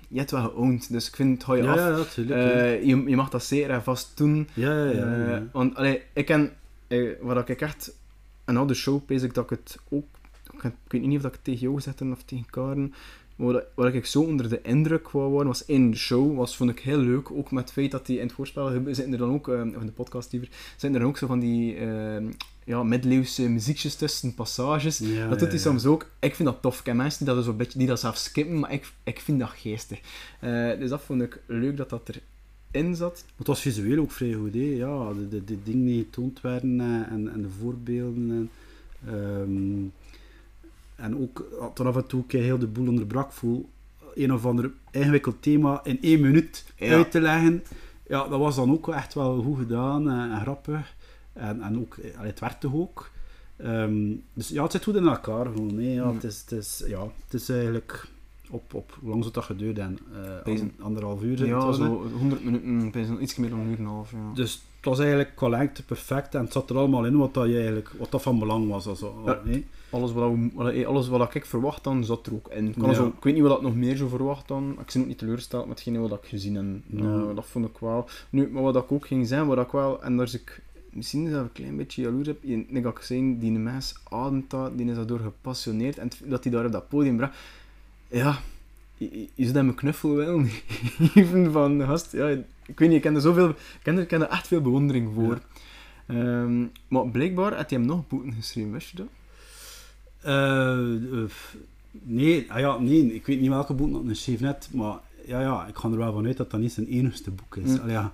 je 0.08 0.18
hebt 0.18 0.30
wel 0.30 0.42
geowned, 0.42 0.92
dus 0.92 1.08
ik 1.08 1.14
vind 1.16 1.32
het 1.34 1.42
hou 1.42 1.58
je 1.58 1.64
Ja, 1.64 1.70
af. 1.70 1.78
ja, 1.78 1.88
natuurlijk. 1.88 2.40
ja. 2.40 2.50
Eh, 2.50 2.84
je, 2.84 3.02
je 3.06 3.16
mag 3.16 3.28
dat 3.30 3.44
zeker 3.44 3.70
en 3.70 3.82
vast 3.82 4.16
doen. 4.16 4.48
ja, 4.54 4.84
ja, 4.84 4.90
ja, 4.90 5.16
ja. 5.16 5.36
Eh, 5.36 5.42
want 5.52 5.74
allee, 5.74 6.02
ik 6.12 6.26
ken, 6.26 6.52
eh, 6.86 7.10
waar 7.20 7.48
ik 7.48 7.60
echt, 7.60 7.96
een 8.44 8.56
oude 8.56 8.74
show 8.74 9.04
pees 9.04 9.22
ik 9.22 9.34
dat 9.34 9.44
ik 9.44 9.50
het 9.50 9.78
ook, 9.88 10.04
ik, 10.52 10.64
ik 10.64 10.72
weet 10.88 11.02
niet 11.02 11.16
of 11.16 11.22
dat 11.22 11.30
ik 11.30 11.36
het 11.36 11.44
tegen 11.44 11.60
jou 11.60 11.80
heb 11.84 12.12
of 12.12 12.22
tegen 12.22 12.46
Karen, 12.50 12.94
waar, 13.74 13.94
ik 13.94 14.06
zo 14.06 14.20
onder 14.20 14.48
de 14.48 14.62
indruk 14.62 15.10
wou 15.10 15.30
worden, 15.30 15.48
was 15.48 15.64
in 15.64 15.90
de 15.90 15.96
show, 15.96 16.36
was, 16.36 16.56
vond 16.56 16.70
ik 16.70 16.78
heel 16.78 16.98
leuk, 16.98 17.30
ook 17.30 17.50
met 17.50 17.64
het 17.64 17.72
feit 17.72 17.90
dat 17.90 18.06
die 18.06 18.18
in 18.18 18.26
het 18.26 18.34
voorspel, 18.34 18.70
zitten 18.84 19.12
er 19.12 19.18
dan 19.18 19.32
ook, 19.32 19.48
eh, 19.48 19.60
of 19.60 19.80
in 19.80 19.86
de 19.86 19.92
podcast 19.92 20.32
liever, 20.32 20.50
zitten 20.70 20.94
er 20.94 20.98
dan 20.98 21.08
ook 21.08 21.18
zo 21.18 21.26
van 21.26 21.40
die, 21.40 21.76
eh, 21.76 22.22
ja, 22.64 22.82
middeleeuwse 22.82 23.48
muziekjes 23.48 23.94
tussen, 23.94 24.34
passages, 24.34 24.98
Ja, 24.98 25.28
dat 25.28 25.38
doet 25.38 25.48
hij 25.48 25.58
soms 25.58 25.86
ook. 25.86 26.10
Ik 26.18 26.34
vind 26.34 26.48
dat 26.48 26.62
tof. 26.62 26.78
Ik 26.78 26.84
ken 26.84 26.96
mensen 26.96 27.24
die 27.24 27.34
dat, 27.34 27.44
zo 27.44 27.50
een 27.50 27.56
beetje, 27.56 27.78
die 27.78 27.86
dat 27.86 28.00
zelf 28.00 28.16
skippen, 28.16 28.58
maar 28.58 28.72
ik, 28.72 28.92
ik 29.02 29.20
vind 29.20 29.40
dat 29.40 29.48
geestig. 29.48 30.00
Eh, 30.40 30.78
dus 30.78 30.90
dat 30.90 31.02
vond 31.02 31.22
ik 31.22 31.40
leuk 31.46 31.76
dat 31.76 31.90
dat 31.90 32.10
in 32.70 32.94
zat. 32.96 33.24
Het 33.36 33.46
was 33.46 33.60
visueel 33.60 33.98
ook 33.98 34.10
vrij 34.10 34.32
goed, 34.32 34.54
hè? 34.54 34.60
Ja, 34.60 35.12
de, 35.12 35.28
de, 35.28 35.44
de 35.44 35.62
dingen 35.62 35.86
die 35.86 36.04
getoond 36.04 36.40
werden 36.40 36.80
eh, 36.80 36.86
en, 36.86 37.32
en 37.32 37.42
de 37.42 37.48
voorbeelden. 37.60 38.30
En, 38.30 38.50
ehm, 39.14 39.86
en 40.96 41.18
ook 41.18 41.44
toen 41.74 41.86
af 41.86 41.96
en 41.96 42.06
toe 42.06 42.24
heel 42.28 42.58
de 42.58 42.66
boel 42.66 42.88
onderbrak 42.88 43.32
voel, 43.32 43.68
een 44.14 44.32
of 44.32 44.46
ander 44.46 44.70
ingewikkeld 44.90 45.42
thema 45.42 45.80
in 45.84 45.98
één 46.02 46.20
minuut 46.20 46.64
Ja. 46.76 46.94
uit 46.94 47.10
te 47.10 47.20
leggen. 47.20 47.64
Ja, 48.08 48.28
dat 48.28 48.38
was 48.38 48.56
dan 48.56 48.70
ook 48.70 48.88
echt 48.88 49.14
wel 49.14 49.42
goed 49.42 49.58
gedaan 49.58 50.10
en, 50.10 50.30
en 50.32 50.40
grappig. 50.40 50.94
En, 51.34 51.60
en 51.62 51.78
ook, 51.78 51.96
eh, 51.96 52.10
het 52.16 52.40
werkte 52.40 52.74
ook. 52.74 53.10
Ehm, 53.56 54.12
dus 54.32 54.48
ja, 54.48 54.62
het 54.62 54.72
zit 54.72 54.84
goed 54.84 54.94
in 54.94 55.06
elkaar 55.06 55.46
gewoon. 55.46 55.78
hè. 55.78 55.92
Ja, 55.92 56.04
Mm. 56.08 56.14
het, 56.14 56.24
is, 56.24 56.40
het, 56.40 56.52
is, 56.52 56.82
ja, 56.86 57.02
het 57.24 57.34
is 57.34 57.48
eigenlijk 57.48 58.06
op, 58.50 58.74
op 58.74 58.96
hoe 59.00 59.08
lang 59.10 59.22
zou 59.22 59.34
dat 59.34 59.44
geduurd 59.44 59.78
en 59.78 59.98
uh, 60.46 60.60
anderhalf 60.80 61.22
uur. 61.22 61.38
zit 61.38 61.46
Ja, 61.46 61.72
zo 61.72 62.06
100 62.18 62.44
minuten, 62.44 63.22
iets 63.22 63.36
meer 63.36 63.50
dan 63.50 63.58
een 63.58 63.66
uur 63.68 63.78
en 63.78 63.84
een 63.84 63.90
half. 63.90 64.10
Ja. 64.10 64.32
Dus 64.34 64.52
het 64.76 64.84
was 64.84 64.98
eigenlijk 64.98 65.32
qua 65.36 65.48
lengte 65.48 65.84
perfect 65.84 66.34
en 66.34 66.40
het 66.40 66.52
zat 66.52 66.70
er 66.70 66.76
allemaal 66.76 67.04
in 67.06 67.16
wat, 67.16 67.34
dat 67.34 67.46
je 67.48 67.54
eigenlijk, 67.56 67.90
wat 67.98 68.10
dat 68.10 68.22
van 68.22 68.38
belang 68.38 68.68
was. 68.68 68.86
Also, 68.86 69.22
Ja. 69.26 69.40
nee? 69.44 69.66
Alles 69.90 70.12
wat, 70.12 70.32
we- 70.56 70.72
eh, 70.72 70.86
alles 70.86 71.08
wat 71.08 71.34
ik 71.34 71.44
verwacht 71.46 71.84
dan, 71.84 72.04
zat 72.04 72.26
er 72.26 72.34
ook 72.34 72.48
in. 72.48 72.68
Ik, 72.68 72.74
kan 72.74 72.88
Ja. 72.88 72.94
zo, 72.94 73.06
ik 73.06 73.22
weet 73.24 73.34
niet 73.34 73.42
wat 73.42 73.56
ik 73.56 73.62
nog 73.62 73.74
meer 73.74 73.96
zou 73.96 74.08
verwacht 74.10 74.48
dan. 74.48 74.70
Ik 74.80 74.92
ben 74.92 75.02
ook 75.02 75.08
niet 75.08 75.18
teleurgesteld 75.18 75.66
met 75.66 75.78
hetgene 75.78 75.98
wat 76.08 76.12
ik 76.22 76.28
gezien 76.28 76.54
heb. 76.54 76.64
Ja. 76.86 77.04
Eh, 77.28 77.34
dat 77.34 77.46
vond 77.46 77.66
ik 77.68 77.78
wel. 77.78 78.08
Nu, 78.30 78.48
maar 78.50 78.62
wat 78.62 78.76
ik 78.76 78.92
ook 78.92 79.06
ging 79.06 79.26
zijn, 79.26 79.46
wat 79.46 79.58
ik 79.66 79.70
wel, 79.70 80.02
en 80.02 80.16
daar 80.16 80.26
is 80.26 80.34
ik 80.34 80.62
misschien 80.94 81.28
zelf 81.28 81.42
een 81.42 81.52
klein 81.52 81.76
beetje 81.76 82.02
jaloers 82.02 82.26
heb, 82.26 82.38
je- 82.42 82.64
net 82.68 82.82
dat 82.82 82.96
ik 82.96 83.02
zei, 83.02 83.38
die 83.38 83.50
mens 83.52 83.94
ademt 84.10 84.50
dat, 84.50 84.76
die 84.78 84.86
is 84.90 84.96
daardoor 84.96 85.18
gepassioneerd 85.20 85.98
en 85.98 86.08
dat 86.24 86.42
hij 86.44 86.52
daar 86.52 86.64
op 86.66 86.72
dat 86.72 86.88
podium 86.88 87.16
bracht. 87.16 87.36
Ja, 88.08 88.38
zou 89.36 89.52
hem 89.52 89.68
een 89.68 89.74
knuffel 89.74 90.14
wel 90.14 90.44
geven 91.14 91.52
van 91.52 91.80
gast. 91.82 92.12
Ja, 92.12 92.28
ik 92.66 92.78
weet 92.78 92.88
niet, 92.88 92.96
ik 92.96 93.02
ken 93.02 93.14
er 93.14 93.20
zoveel, 93.20 93.48
ik 93.48 93.56
ken 93.82 93.96
er, 93.96 94.02
ik 94.02 94.08
ken 94.08 94.20
er 94.22 94.28
echt 94.28 94.46
veel 94.46 94.60
bewondering 94.60 95.10
voor. 95.14 95.38
Ehm, 96.06 96.64
maar 96.88 97.08
blijkbaar 97.08 97.54
had 97.56 97.70
hij 97.70 97.78
hem 97.78 97.88
nog 97.88 98.08
boeten 98.08 98.32
geschreven, 98.32 98.72
wist 98.72 98.90
je 98.90 98.96
dat? 98.96 99.06
Eh, 100.20 100.94
eh, 101.22 101.30
nee, 101.92 102.52
ah 102.52 102.58
ja, 102.58 102.78
nee, 102.78 103.14
ik 103.14 103.26
weet 103.26 103.40
niet 103.40 103.48
welke 103.50 103.72
boek 103.74 103.92
dat 103.92 104.04
een 104.04 104.16
schreef 104.16 104.40
net, 104.40 104.68
maar 104.72 104.98
ja, 105.26 105.40
ja, 105.40 105.66
ik 105.66 105.76
ga 105.76 105.88
er 105.90 105.96
wel 105.96 106.12
vanuit 106.12 106.36
dat 106.36 106.50
dat 106.50 106.60
niet 106.60 106.72
zijn 106.72 106.86
enigste 106.86 107.30
boek 107.30 107.56
is. 107.56 107.78
Allee, 107.80 107.92
ja, 107.94 108.12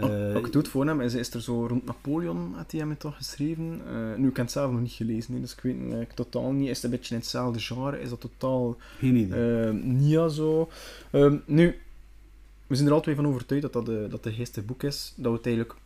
Wat 0.26 0.36
ik 0.36 0.44
het 0.44 0.54
goed 0.54 0.68
voor 0.68 0.86
hem 0.86 1.00
is, 1.00 1.14
is 1.14 1.34
er 1.34 1.42
zo 1.42 1.66
rond 1.66 1.84
Napoleon 1.84 2.52
had 2.54 2.70
hij 2.70 2.80
hem 2.80 2.96
toch 2.98 3.16
geschreven. 3.16 3.80
Eh, 3.86 3.94
nu, 4.18 4.28
ik 4.28 4.36
heb 4.36 4.44
het 4.44 4.50
zelf 4.50 4.70
nog 4.70 4.80
niet 4.80 4.92
gelezen, 4.92 5.34
hè, 5.34 5.40
dus 5.40 5.52
ik 5.52 5.60
weet 5.60 5.78
eigenlijk 5.80 6.12
totaal 6.12 6.52
niet. 6.52 6.68
Is 6.68 6.76
het 6.76 6.84
een 6.84 6.90
beetje 6.90 7.14
in 7.14 7.20
hetzelfde 7.20 7.60
genre? 7.60 8.00
Is 8.00 8.08
dat 8.08 8.20
totaal 8.20 8.76
geen 8.98 9.16
idee. 9.16 9.64
eh, 9.66 9.72
niet 9.72 10.32
zo? 10.32 10.68
Ehm, 11.10 11.36
nu, 11.46 11.78
we 12.66 12.74
zijn 12.74 12.88
er 12.88 12.94
altijd 12.94 13.16
van 13.16 13.26
overtuigd 13.26 13.62
dat 13.62 13.72
dat 13.72 13.86
de, 13.86 14.06
dat 14.10 14.22
de 14.22 14.62
boek 14.66 14.82
is. 14.82 15.12
Dat 15.16 15.30
we 15.30 15.36
het 15.36 15.46
eigenlijk... 15.46 15.76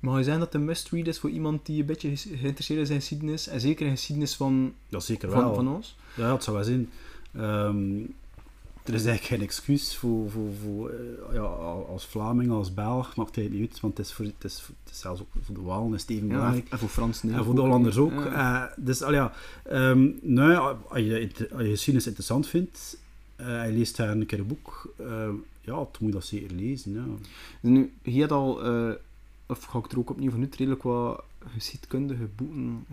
Mag 0.00 0.16
je 0.16 0.22
zeggen 0.22 0.40
dat 0.42 0.52
het 0.52 0.60
een 0.60 0.66
must-read 0.66 1.06
is 1.06 1.18
voor 1.18 1.30
iemand 1.30 1.66
die 1.66 1.80
een 1.80 1.86
beetje 1.86 2.16
geïnteresseerd 2.16 2.80
is 2.80 2.90
in 2.90 2.96
geschiedenis? 2.96 3.48
En 3.48 3.60
zeker 3.60 3.86
in 3.86 3.92
geschiedenis 3.92 4.36
van, 4.36 4.74
ja, 4.88 5.00
zeker 5.00 5.30
wel. 5.30 5.54
van 5.54 5.68
ons? 5.68 5.96
Ja, 6.16 6.32
het 6.32 6.44
zou 6.44 6.56
wel 6.56 6.64
zijn. 6.64 6.90
Ehm, 7.32 8.00
er 8.84 8.94
is 8.94 9.04
eigenlijk 9.04 9.24
geen 9.24 9.40
excuus 9.40 9.96
voor, 9.96 10.30
voor, 10.30 10.48
voor 10.64 10.90
eh, 10.90 11.34
ja, 11.34 11.40
als 11.40 12.06
Vlaming, 12.06 12.50
als 12.50 12.74
Belg, 12.74 13.16
maakt 13.16 13.36
het 13.36 13.50
niet 13.50 13.70
uit, 13.70 13.80
want 13.80 13.96
het 13.96 14.06
is, 14.06 14.12
voor, 14.12 14.24
het 14.24 14.44
is, 14.44 14.62
het 14.84 14.92
is 14.92 15.00
zelfs 15.00 15.20
ook 15.20 15.28
voor 15.42 15.54
de 15.54 15.60
Walen 15.60 15.94
is 15.94 16.00
het 16.00 16.10
even 16.10 16.26
Ja, 16.26 16.32
belangrijk. 16.34 16.68
en 16.68 16.78
voor 16.78 16.88
Frans 16.88 17.22
nee, 17.22 17.34
En 17.34 17.44
voor 17.44 17.54
de 17.54 17.60
Hollanders 17.60 17.96
ook. 17.96 18.12
Ja. 18.12 18.70
Eh, 18.70 18.76
dus 18.84 19.02
al 19.02 19.12
ja, 19.12 19.32
ehm, 19.64 20.10
nou, 20.20 20.50
ja, 20.50 20.76
als 20.88 21.00
je, 21.00 21.30
als 21.52 21.62
je 21.62 21.68
geschiedenis 21.70 22.06
interessant 22.06 22.46
vindt, 22.46 22.96
en 23.36 23.66
je 23.66 23.72
leest 23.78 23.96
daar 23.96 24.08
een 24.08 24.26
keer 24.26 24.38
een 24.38 24.46
boek, 24.46 24.94
ja, 25.60 25.74
dan 25.74 25.86
moet 25.98 26.08
je 26.08 26.10
dat 26.10 26.24
zeker 26.24 26.56
lezen. 26.56 26.92
Ja. 26.92 27.04
Nu, 27.60 27.92
je 28.02 28.20
hebt 28.20 28.32
al, 28.32 28.60
of 29.46 29.64
ga 29.64 29.78
ik 29.78 29.92
er 29.92 29.98
ook 29.98 30.10
opnieuw 30.10 30.30
vanuit, 30.30 30.56
redelijk 30.56 30.82
wat 30.82 31.24
geschiedkundige 31.54 32.28
boeken 32.36 32.86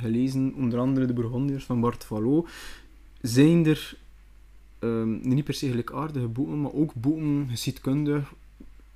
gelezen, 0.00 0.52
onder 0.56 0.78
andere 0.78 1.06
de 1.06 1.12
Bourgondiërs 1.12 1.64
van 1.64 1.80
Bart 1.80 2.04
Vallot. 2.04 2.48
Zijn 3.20 3.66
er 3.66 3.96
ehm, 4.84 5.28
niet 5.34 5.44
per 5.44 5.54
se 5.54 5.68
gelijkaardige 5.68 6.26
boeken, 6.26 6.60
maar 6.60 6.72
ook 6.72 6.94
boeken 6.94 7.46
geschiedkundig, 7.50 8.32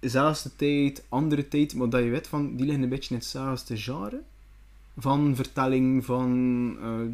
zelfde 0.01 0.51
tijd, 0.57 1.05
andere 1.09 1.49
tijd, 1.49 1.75
maar 1.75 1.89
dat 1.89 2.03
je 2.03 2.11
weet 2.11 2.27
van, 2.29 2.57
die 2.57 2.65
liggen 2.67 2.83
een 2.83 2.89
beetje 2.89 3.11
in 3.15 3.21
hetzelfde 3.21 3.77
genre? 3.77 4.21
Van 4.99 5.37
vertelling, 5.37 6.05
van... 6.05 6.29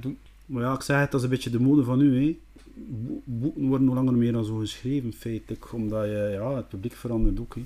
doen- 0.00 0.18
Maar 0.46 0.62
ja, 0.62 0.74
ik 0.74 0.82
zeg 0.82 1.00
het, 1.00 1.10
dat 1.10 1.20
is 1.20 1.26
een 1.26 1.32
beetje 1.32 1.50
de 1.50 1.60
mode 1.60 1.84
van 1.84 1.98
nu. 1.98 2.24
Hè. 2.24 2.36
Bo- 2.74 3.20
Boeken 3.24 3.66
worden 3.68 3.86
hoe 3.86 3.96
langer 3.96 4.14
meer 4.14 4.32
dan 4.32 4.44
zo 4.44 4.56
geschreven, 4.56 5.12
feitelijk. 5.12 5.72
Omdat 5.72 6.04
je, 6.04 6.28
ja, 6.32 6.54
het 6.56 6.68
publiek 6.68 6.92
verandert 6.92 7.40
ook. 7.40 7.54
Hè. 7.54 7.62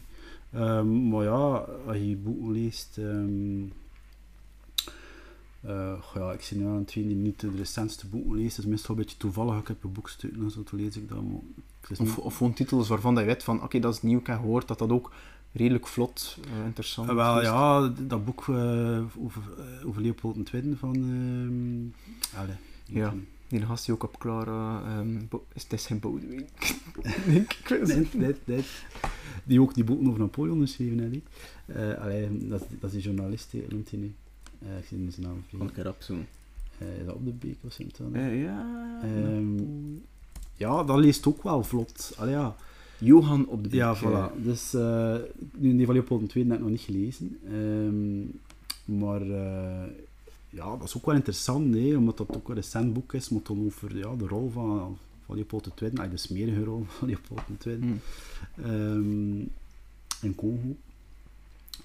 Ehm, 0.53 1.09
maar 1.09 1.25
ja, 1.25 1.65
als 1.87 1.97
je 1.97 2.17
boeken 2.23 2.53
leest... 2.53 2.99
ehm, 2.99 3.63
eh, 5.61 6.03
goh, 6.03 6.23
ja, 6.23 6.33
ik 6.33 6.41
zie 6.43 6.57
nu 6.59 6.67
aan 6.67 6.75
het 6.77 6.89
die 6.93 7.05
niet 7.05 7.41
de 7.41 7.51
recentste 7.57 8.07
boeken 8.09 8.35
leest. 8.37 8.57
Het 8.57 8.65
is 8.65 8.71
meestal 8.71 8.95
een 8.95 9.01
beetje 9.01 9.17
toevallig. 9.17 9.59
Ik 9.61 9.69
heb 9.69 9.85
een 9.85 9.93
boek 9.93 10.09
stukken 10.09 10.43
en 10.43 10.51
zo, 10.51 10.63
toen 10.63 10.81
lees 10.81 10.97
ik 10.97 11.09
dat. 11.09 11.23
Maar 11.23 11.41
is 11.91 11.99
niet- 11.99 12.09
of, 12.09 12.19
of 12.19 12.37
gewoon 12.37 12.53
titels 12.53 12.89
waarvan 12.89 13.15
dat 13.15 13.23
je 13.25 13.29
weet 13.31 13.43
van, 13.43 13.63
oké, 13.63 13.79
dat 13.79 13.95
is 13.95 14.03
nieuw, 14.03 14.19
ik 14.19 14.27
heb 14.27 14.37
gehoord 14.39 14.69
dat 14.69 14.79
dat 14.79 14.91
ook 14.91 15.13
redelijk 15.53 15.87
vlot, 15.87 16.39
eh, 16.45 16.65
interessant 16.67 17.09
Eh, 17.09 17.15
wel, 17.15 17.39
is. 17.41 17.47
ja, 17.47 17.89
dat 18.07 18.25
boek 18.25 18.49
over, 19.19 19.43
over 19.87 20.03
Leopold 20.03 20.53
II 20.53 20.77
van... 20.79 20.95
ehm 20.95 22.39
allee, 22.43 22.57
Ja. 22.85 23.15
Die 23.49 23.63
gast 23.67 23.85
die 23.85 23.95
ook 23.95 24.03
op 24.03 24.19
Clara... 24.19 24.83
Bo- 25.29 25.45
is 25.55 25.63
het 25.63 25.73
is 25.73 25.87
geen 25.87 25.99
Boudewijn. 26.01 26.47
Nee, 27.87 28.35
niet. 28.45 28.67
Die 29.45 29.61
ook 29.61 29.75
die 29.75 29.85
boeken 29.85 30.07
over 30.07 30.21
Napoleon 30.21 30.61
geschreven 30.61 30.99
heeft. 30.99 31.27
Eh, 31.67 32.03
allee, 32.03 32.49
dat, 32.49 32.67
dat 32.81 32.91
is 32.91 32.93
die 32.93 33.03
journalist, 33.03 33.55
noemt 33.69 33.91
hij 33.91 33.99
nu. 33.99 34.15
Eh, 34.59 34.79
ik 34.79 34.85
zie 34.85 35.11
zijn 35.11 35.27
naam 35.27 35.45
Van 35.73 35.87
op 35.87 35.97
zo. 35.99 36.15
Eh, 36.79 36.99
is 36.99 37.07
dat 37.07 37.15
op 37.15 37.25
de 37.25 37.33
beek 37.33 37.57
of 37.61 37.73
zo? 37.73 37.85
dan? 37.99 38.15
Eh, 38.15 38.43
ja... 38.43 39.01
Ehm, 39.03 39.57
ja, 40.57 40.85
dat 40.85 40.99
leest 40.99 41.27
ook 41.27 41.43
wel 41.43 41.65
vlot. 41.65 42.13
Allee, 42.17 42.33
ja. 42.35 42.57
Johan 42.99 43.47
op 43.47 43.63
de 43.63 43.69
Beek. 43.69 43.79
Ja, 43.79 43.97
voilà. 43.97 44.43
Dus, 44.43 44.73
nu, 45.55 45.77
die 45.77 45.87
van 45.87 45.95
Leopold 45.95 46.35
II 46.35 46.45
heb 46.45 46.55
ik 46.55 46.61
nog 46.61 46.71
niet 46.71 46.81
gelezen. 46.81 47.39
Ehm, 47.45 48.99
maar 48.99 49.27
ja, 50.51 50.77
dat 50.77 50.83
is 50.83 50.97
ook 50.97 51.07
wel 51.07 51.15
interessant, 51.15 51.75
hè, 51.75 51.97
omdat 51.97 52.17
dat 52.17 52.37
ook 52.37 52.49
een 52.49 52.55
recent 52.55 52.93
boek 52.93 53.13
is, 53.13 53.29
maar 53.29 53.41
dan 53.43 53.65
over 53.65 53.97
ja, 53.97 54.15
de 54.17 54.27
rol 54.27 54.51
van, 54.51 54.99
van 55.27 55.35
Leopold 55.35 55.67
II, 55.67 55.75
eigenlijk 55.79 56.11
de 56.11 56.17
smerige 56.17 56.65
rol 56.65 56.85
van 56.99 57.09
Leopold 57.09 57.67
II 57.67 57.79
hm. 57.79 57.93
ehm, 58.63 59.39
in 60.23 60.35
Congo. 60.35 60.77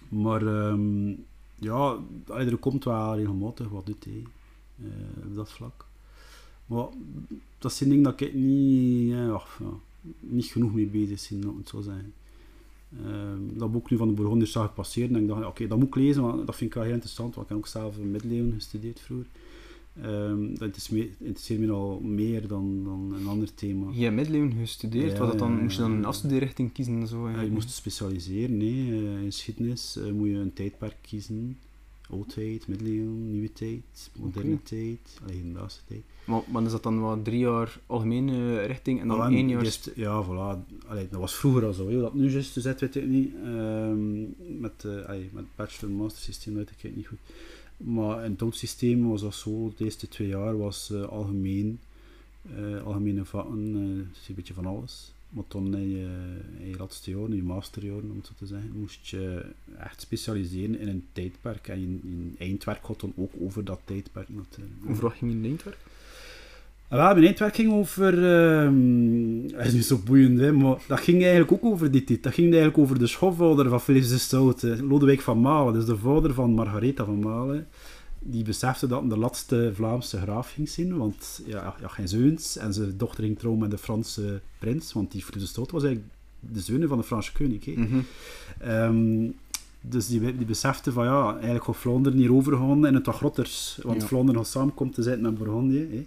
Maar 0.09 0.47
ehm, 0.47 1.12
ja, 1.63 1.97
er 2.28 2.58
komt 2.58 2.84
wel 2.84 3.15
regelmatig 3.15 3.69
wat 3.69 3.88
uit 3.88 4.06
hè, 4.06 4.23
eh, 4.88 5.26
op 5.26 5.36
dat 5.36 5.52
vlak. 5.52 5.86
Maar 6.65 6.86
dat 7.58 7.73
zijn 7.73 7.89
dingen 7.89 8.04
dat 8.04 8.21
ik 8.21 8.34
niet, 8.34 9.13
ach, 9.15 9.60
ja, 9.60 9.71
niet 10.19 10.45
genoeg 10.45 10.73
mee 10.73 10.86
bezig 10.86 11.39
ben, 11.39 11.58
het 11.58 11.69
zo 11.69 11.82
zeggen. 11.82 12.13
Ehm, 13.06 13.58
dat 13.58 13.71
boek 13.71 13.89
nu 13.89 13.97
van 13.97 14.08
de 14.08 14.13
Bourgondiërs 14.13 14.52
zag 14.52 14.65
ik 14.65 14.73
passeren 14.73 15.15
en 15.15 15.21
ik 15.21 15.28
dacht, 15.28 15.45
oké, 15.45 15.67
dat 15.67 15.78
moet 15.78 15.88
ik 15.88 15.95
lezen, 15.95 16.21
want 16.21 16.45
dat 16.45 16.56
vind 16.56 16.69
ik 16.69 16.76
wel 16.76 16.86
heel 16.86 16.93
interessant, 16.93 17.36
want 17.36 17.47
ik 17.47 17.54
heb 17.54 17.62
ook 17.63 17.71
zelf 17.71 17.97
middeleeuwen 17.99 18.54
gestudeerd 18.54 18.99
vroeger. 18.99 19.28
Ehm, 20.01 20.47
dat 20.53 20.62
interesseert 20.62 20.91
me, 21.19 21.25
interesseert 21.27 21.60
me 21.60 21.71
al 21.71 21.99
meer 21.99 22.47
dan, 22.47 22.84
dan 22.84 23.13
een 23.19 23.27
ander 23.27 23.53
thema. 23.53 23.88
Je 23.93 24.03
hebt 24.03 24.15
middeleeuwen 24.15 24.51
gestudeerd, 24.53 25.12
Ja, 25.12 25.17
wat 25.17 25.27
dat 25.27 25.39
dan, 25.39 25.62
moest 25.62 25.75
je 25.75 25.82
dan 25.82 25.91
een 25.91 26.06
afstudeerrichting 26.06 26.71
kiezen 26.71 26.99
en 27.01 27.08
zo? 27.08 27.29
Ja, 27.29 27.41
je 27.41 27.51
moest 27.51 27.69
specialiseren. 27.69 28.60
hè. 28.60 28.65
Eh, 28.65 29.21
in 29.21 29.25
geschiedenis 29.25 29.95
eh, 29.97 30.12
moet 30.12 30.27
je 30.27 30.34
een 30.36 30.53
tijdperk 30.53 30.95
kiezen. 31.01 31.58
Oudheid, 32.10 32.67
middeleeuwen, 32.67 33.32
nieuwe 33.32 33.53
tijd, 33.53 34.12
moderne 34.19 34.63
tijd, 34.63 35.19
alleen 35.23 35.36
hedendaagse 35.36 35.79
tijd. 35.88 36.01
Maar, 36.25 36.41
maar 36.51 36.63
is 36.63 36.71
dat 36.71 36.84
dan 36.84 36.99
wat 36.99 37.23
drie 37.25 37.39
jaar 37.39 37.79
algemene 37.86 38.62
richting 38.62 39.01
en 39.01 39.08
dan 39.08 39.32
één 39.34 39.49
jaar... 39.49 39.77
ja, 39.95 40.23
voilà. 40.25 40.60
Allee, 40.88 41.08
dat 41.10 41.19
was 41.19 41.36
vroeger 41.36 41.65
al 41.65 41.73
zo. 41.73 41.99
dat 42.01 42.13
nu 42.13 42.29
juist 42.29 42.53
zit, 42.53 42.79
weet 42.79 42.95
ik 42.95 43.08
niet. 43.08 43.34
Ehm, 43.43 44.21
met, 44.60 44.86
allee, 45.08 45.29
met 45.34 45.45
bachelor- 45.56 45.91
en 45.91 45.97
master 45.97 46.23
systeem 46.23 46.53
weet 46.56 46.69
ik 46.69 46.82
het 46.82 46.95
niet 46.95 47.08
goed. 47.08 47.19
Maar 47.77 48.25
in 48.25 48.31
het 48.31 48.41
oud 48.41 48.55
systeem 48.55 49.09
was 49.09 49.21
dat 49.21 49.36
zo. 49.36 49.73
De 49.77 49.83
eerste 49.83 50.07
twee 50.07 50.27
jaar 50.27 50.57
was 50.57 50.91
eh, 50.91 51.03
algemeen. 51.03 51.79
eh, 52.55 52.83
algemene 52.86 53.25
vakken, 53.25 53.73
eh, 53.75 54.27
een 54.27 54.36
beetje 54.36 54.53
van 54.53 54.65
alles. 54.65 55.12
Maar 55.29 55.43
dan 55.47 55.75
in 55.75 55.89
je, 55.89 56.07
in 56.59 56.69
je 56.69 56.77
laatste 56.77 57.12
jaren, 57.12 57.29
in 57.29 57.36
je 57.36 57.43
masterjaren 57.43 58.09
om 58.11 58.17
het 58.17 58.26
zo 58.26 58.34
te 58.38 58.45
zeggen, 58.45 58.71
moest 58.80 59.07
je 59.07 59.45
echt 59.78 60.01
specialiseren 60.01 60.80
in 60.80 60.88
een 60.88 61.05
tijdperk. 61.11 61.67
En 61.67 61.80
je, 61.82 62.30
eindwerk 62.38 62.86
gaat 62.86 62.99
dan 62.99 63.13
ook 63.15 63.32
over 63.39 63.65
dat 63.65 63.80
tijdperk 63.86 64.30
natuurlijk. 64.30 65.01
Wat 65.01 65.13
ging 65.13 65.32
je 65.32 65.38
in 65.38 65.45
eindwerk? 65.45 65.78
Wel, 66.89 67.13
mijn 67.13 67.25
eindwerk 67.25 67.55
ging 67.55 67.71
over... 67.73 68.13
ehm 68.13 69.47
dat 69.57 69.65
is 69.65 69.73
niet 69.73 69.86
zo 69.86 69.99
boeiend, 70.05 70.39
hè, 70.39 70.51
maar 70.51 70.77
dat 70.88 70.99
ging 70.99 71.21
eigenlijk 71.21 71.51
ook 71.51 71.65
over 71.65 71.91
die 71.91 72.03
tijd. 72.03 72.23
Dat 72.23 72.34
ging 72.34 72.47
eigenlijk 72.47 72.77
over 72.77 72.99
de 72.99 73.07
schoonvader 73.07 73.69
van 73.69 73.81
Philips 73.81 74.09
de 74.09 74.17
Stoute, 74.17 74.84
Lodewijk 74.84 75.21
van 75.21 75.41
Malen. 75.41 75.73
Dus 75.73 75.86
de 75.86 75.97
vader 75.97 76.34
van 76.34 76.51
Margaretha 76.53 77.05
van 77.05 77.19
Malen. 77.19 77.67
Die 78.19 78.43
besefte 78.43 78.88
dat 78.88 78.99
hij 78.99 79.09
de 79.09 79.17
laatste 79.17 79.71
Vlaamse 79.73 80.17
graaf 80.17 80.51
ging 80.51 80.69
zijn, 80.69 80.97
want 80.97 81.41
ja, 81.45 81.75
ja, 81.81 81.88
geen 81.88 82.07
zoons. 82.07 82.57
En 82.57 82.73
zijn 82.73 82.97
dochter 82.97 83.23
ging 83.23 83.38
trouwen 83.39 83.61
met 83.61 83.71
de 83.71 83.77
Franse 83.77 84.41
prins, 84.59 84.93
want 84.93 85.11
die 85.11 85.21
Philips 85.23 85.43
de 85.43 85.49
Stoute 85.49 85.73
was 85.73 85.84
eigenlijk 85.84 86.13
de 86.39 86.59
zonen 86.59 86.88
van 86.88 86.97
de 86.97 87.03
Franse 87.03 87.31
koning. 87.34 87.65
hè. 87.65 87.71
Mhm. 87.71 87.99
Ehm, 88.59 89.29
dus 89.81 90.07
die, 90.07 90.19
die 90.38 90.45
besefte 90.45 90.91
van 90.91 91.05
ja, 91.05 91.34
eigenlijk 91.34 91.63
gaat 91.63 91.75
Vlaanderen 91.77 92.17
hier 92.19 92.34
overgaan 92.34 92.88
in 92.88 92.93
het 92.93 93.05
wat 93.05 93.15
grotters. 93.15 93.79
Want 93.81 94.01
Ja. 94.01 94.07
Vlaanderen 94.07 94.41
gaat 94.41 94.49
samen 94.51 94.73
komt 94.73 94.93
te 94.93 95.03
zitten 95.03 95.21
met 95.21 95.38
Bourgondië. 95.38 95.88
hè. 95.91 96.05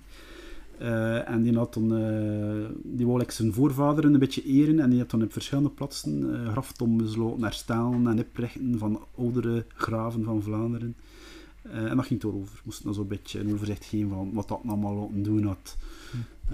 Eh, 0.78 1.28
en 1.30 1.42
die 1.42 1.56
had 1.56 1.74
dan, 1.74 1.96
eh, 1.96 2.68
die 2.82 3.06
wou 3.06 3.18
like 3.18 3.32
zijn 3.32 3.52
voorvaderen 3.52 4.12
een 4.12 4.18
beetje 4.20 4.44
eren 4.44 4.78
en 4.80 4.90
die 4.90 4.98
had 4.98 5.10
dan 5.10 5.22
op 5.22 5.32
verschillende 5.32 5.70
plaatsen 5.70 6.34
eh 6.44 6.50
graftomben 6.52 7.04
besloten, 7.06 7.42
herstellen 7.42 8.06
en 8.06 8.18
oprichten 8.18 8.78
van 8.78 9.00
oudere 9.18 9.64
graven 9.74 10.24
van 10.24 10.42
Vlaanderen. 10.42 10.94
En 11.62 11.96
dat 11.96 12.06
ging 12.06 12.22
het 12.22 12.32
erover. 12.32 12.60
Moest 12.64 12.84
dan 12.84 12.94
zo'n 12.94 13.06
beetje 13.08 13.40
een 13.40 13.52
overzicht 13.52 13.84
geven 13.84 14.08
van 14.08 14.30
wat 14.32 14.48
dat 14.48 14.60
allemaal 14.66 14.94
laten 14.94 15.22
doen 15.22 15.44
had. 15.44 15.76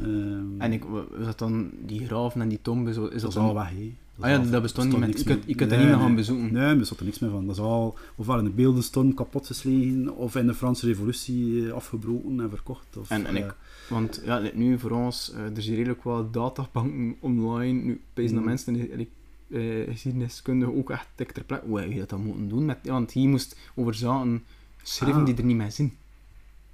Ehm, 0.03 0.45
En 0.61 0.73
ik, 0.73 0.85
wa- 0.85 1.05
was 1.17 1.27
dat 1.27 1.39
dan 1.39 1.71
die 1.87 2.07
graven 2.07 2.41
en 2.41 2.49
die 2.49 2.59
tomben? 2.63 2.95
Zo, 2.95 3.05
is 3.05 3.11
dat 3.11 3.21
dat 3.21 3.31
is 3.31 3.37
al 3.49 3.55
weg, 3.55 3.73
Ah 4.21 4.31
ja, 4.31 4.39
dat 4.39 4.63
bestond 4.63 4.89
niet 4.91 4.99
meer. 4.99 5.09
Je 5.19 5.25
kunt- 5.25 5.43
je 5.47 5.55
kunt 5.55 5.73
er 5.73 5.79
niet 5.79 5.87
meer 5.87 5.97
gaan 5.97 6.15
bezoeken. 6.15 6.53
Nee, 6.53 6.63
er 6.63 6.79
bestond 6.79 7.01
er 7.01 7.07
niks 7.07 7.19
meer 7.19 7.31
van. 7.31 7.47
Dat 7.47 7.57
is 7.57 7.63
al 7.63 7.99
ofwel 8.17 8.39
in 8.39 8.45
de 8.45 8.51
beeldenstorm 8.51 9.15
kapot 9.15 9.47
geslagen, 9.47 10.17
of 10.17 10.37
in 10.37 10.47
de 10.47 10.55
Franse 10.55 10.87
revolutie 10.87 11.67
eh, 11.67 11.73
afgebroken 11.73 12.41
en 12.41 12.49
verkocht. 12.51 12.97
Of, 12.97 13.11
En- 13.11 13.27
en 13.27 13.37
ik- 13.37 13.55
Want 13.89 14.23
ja, 14.25 14.43
nu 14.55 14.79
voor 14.79 14.91
ons, 14.91 15.33
eh, 15.33 15.57
er 15.57 15.63
zijn 15.63 15.77
redelijk 15.77 16.05
wel 16.05 16.31
databanken 16.31 17.17
online. 17.21 17.83
Nu, 17.83 18.01
dat 18.15 18.31
Mm. 18.31 18.45
mensen 18.45 18.77
in 18.77 18.97
de 18.99 19.07
eh, 19.59 19.91
geschiedeniskunde 19.93 20.75
ook 20.75 20.91
echt 20.91 21.07
dik 21.15 21.33
ter 21.33 21.45
plekke. 21.45 21.67
Hoe 21.67 21.81
heb 21.81 21.93
je 21.93 21.99
dat 21.99 22.09
dan 22.11 22.25
moeten 22.25 22.49
doen? 22.49 22.65
Met, 22.65 22.79
want 22.83 23.13
hier 23.13 23.29
moest 23.29 23.57
over 23.75 23.95
zaken 23.95 24.43
schrijven 24.83 25.21
Ah. 25.21 25.27
die 25.27 25.35
er 25.37 25.45
niet 25.45 25.57
meer 25.57 25.71
zijn. 25.73 25.93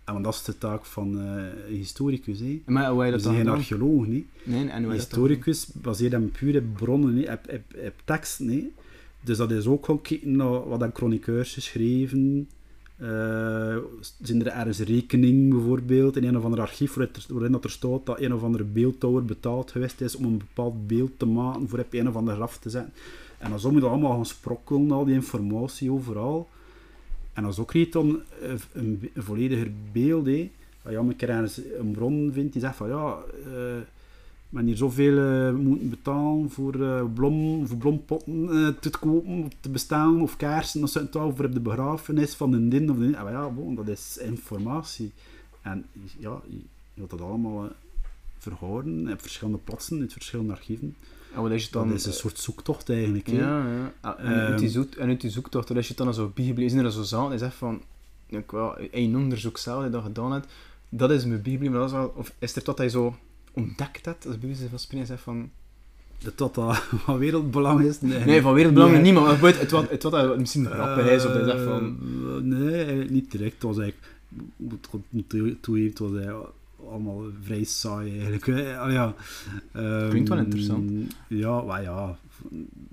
En 0.08 0.12
want 0.12 0.24
dat 0.24 0.34
is 0.34 0.42
de 0.42 0.58
taak 0.58 0.84
van 0.84 1.20
eh, 1.20 1.42
een 1.68 1.74
historicus. 1.76 2.38
Hè. 2.38 2.60
Maar 2.66 2.90
hoe 2.90 2.98
je 3.04 3.04
We 3.04 3.10
dat 3.10 3.22
zijn 3.22 3.34
dan 3.34 3.44
geen 3.44 3.54
archeoloog. 3.54 4.04
Hè. 4.06 4.10
Nee, 4.10 4.24
en 4.44 4.58
hoe 4.64 4.68
dat 4.70 4.82
dan 4.82 4.90
historicus 4.92 5.66
baseert 5.74 6.12
hem 6.12 6.30
puur 6.30 6.56
op 6.56 6.64
bronnen, 6.76 7.16
hè, 7.16 7.32
op, 7.32 7.40
op, 7.50 7.78
op 7.86 7.94
teksten. 8.04 8.48
Hè. 8.48 8.68
Dus 9.20 9.36
dat 9.36 9.50
is 9.50 9.66
ook 9.66 9.84
gewoon 9.84 10.00
kijken 10.00 10.36
naar 10.36 10.48
wat 10.68 10.80
hebben 10.80 10.92
chroniqueurs 10.96 11.54
geschreven. 11.54 12.48
Eh, 12.96 13.76
zijn 14.22 14.40
er 14.44 14.46
ergens 14.52 14.78
rekening 14.78 15.50
bijvoorbeeld 15.50 16.16
in 16.16 16.24
een 16.24 16.36
of 16.38 16.44
ander 16.44 16.60
archief 16.60 16.94
waarin 16.94 17.14
er- 17.44 17.50
dat 17.50 17.64
er 17.64 17.70
staat 17.70 18.06
dat 18.06 18.20
een 18.20 18.34
of 18.34 18.42
andere 18.42 18.64
beeldhouwer 18.64 19.24
betaald 19.24 19.70
geweest 19.70 20.00
is 20.00 20.16
om 20.16 20.24
een 20.24 20.38
bepaald 20.38 20.86
beeld 20.86 21.10
te 21.16 21.26
maken 21.26 21.68
voor 21.68 21.78
op 21.78 21.92
een 21.94 22.08
of 22.08 22.16
ander 22.16 22.34
graf 22.34 22.58
te 22.58 22.70
zetten. 22.70 22.92
En 23.38 23.50
dan 23.50 23.60
zo 23.60 23.70
moet 23.70 23.82
je 23.82 23.88
allemaal 23.88 24.12
gaan 24.14 24.26
sprokkelen, 24.26 24.90
al 24.90 25.04
die 25.04 25.14
informatie 25.14 25.92
overal. 25.92 26.48
En 27.38 27.54
zo 27.54 27.64
krijg 27.64 27.86
je 27.86 27.92
dan 27.92 28.22
eh, 28.42 28.50
een, 28.72 29.10
een 29.14 29.22
vollediger 29.22 29.70
beeld. 29.92 30.26
Als 30.82 30.92
je 30.92 30.98
een 30.98 31.18
ergens 31.18 31.60
een 31.78 31.90
bron 31.90 32.30
vindt 32.32 32.52
die 32.52 32.62
zegt 32.62 32.76
van 32.76 32.88
ja, 32.88 33.18
eh 33.46 33.80
men 34.48 34.66
hier 34.66 34.76
zoveel 34.76 35.18
eh, 35.18 35.54
moeten 35.54 35.90
betalen 35.90 36.50
voor, 36.50 36.82
eh 36.82 37.04
blom, 37.14 37.66
voor 37.66 37.76
blompotten 37.76 38.76
te 38.80 38.90
kopen, 38.90 39.52
te 39.60 39.68
bestaan, 39.68 40.22
of 40.22 40.36
kaarsen, 40.36 40.88
zoiets, 40.88 41.16
of 41.16 41.36
voor 41.36 41.44
op 41.44 41.54
de 41.54 41.60
begrafenis 41.60 42.34
van 42.34 42.52
een 42.52 42.68
din 42.68 42.90
of 42.90 42.96
de 42.96 43.02
din. 43.02 43.16
Ah, 43.16 43.30
ja, 43.30 43.50
dat 43.74 43.88
is 43.88 44.18
informatie. 44.18 45.12
En 45.62 45.86
ja, 46.18 46.40
je, 46.46 46.60
moet 46.94 47.10
dat 47.10 47.20
allemaal 47.20 47.68
verhouden 48.38 49.12
op 49.12 49.20
verschillende 49.20 49.58
plaatsen, 49.64 50.00
uit 50.00 50.12
verschillende 50.12 50.52
archieven. 50.52 50.94
En 51.34 51.42
wat 51.42 51.50
is 51.50 51.62
het 51.62 51.72
dan? 51.72 51.88
dat 51.88 51.96
is 51.96 52.06
een 52.06 52.12
soort 52.12 52.38
zoektocht 52.38 52.90
eigenlijk. 52.90 53.28
Ja, 53.28 53.38
ja. 53.66 53.92
Ah, 54.00 54.14
En, 54.18 54.26
uit 54.26 54.58
die 54.58 54.66
Ehm. 54.68 54.76
zoek, 54.76 54.94
en 54.94 55.08
uit 55.08 55.20
die 55.20 55.30
zoektocht, 55.30 55.70
als 55.76 55.88
je 55.88 55.94
het 55.94 56.04
dan 56.04 56.14
zo 56.14 56.30
bijgebleven 56.34 56.84
er 56.84 56.92
zo 56.92 57.02
zaten, 57.02 57.34
is 57.34 57.40
echt 57.40 57.54
van, 57.54 57.82
ik 58.26 58.50
wel, 58.50 58.74
een 58.90 59.16
onderzoek 59.16 59.58
zelf 59.58 59.76
dat 59.76 59.86
je 59.86 59.90
dat 59.92 60.02
gedaan 60.02 60.32
hebt, 60.32 60.46
dat 60.88 61.10
is 61.10 61.24
mijn 61.24 61.42
bijgebleven, 61.42 61.70
maar 61.72 61.80
dat 61.80 61.90
is 61.90 61.96
wel, 61.96 62.12
of 62.16 62.32
is 62.38 62.56
er 62.56 62.64
dat 62.64 62.78
hij 62.78 62.88
zo 62.88 63.16
ontdekt 63.52 64.04
hebt, 64.04 64.26
als 64.26 64.38
bij 64.38 64.56
van 64.70 65.06
zegt 65.06 65.22
van, 65.22 65.50
Dat 66.18 66.38
dat 66.38 66.54
dat 66.54 66.76
van 67.04 67.18
wereldbelang 67.18 67.80
is. 67.80 68.00
Nee, 68.00 68.24
nee, 68.24 68.42
van 68.42 68.54
wereldbelang 68.54 68.92
Nee. 68.92 69.00
niet, 69.02 69.14
maar 69.14 69.40
het, 69.40 69.60
het, 69.60 69.70
het 69.90 70.00
dat 70.02 70.38
misschien 70.38 70.66
grappig 70.66 71.06
is, 71.10 71.24
of 71.26 71.32
dat 71.32 71.44
je 71.44 71.50
zegt 71.50 71.64
van, 71.64 71.98
Eh, 72.26 72.42
nee, 72.42 73.10
niet 73.10 73.30
direct. 73.30 73.52
Het 73.54 73.62
was 73.62 73.78
eigenlijk, 73.78 74.14
moet 74.56 74.72
ik 74.72 75.00
het 75.10 75.28
toe- 75.28 75.56
toegeven, 75.60 75.88
het 75.90 75.98
was 75.98 76.12
eigenlijk 76.14 76.50
allemaal 76.86 77.22
vrij 77.42 77.64
saai 77.64 78.10
eigenlijk. 78.12 78.48
Al 78.78 78.90
ja, 78.90 79.14
ehm, 79.72 80.08
Klinkt 80.08 80.28
wel 80.28 80.38
interessant. 80.38 81.16
Ja, 81.28 81.62
maar 81.62 81.82
ja, 81.82 82.18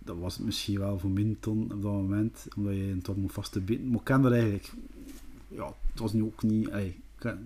dat 0.03 0.17
was 0.17 0.35
het 0.35 0.45
misschien 0.45 0.79
wel 0.79 0.99
voor 0.99 1.09
Minton 1.09 1.61
op 1.61 1.81
dat 1.81 1.91
moment, 1.91 2.47
omdat 2.55 2.73
je 2.73 2.97
toch 3.01 3.15
moet 3.15 3.33
vast 3.33 3.51
te 3.51 3.59
bieden. 3.59 3.87
Maar 3.87 3.99
ik 3.99 4.03
ken 4.03 4.21
dat 4.21 4.31
eigenlijk, 4.31 4.73
ja, 5.47 5.73
het 5.91 5.99
was 5.99 6.13
nu 6.13 6.23
ook 6.23 6.43
niet, 6.43 6.69
ey, 6.69 6.85
ik 6.85 6.95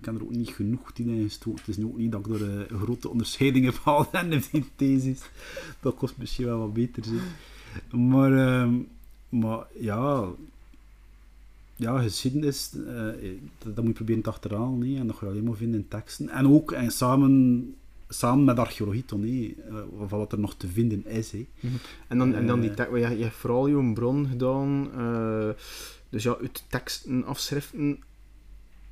er 0.16 0.22
ook 0.22 0.30
niet 0.30 0.48
genoeg 0.48 0.90
in 0.94 1.08
ingestoken. 1.08 1.58
Het 1.58 1.68
is 1.68 1.76
nu 1.76 1.84
ook 1.84 1.98
niet 1.98 2.12
dat 2.12 2.20
ik 2.20 2.26
door 2.26 2.40
een 2.40 2.78
grote 2.78 3.08
onderscheiding 3.08 3.64
heb 3.64 3.74
gehaald 3.74 4.10
en 4.20 4.28
die 4.28 4.64
thesis. 4.76 5.20
Dat 5.80 5.94
kost 5.94 6.16
misschien 6.18 6.46
wel 6.46 6.58
wat 6.58 6.72
beter 6.72 7.04
zijn. 7.04 8.08
Maar, 8.08 8.32
ehm, 8.32 8.74
maar 9.28 9.66
ja, 9.78 10.28
ja, 11.80 12.02
geschiedenis, 12.02 12.70
eh, 12.86 13.04
dat, 13.58 13.74
dat 13.74 13.76
moet 13.76 13.86
je 13.86 13.92
proberen 13.92 14.22
te 14.22 14.28
achterhalen. 14.30 14.78
Nee? 14.78 14.96
En 14.96 15.06
dat 15.06 15.16
ga 15.16 15.26
je 15.26 15.32
alleen 15.32 15.44
maar 15.44 15.56
vinden 15.56 15.80
in 15.80 15.88
teksten. 15.88 16.28
En 16.28 16.46
ook 16.48 16.72
en 16.72 16.90
samen, 16.90 17.74
samen 18.08 18.44
met 18.44 18.58
archeologie, 18.58 19.04
toch, 19.04 19.18
nee? 19.18 19.56
eh, 19.68 19.74
van 20.06 20.18
wat 20.18 20.32
er 20.32 20.38
nog 20.38 20.54
te 20.54 20.68
vinden 20.68 21.06
is. 21.06 21.30
Hè? 21.32 21.46
en 22.08 22.18
dan, 22.18 22.34
en 22.34 22.46
dan 22.46 22.60
die 22.60 22.70
Eh. 22.70 22.76
tekst, 22.76 22.92
je, 22.92 22.98
je 23.18 23.22
hebt 23.22 23.34
vooral 23.34 23.66
je 23.66 23.92
bron 23.94 24.26
gedaan, 24.26 24.90
eh, 24.96 25.48
dus 26.08 26.22
ja, 26.22 26.36
uit 26.40 26.64
teksten, 26.68 27.24
afschriften, 27.24 27.98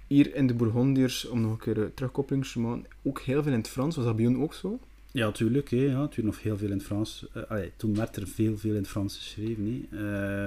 hier 0.06 0.34
in 0.34 0.46
de 0.46 0.54
Bourgondiërs, 0.54 1.28
om 1.28 1.40
nog 1.40 1.50
een 1.50 1.58
keer 1.58 1.82
eh, 1.82 1.88
terugkoppeling 1.94 2.46
te 2.46 2.60
maken, 2.60 2.84
ook 3.02 3.20
heel 3.20 3.42
veel 3.42 3.52
in 3.52 3.58
het 3.58 3.68
Frans, 3.68 3.96
was 3.96 4.04
dat 4.04 4.16
bij 4.16 4.36
ook 4.36 4.54
zo? 4.54 4.78
Ja, 5.12 5.26
natuurlijk. 5.26 5.70
Hè, 5.70 5.76
ja, 5.76 6.06
werd 6.08 6.22
nog 6.22 6.42
heel 6.42 6.56
veel 6.56 6.66
in 6.70 6.76
het 6.76 6.82
Frans. 6.86 7.26
eh, 7.32 7.42
allee, 7.48 7.72
toen 7.76 7.94
werd 7.94 8.16
er 8.16 8.26
veel, 8.28 8.56
veel 8.56 8.70
in 8.74 8.76
het 8.80 8.88
Frans 8.88 9.16
geschreven. 9.16 9.86
Hè. 9.90 9.98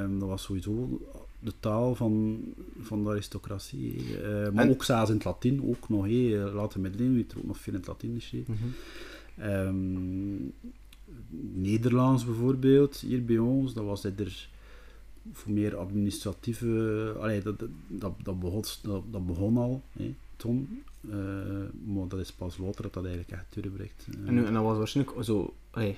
Ehm, 0.03 0.19
dat 0.19 0.27
was 0.27 0.43
sowieso 0.43 1.01
de 1.43 1.53
taal 1.59 1.95
van, 1.95 2.39
van 2.79 3.03
de 3.03 3.09
aristocratie. 3.09 3.95
Eh, 4.21 4.49
maar 4.53 4.63
En- 4.65 4.69
ook 4.69 4.83
zelfs 4.83 5.09
in 5.09 5.15
het 5.15 5.25
Latijn, 5.25 5.63
ook 5.63 5.89
nog. 5.89 6.05
Hè. 6.05 6.51
Later 6.53 6.81
werd 6.81 6.99
er 6.99 7.37
ook 7.37 7.43
nog 7.43 7.57
veel 7.59 7.73
in 7.73 7.79
het 7.79 7.87
Latijn 7.87 8.13
geschreven. 8.13 8.55
Ehm, 9.37 10.35
Nederlands 11.61 12.25
bijvoorbeeld, 12.25 12.95
hier 12.97 13.25
bij 13.25 13.37
ons, 13.37 13.73
dat 13.73 13.83
was 13.85 14.03
er 14.03 14.49
voor 15.31 15.51
meer 15.51 15.75
administratieve... 15.75 17.13
Allee, 17.19 17.41
dat, 17.41 17.59
dat, 17.87 18.13
dat, 18.23 18.39
begon, 18.39 18.63
dat, 18.83 19.03
dat 19.11 19.25
begon 19.27 19.57
al, 19.57 19.81
hè, 19.91 20.13
toen. 20.35 20.83
Eh, 21.09 21.15
maar 21.85 22.07
dat 22.07 22.19
is 22.19 22.31
pas 22.31 22.57
later 22.57 22.81
dat 22.81 22.93
dat 22.93 23.05
eigenlijk 23.05 23.33
echt 23.33 23.63
doorbreekt. 23.63 24.07
Eh, 24.11 24.27
En, 24.27 24.45
en 24.45 24.53
dat 24.53 24.63
was 24.63 24.77
waarschijnlijk 24.77 25.23
zo, 25.23 25.53
allee, 25.71 25.97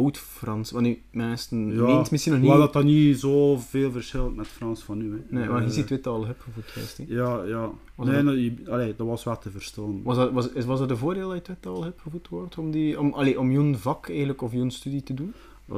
oud-Frans, 0.00 0.70
want 0.70 0.86
nu, 0.86 0.98
mensen 1.10 1.74
Ja, 1.74 1.82
meent 1.82 2.10
misschien 2.10 2.32
nog 2.32 2.40
niet... 2.40 2.50
Hoewel 2.50 2.66
dat 2.66 2.74
dan 2.82 2.84
niet 2.92 3.18
zoveel 3.20 3.90
verschilt 3.90 4.36
met 4.36 4.46
Frans 4.46 4.82
van 4.82 4.98
nu. 4.98 5.10
Hè. 5.12 5.36
Nee, 5.38 5.48
maar 5.48 5.60
je 5.60 5.66
Eh, 5.66 5.72
ziet 5.72 5.88
het 5.88 6.06
al 6.06 6.26
geweest. 6.38 6.96
hè. 6.96 7.04
Ja, 7.08 7.42
ja. 7.42 7.70
Was 7.94 8.06
nee, 8.06 8.22
dat- 8.24 8.34
je- 8.34 8.70
allee, 8.70 8.94
dat 8.96 9.06
was 9.06 9.24
wel 9.24 9.38
te 9.38 9.50
verstaan. 9.50 10.02
Was 10.02 10.16
dat, 10.16 10.32
was, 10.32 10.48
is, 10.52 10.64
was 10.64 10.78
dat 10.78 10.90
een 10.90 10.96
voordeel 10.96 11.28
dat 11.28 11.46
je 11.46 11.52
het 11.52 11.66
al 11.66 11.86
opgevoed 11.86 12.28
wordt, 12.28 12.58
om, 12.58 12.70
die, 12.70 13.00
om, 13.00 13.12
allee, 13.12 13.40
om 13.40 13.50
jouw 13.52 13.74
vak 13.74 14.08
eigenlijk, 14.08 14.42
of 14.42 14.52
jouw 14.52 14.68
studie 14.68 15.02
te 15.02 15.14
doen? 15.14 15.32
Eh, 15.68 15.76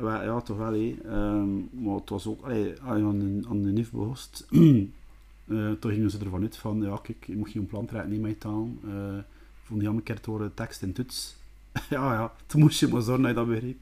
wel, 0.00 0.22
ja, 0.22 0.40
toch 0.40 0.56
wel. 0.56 0.74
Ehm, 0.74 1.54
maar 1.84 1.94
het 1.94 2.08
was 2.10 2.26
ook, 2.26 2.42
allee, 2.44 2.64
je 2.64 2.74
aan 2.84 3.18
de, 3.18 3.48
aan 3.48 3.62
de 3.62 3.70
NIF 3.72 3.90
behost, 3.90 4.46
eh, 4.50 5.70
toen 5.80 5.92
gingen 5.92 6.10
ze 6.10 6.18
ervan 6.18 6.42
uit 6.42 6.56
van, 6.56 6.82
ja, 6.82 6.98
kijk, 7.02 7.24
je 7.26 7.36
moet 7.36 7.48
geen 7.50 7.66
plan 7.66 7.86
trekken 7.86 8.20
met 8.20 8.30
je 8.30 8.38
taal. 8.38 8.68
Eh 8.84 9.18
voor 9.62 9.78
die 9.78 9.88
andere 9.88 10.06
keer 10.06 10.20
te 10.20 10.30
horen 10.30 10.54
tekst 10.54 10.82
in 10.82 10.92
toets. 10.92 11.36
ja, 11.90 12.12
ja, 12.12 12.32
toen 12.46 12.60
moest 12.60 12.80
je 12.80 12.88
maar 12.88 13.02
zorgen 13.02 13.22
dat 13.22 13.30
je 13.30 13.36
dat 13.36 13.48
begreep. 13.48 13.78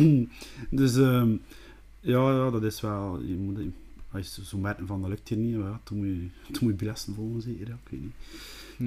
dus, 0.80 0.96
ehm, 0.96 1.30
ja, 2.00 2.30
ja, 2.30 2.50
dat 2.50 2.62
is 2.62 2.80
wel, 2.80 3.20
je 3.22 3.34
moet, 3.34 3.58
als 4.12 4.34
je 4.34 4.44
zo 4.44 4.58
merken 4.58 4.86
van, 4.86 5.00
dat 5.00 5.10
lukt 5.10 5.28
hier 5.28 5.38
niet, 5.38 5.54
ja, 5.54 5.80
toen 5.84 5.98
moet 5.98 6.06
je, 6.06 6.52
toen 6.52 6.70
moet 6.70 6.80
je 6.80 7.12
volgen, 7.14 7.42
zeker, 7.42 7.68
ja, 7.68 7.78
ik 7.84 7.90
weet 7.90 8.00
niet. 8.00 8.14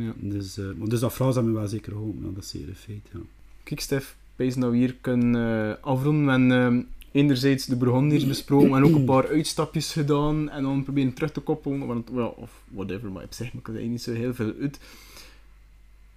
Ja. 0.06 0.14
Dus, 0.16 0.58
eh, 0.58 0.66
dus 0.84 1.00
dat 1.00 1.14
Frans 1.14 1.36
hebben 1.36 1.54
we 1.54 1.60
wel 1.60 1.68
zeker 1.68 1.92
geholpen, 1.92 2.26
ja, 2.26 2.32
dat 2.34 2.44
is 2.44 2.50
zeker 2.50 2.68
een 2.68 2.76
feit, 2.76 3.10
ja. 3.14 3.20
Kijk, 3.64 3.80
Stef, 3.80 4.16
wees 4.36 4.56
dat 4.56 4.72
we 4.72 4.78
hier 4.78 4.96
kunnen 5.02 5.70
eh, 5.70 5.84
afronden. 5.84 6.28
Hebben 6.28 6.78
eh, 6.78 7.22
enerzijds 7.22 7.66
de 7.66 7.76
Burgondiërs 7.76 8.28
besproken 8.28 8.76
en 8.76 8.84
ook 8.84 8.96
een 8.96 9.06
paar 9.06 9.28
uitstapjes 9.28 9.92
gedaan 9.92 10.50
en 10.50 10.64
dan 10.64 10.84
proberen 10.84 11.14
terug 11.14 11.32
te 11.32 11.40
koppelen, 11.40 11.88
want, 11.88 12.10
of 12.36 12.64
whatever, 12.70 13.12
maar 13.12 13.24
op 13.24 13.34
zich 13.34 13.54
maakt 13.54 13.68
het 13.68 13.76
eigenlijk 13.76 13.90
niet 13.90 14.02
zo 14.02 14.22
heel 14.22 14.34
veel 14.34 14.54
uit. 14.62 14.80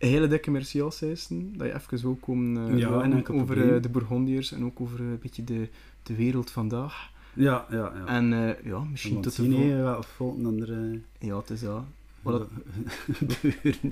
Een 0.07 0.12
hele 0.12 0.26
dikke 0.26 0.50
merci 0.50 0.82
als 0.82 0.96
Sijsten, 0.96 1.52
dat 1.57 1.66
je 1.66 1.74
even 1.74 2.02
wil 2.02 2.18
komen 2.20 2.72
eh, 2.72 2.78
Ja, 2.78 3.22
over 3.30 3.74
eh, 3.74 3.82
de 3.82 3.88
Burgondiërs 3.88 4.52
en 4.52 4.64
ook 4.64 4.80
over 4.80 5.00
eh, 5.00 5.07
een 5.07 5.18
beetje 5.22 5.44
de, 5.44 5.68
de 6.02 6.14
wereld 6.14 6.50
vandaag. 6.50 7.11
Ja, 7.32 7.66
ja, 7.70 7.76
ja. 7.76 8.07
En 8.07 8.57
ja, 8.64 8.78
misschien 8.90 9.20
tot 9.20 9.36
de 9.36 9.98
volgende... 10.16 11.00
Ja, 11.18 11.36
het 11.36 11.50
is 11.50 11.61
dat. 11.61 11.82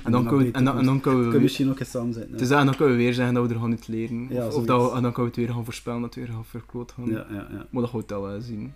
En 0.04 0.12
dan 0.12 0.26
kunnen 0.26 0.46
we, 0.46 0.52
en 0.52 0.64
dan, 0.64 0.78
en 0.78 0.84
dan 0.84 1.00
kunnen 1.00 1.20
we 1.20 1.26
kunnen 1.26 1.32
we 1.32 1.40
misschien 1.40 1.70
ook 1.70 1.80
eens 1.80 1.90
samen 1.90 2.12
zijn. 2.12 2.28
en 2.28 2.66
dan 2.66 2.76
kunnen 2.76 2.96
we 2.96 3.02
weer 3.02 3.14
zeggen 3.14 3.34
dat 3.34 3.46
we 3.46 3.54
er 3.54 3.60
gaan 3.60 3.70
niet 3.70 3.88
leren. 3.88 4.26
Ja, 4.30 4.46
of, 4.46 4.64
dat 4.64 4.90
we, 4.90 4.96
en 4.96 5.02
dan 5.02 5.12
kunnen 5.12 5.14
we 5.14 5.22
het 5.22 5.36
weer 5.36 5.48
gaan 5.48 5.64
voorspellen 5.64 6.00
dat 6.00 6.14
we 6.14 6.20
weer 6.20 6.30
gaan 6.30 6.44
verkloot 6.44 6.92
gaan. 6.92 7.06
Ja, 7.06 7.26
ja, 7.30 7.48
ja. 7.50 7.66
Maar 7.70 7.82
dat 7.82 7.90
gaan 7.90 8.00
we 8.00 8.28
wel 8.28 8.40
zien. 8.40 8.72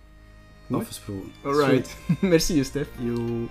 Afgesproken. 0.69 1.31
Alright. 1.43 1.97
Merci, 2.21 2.63
Stef. 2.63 2.89
Yo. 2.99 3.47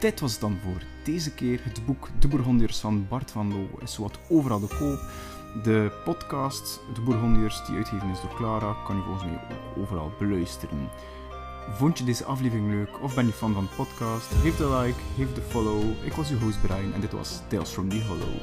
Dit 0.00 0.20
was 0.20 0.32
het 0.32 0.40
dan 0.40 0.58
voor 0.62 0.82
deze 1.04 1.34
keer. 1.34 1.60
Het 1.64 1.86
boek 1.86 2.08
De 2.18 2.28
Bourgondiërs 2.28 2.78
van 2.78 3.06
Bart 3.08 3.30
van 3.30 3.52
Loo 3.52 3.68
is 3.80 3.92
zowat 3.92 4.18
overal 4.28 4.60
te 4.60 4.76
koop. 4.78 5.00
De 5.62 6.00
podcast 6.04 6.80
De 6.94 7.00
Bourgondiërs, 7.00 7.66
die 7.66 7.76
uitgegeven 7.76 8.10
is 8.10 8.20
door 8.20 8.34
Clara, 8.34 8.76
kan 8.86 8.96
je 8.96 9.02
volgens 9.02 9.24
mij 9.24 9.40
overal 9.76 10.12
beluisteren. 10.18 10.88
Vond 11.70 11.98
je 11.98 12.04
deze 12.04 12.24
aflevering 12.24 12.68
leuk 12.70 13.02
of 13.02 13.14
ben 13.14 13.26
je 13.26 13.32
fan 13.32 13.54
van 13.54 13.64
de 13.64 13.74
podcast? 13.76 14.32
Geef 14.32 14.56
de 14.56 14.68
like, 14.68 14.98
geef 15.16 15.34
de 15.34 15.42
follow. 15.42 16.04
Ik 16.04 16.12
was 16.12 16.30
uw 16.30 16.38
host 16.38 16.60
Brian 16.62 16.92
en 16.92 17.00
dit 17.00 17.12
was 17.12 17.40
Tales 17.48 17.70
from 17.70 17.88
the 17.88 18.04
Hollow. 18.04 18.40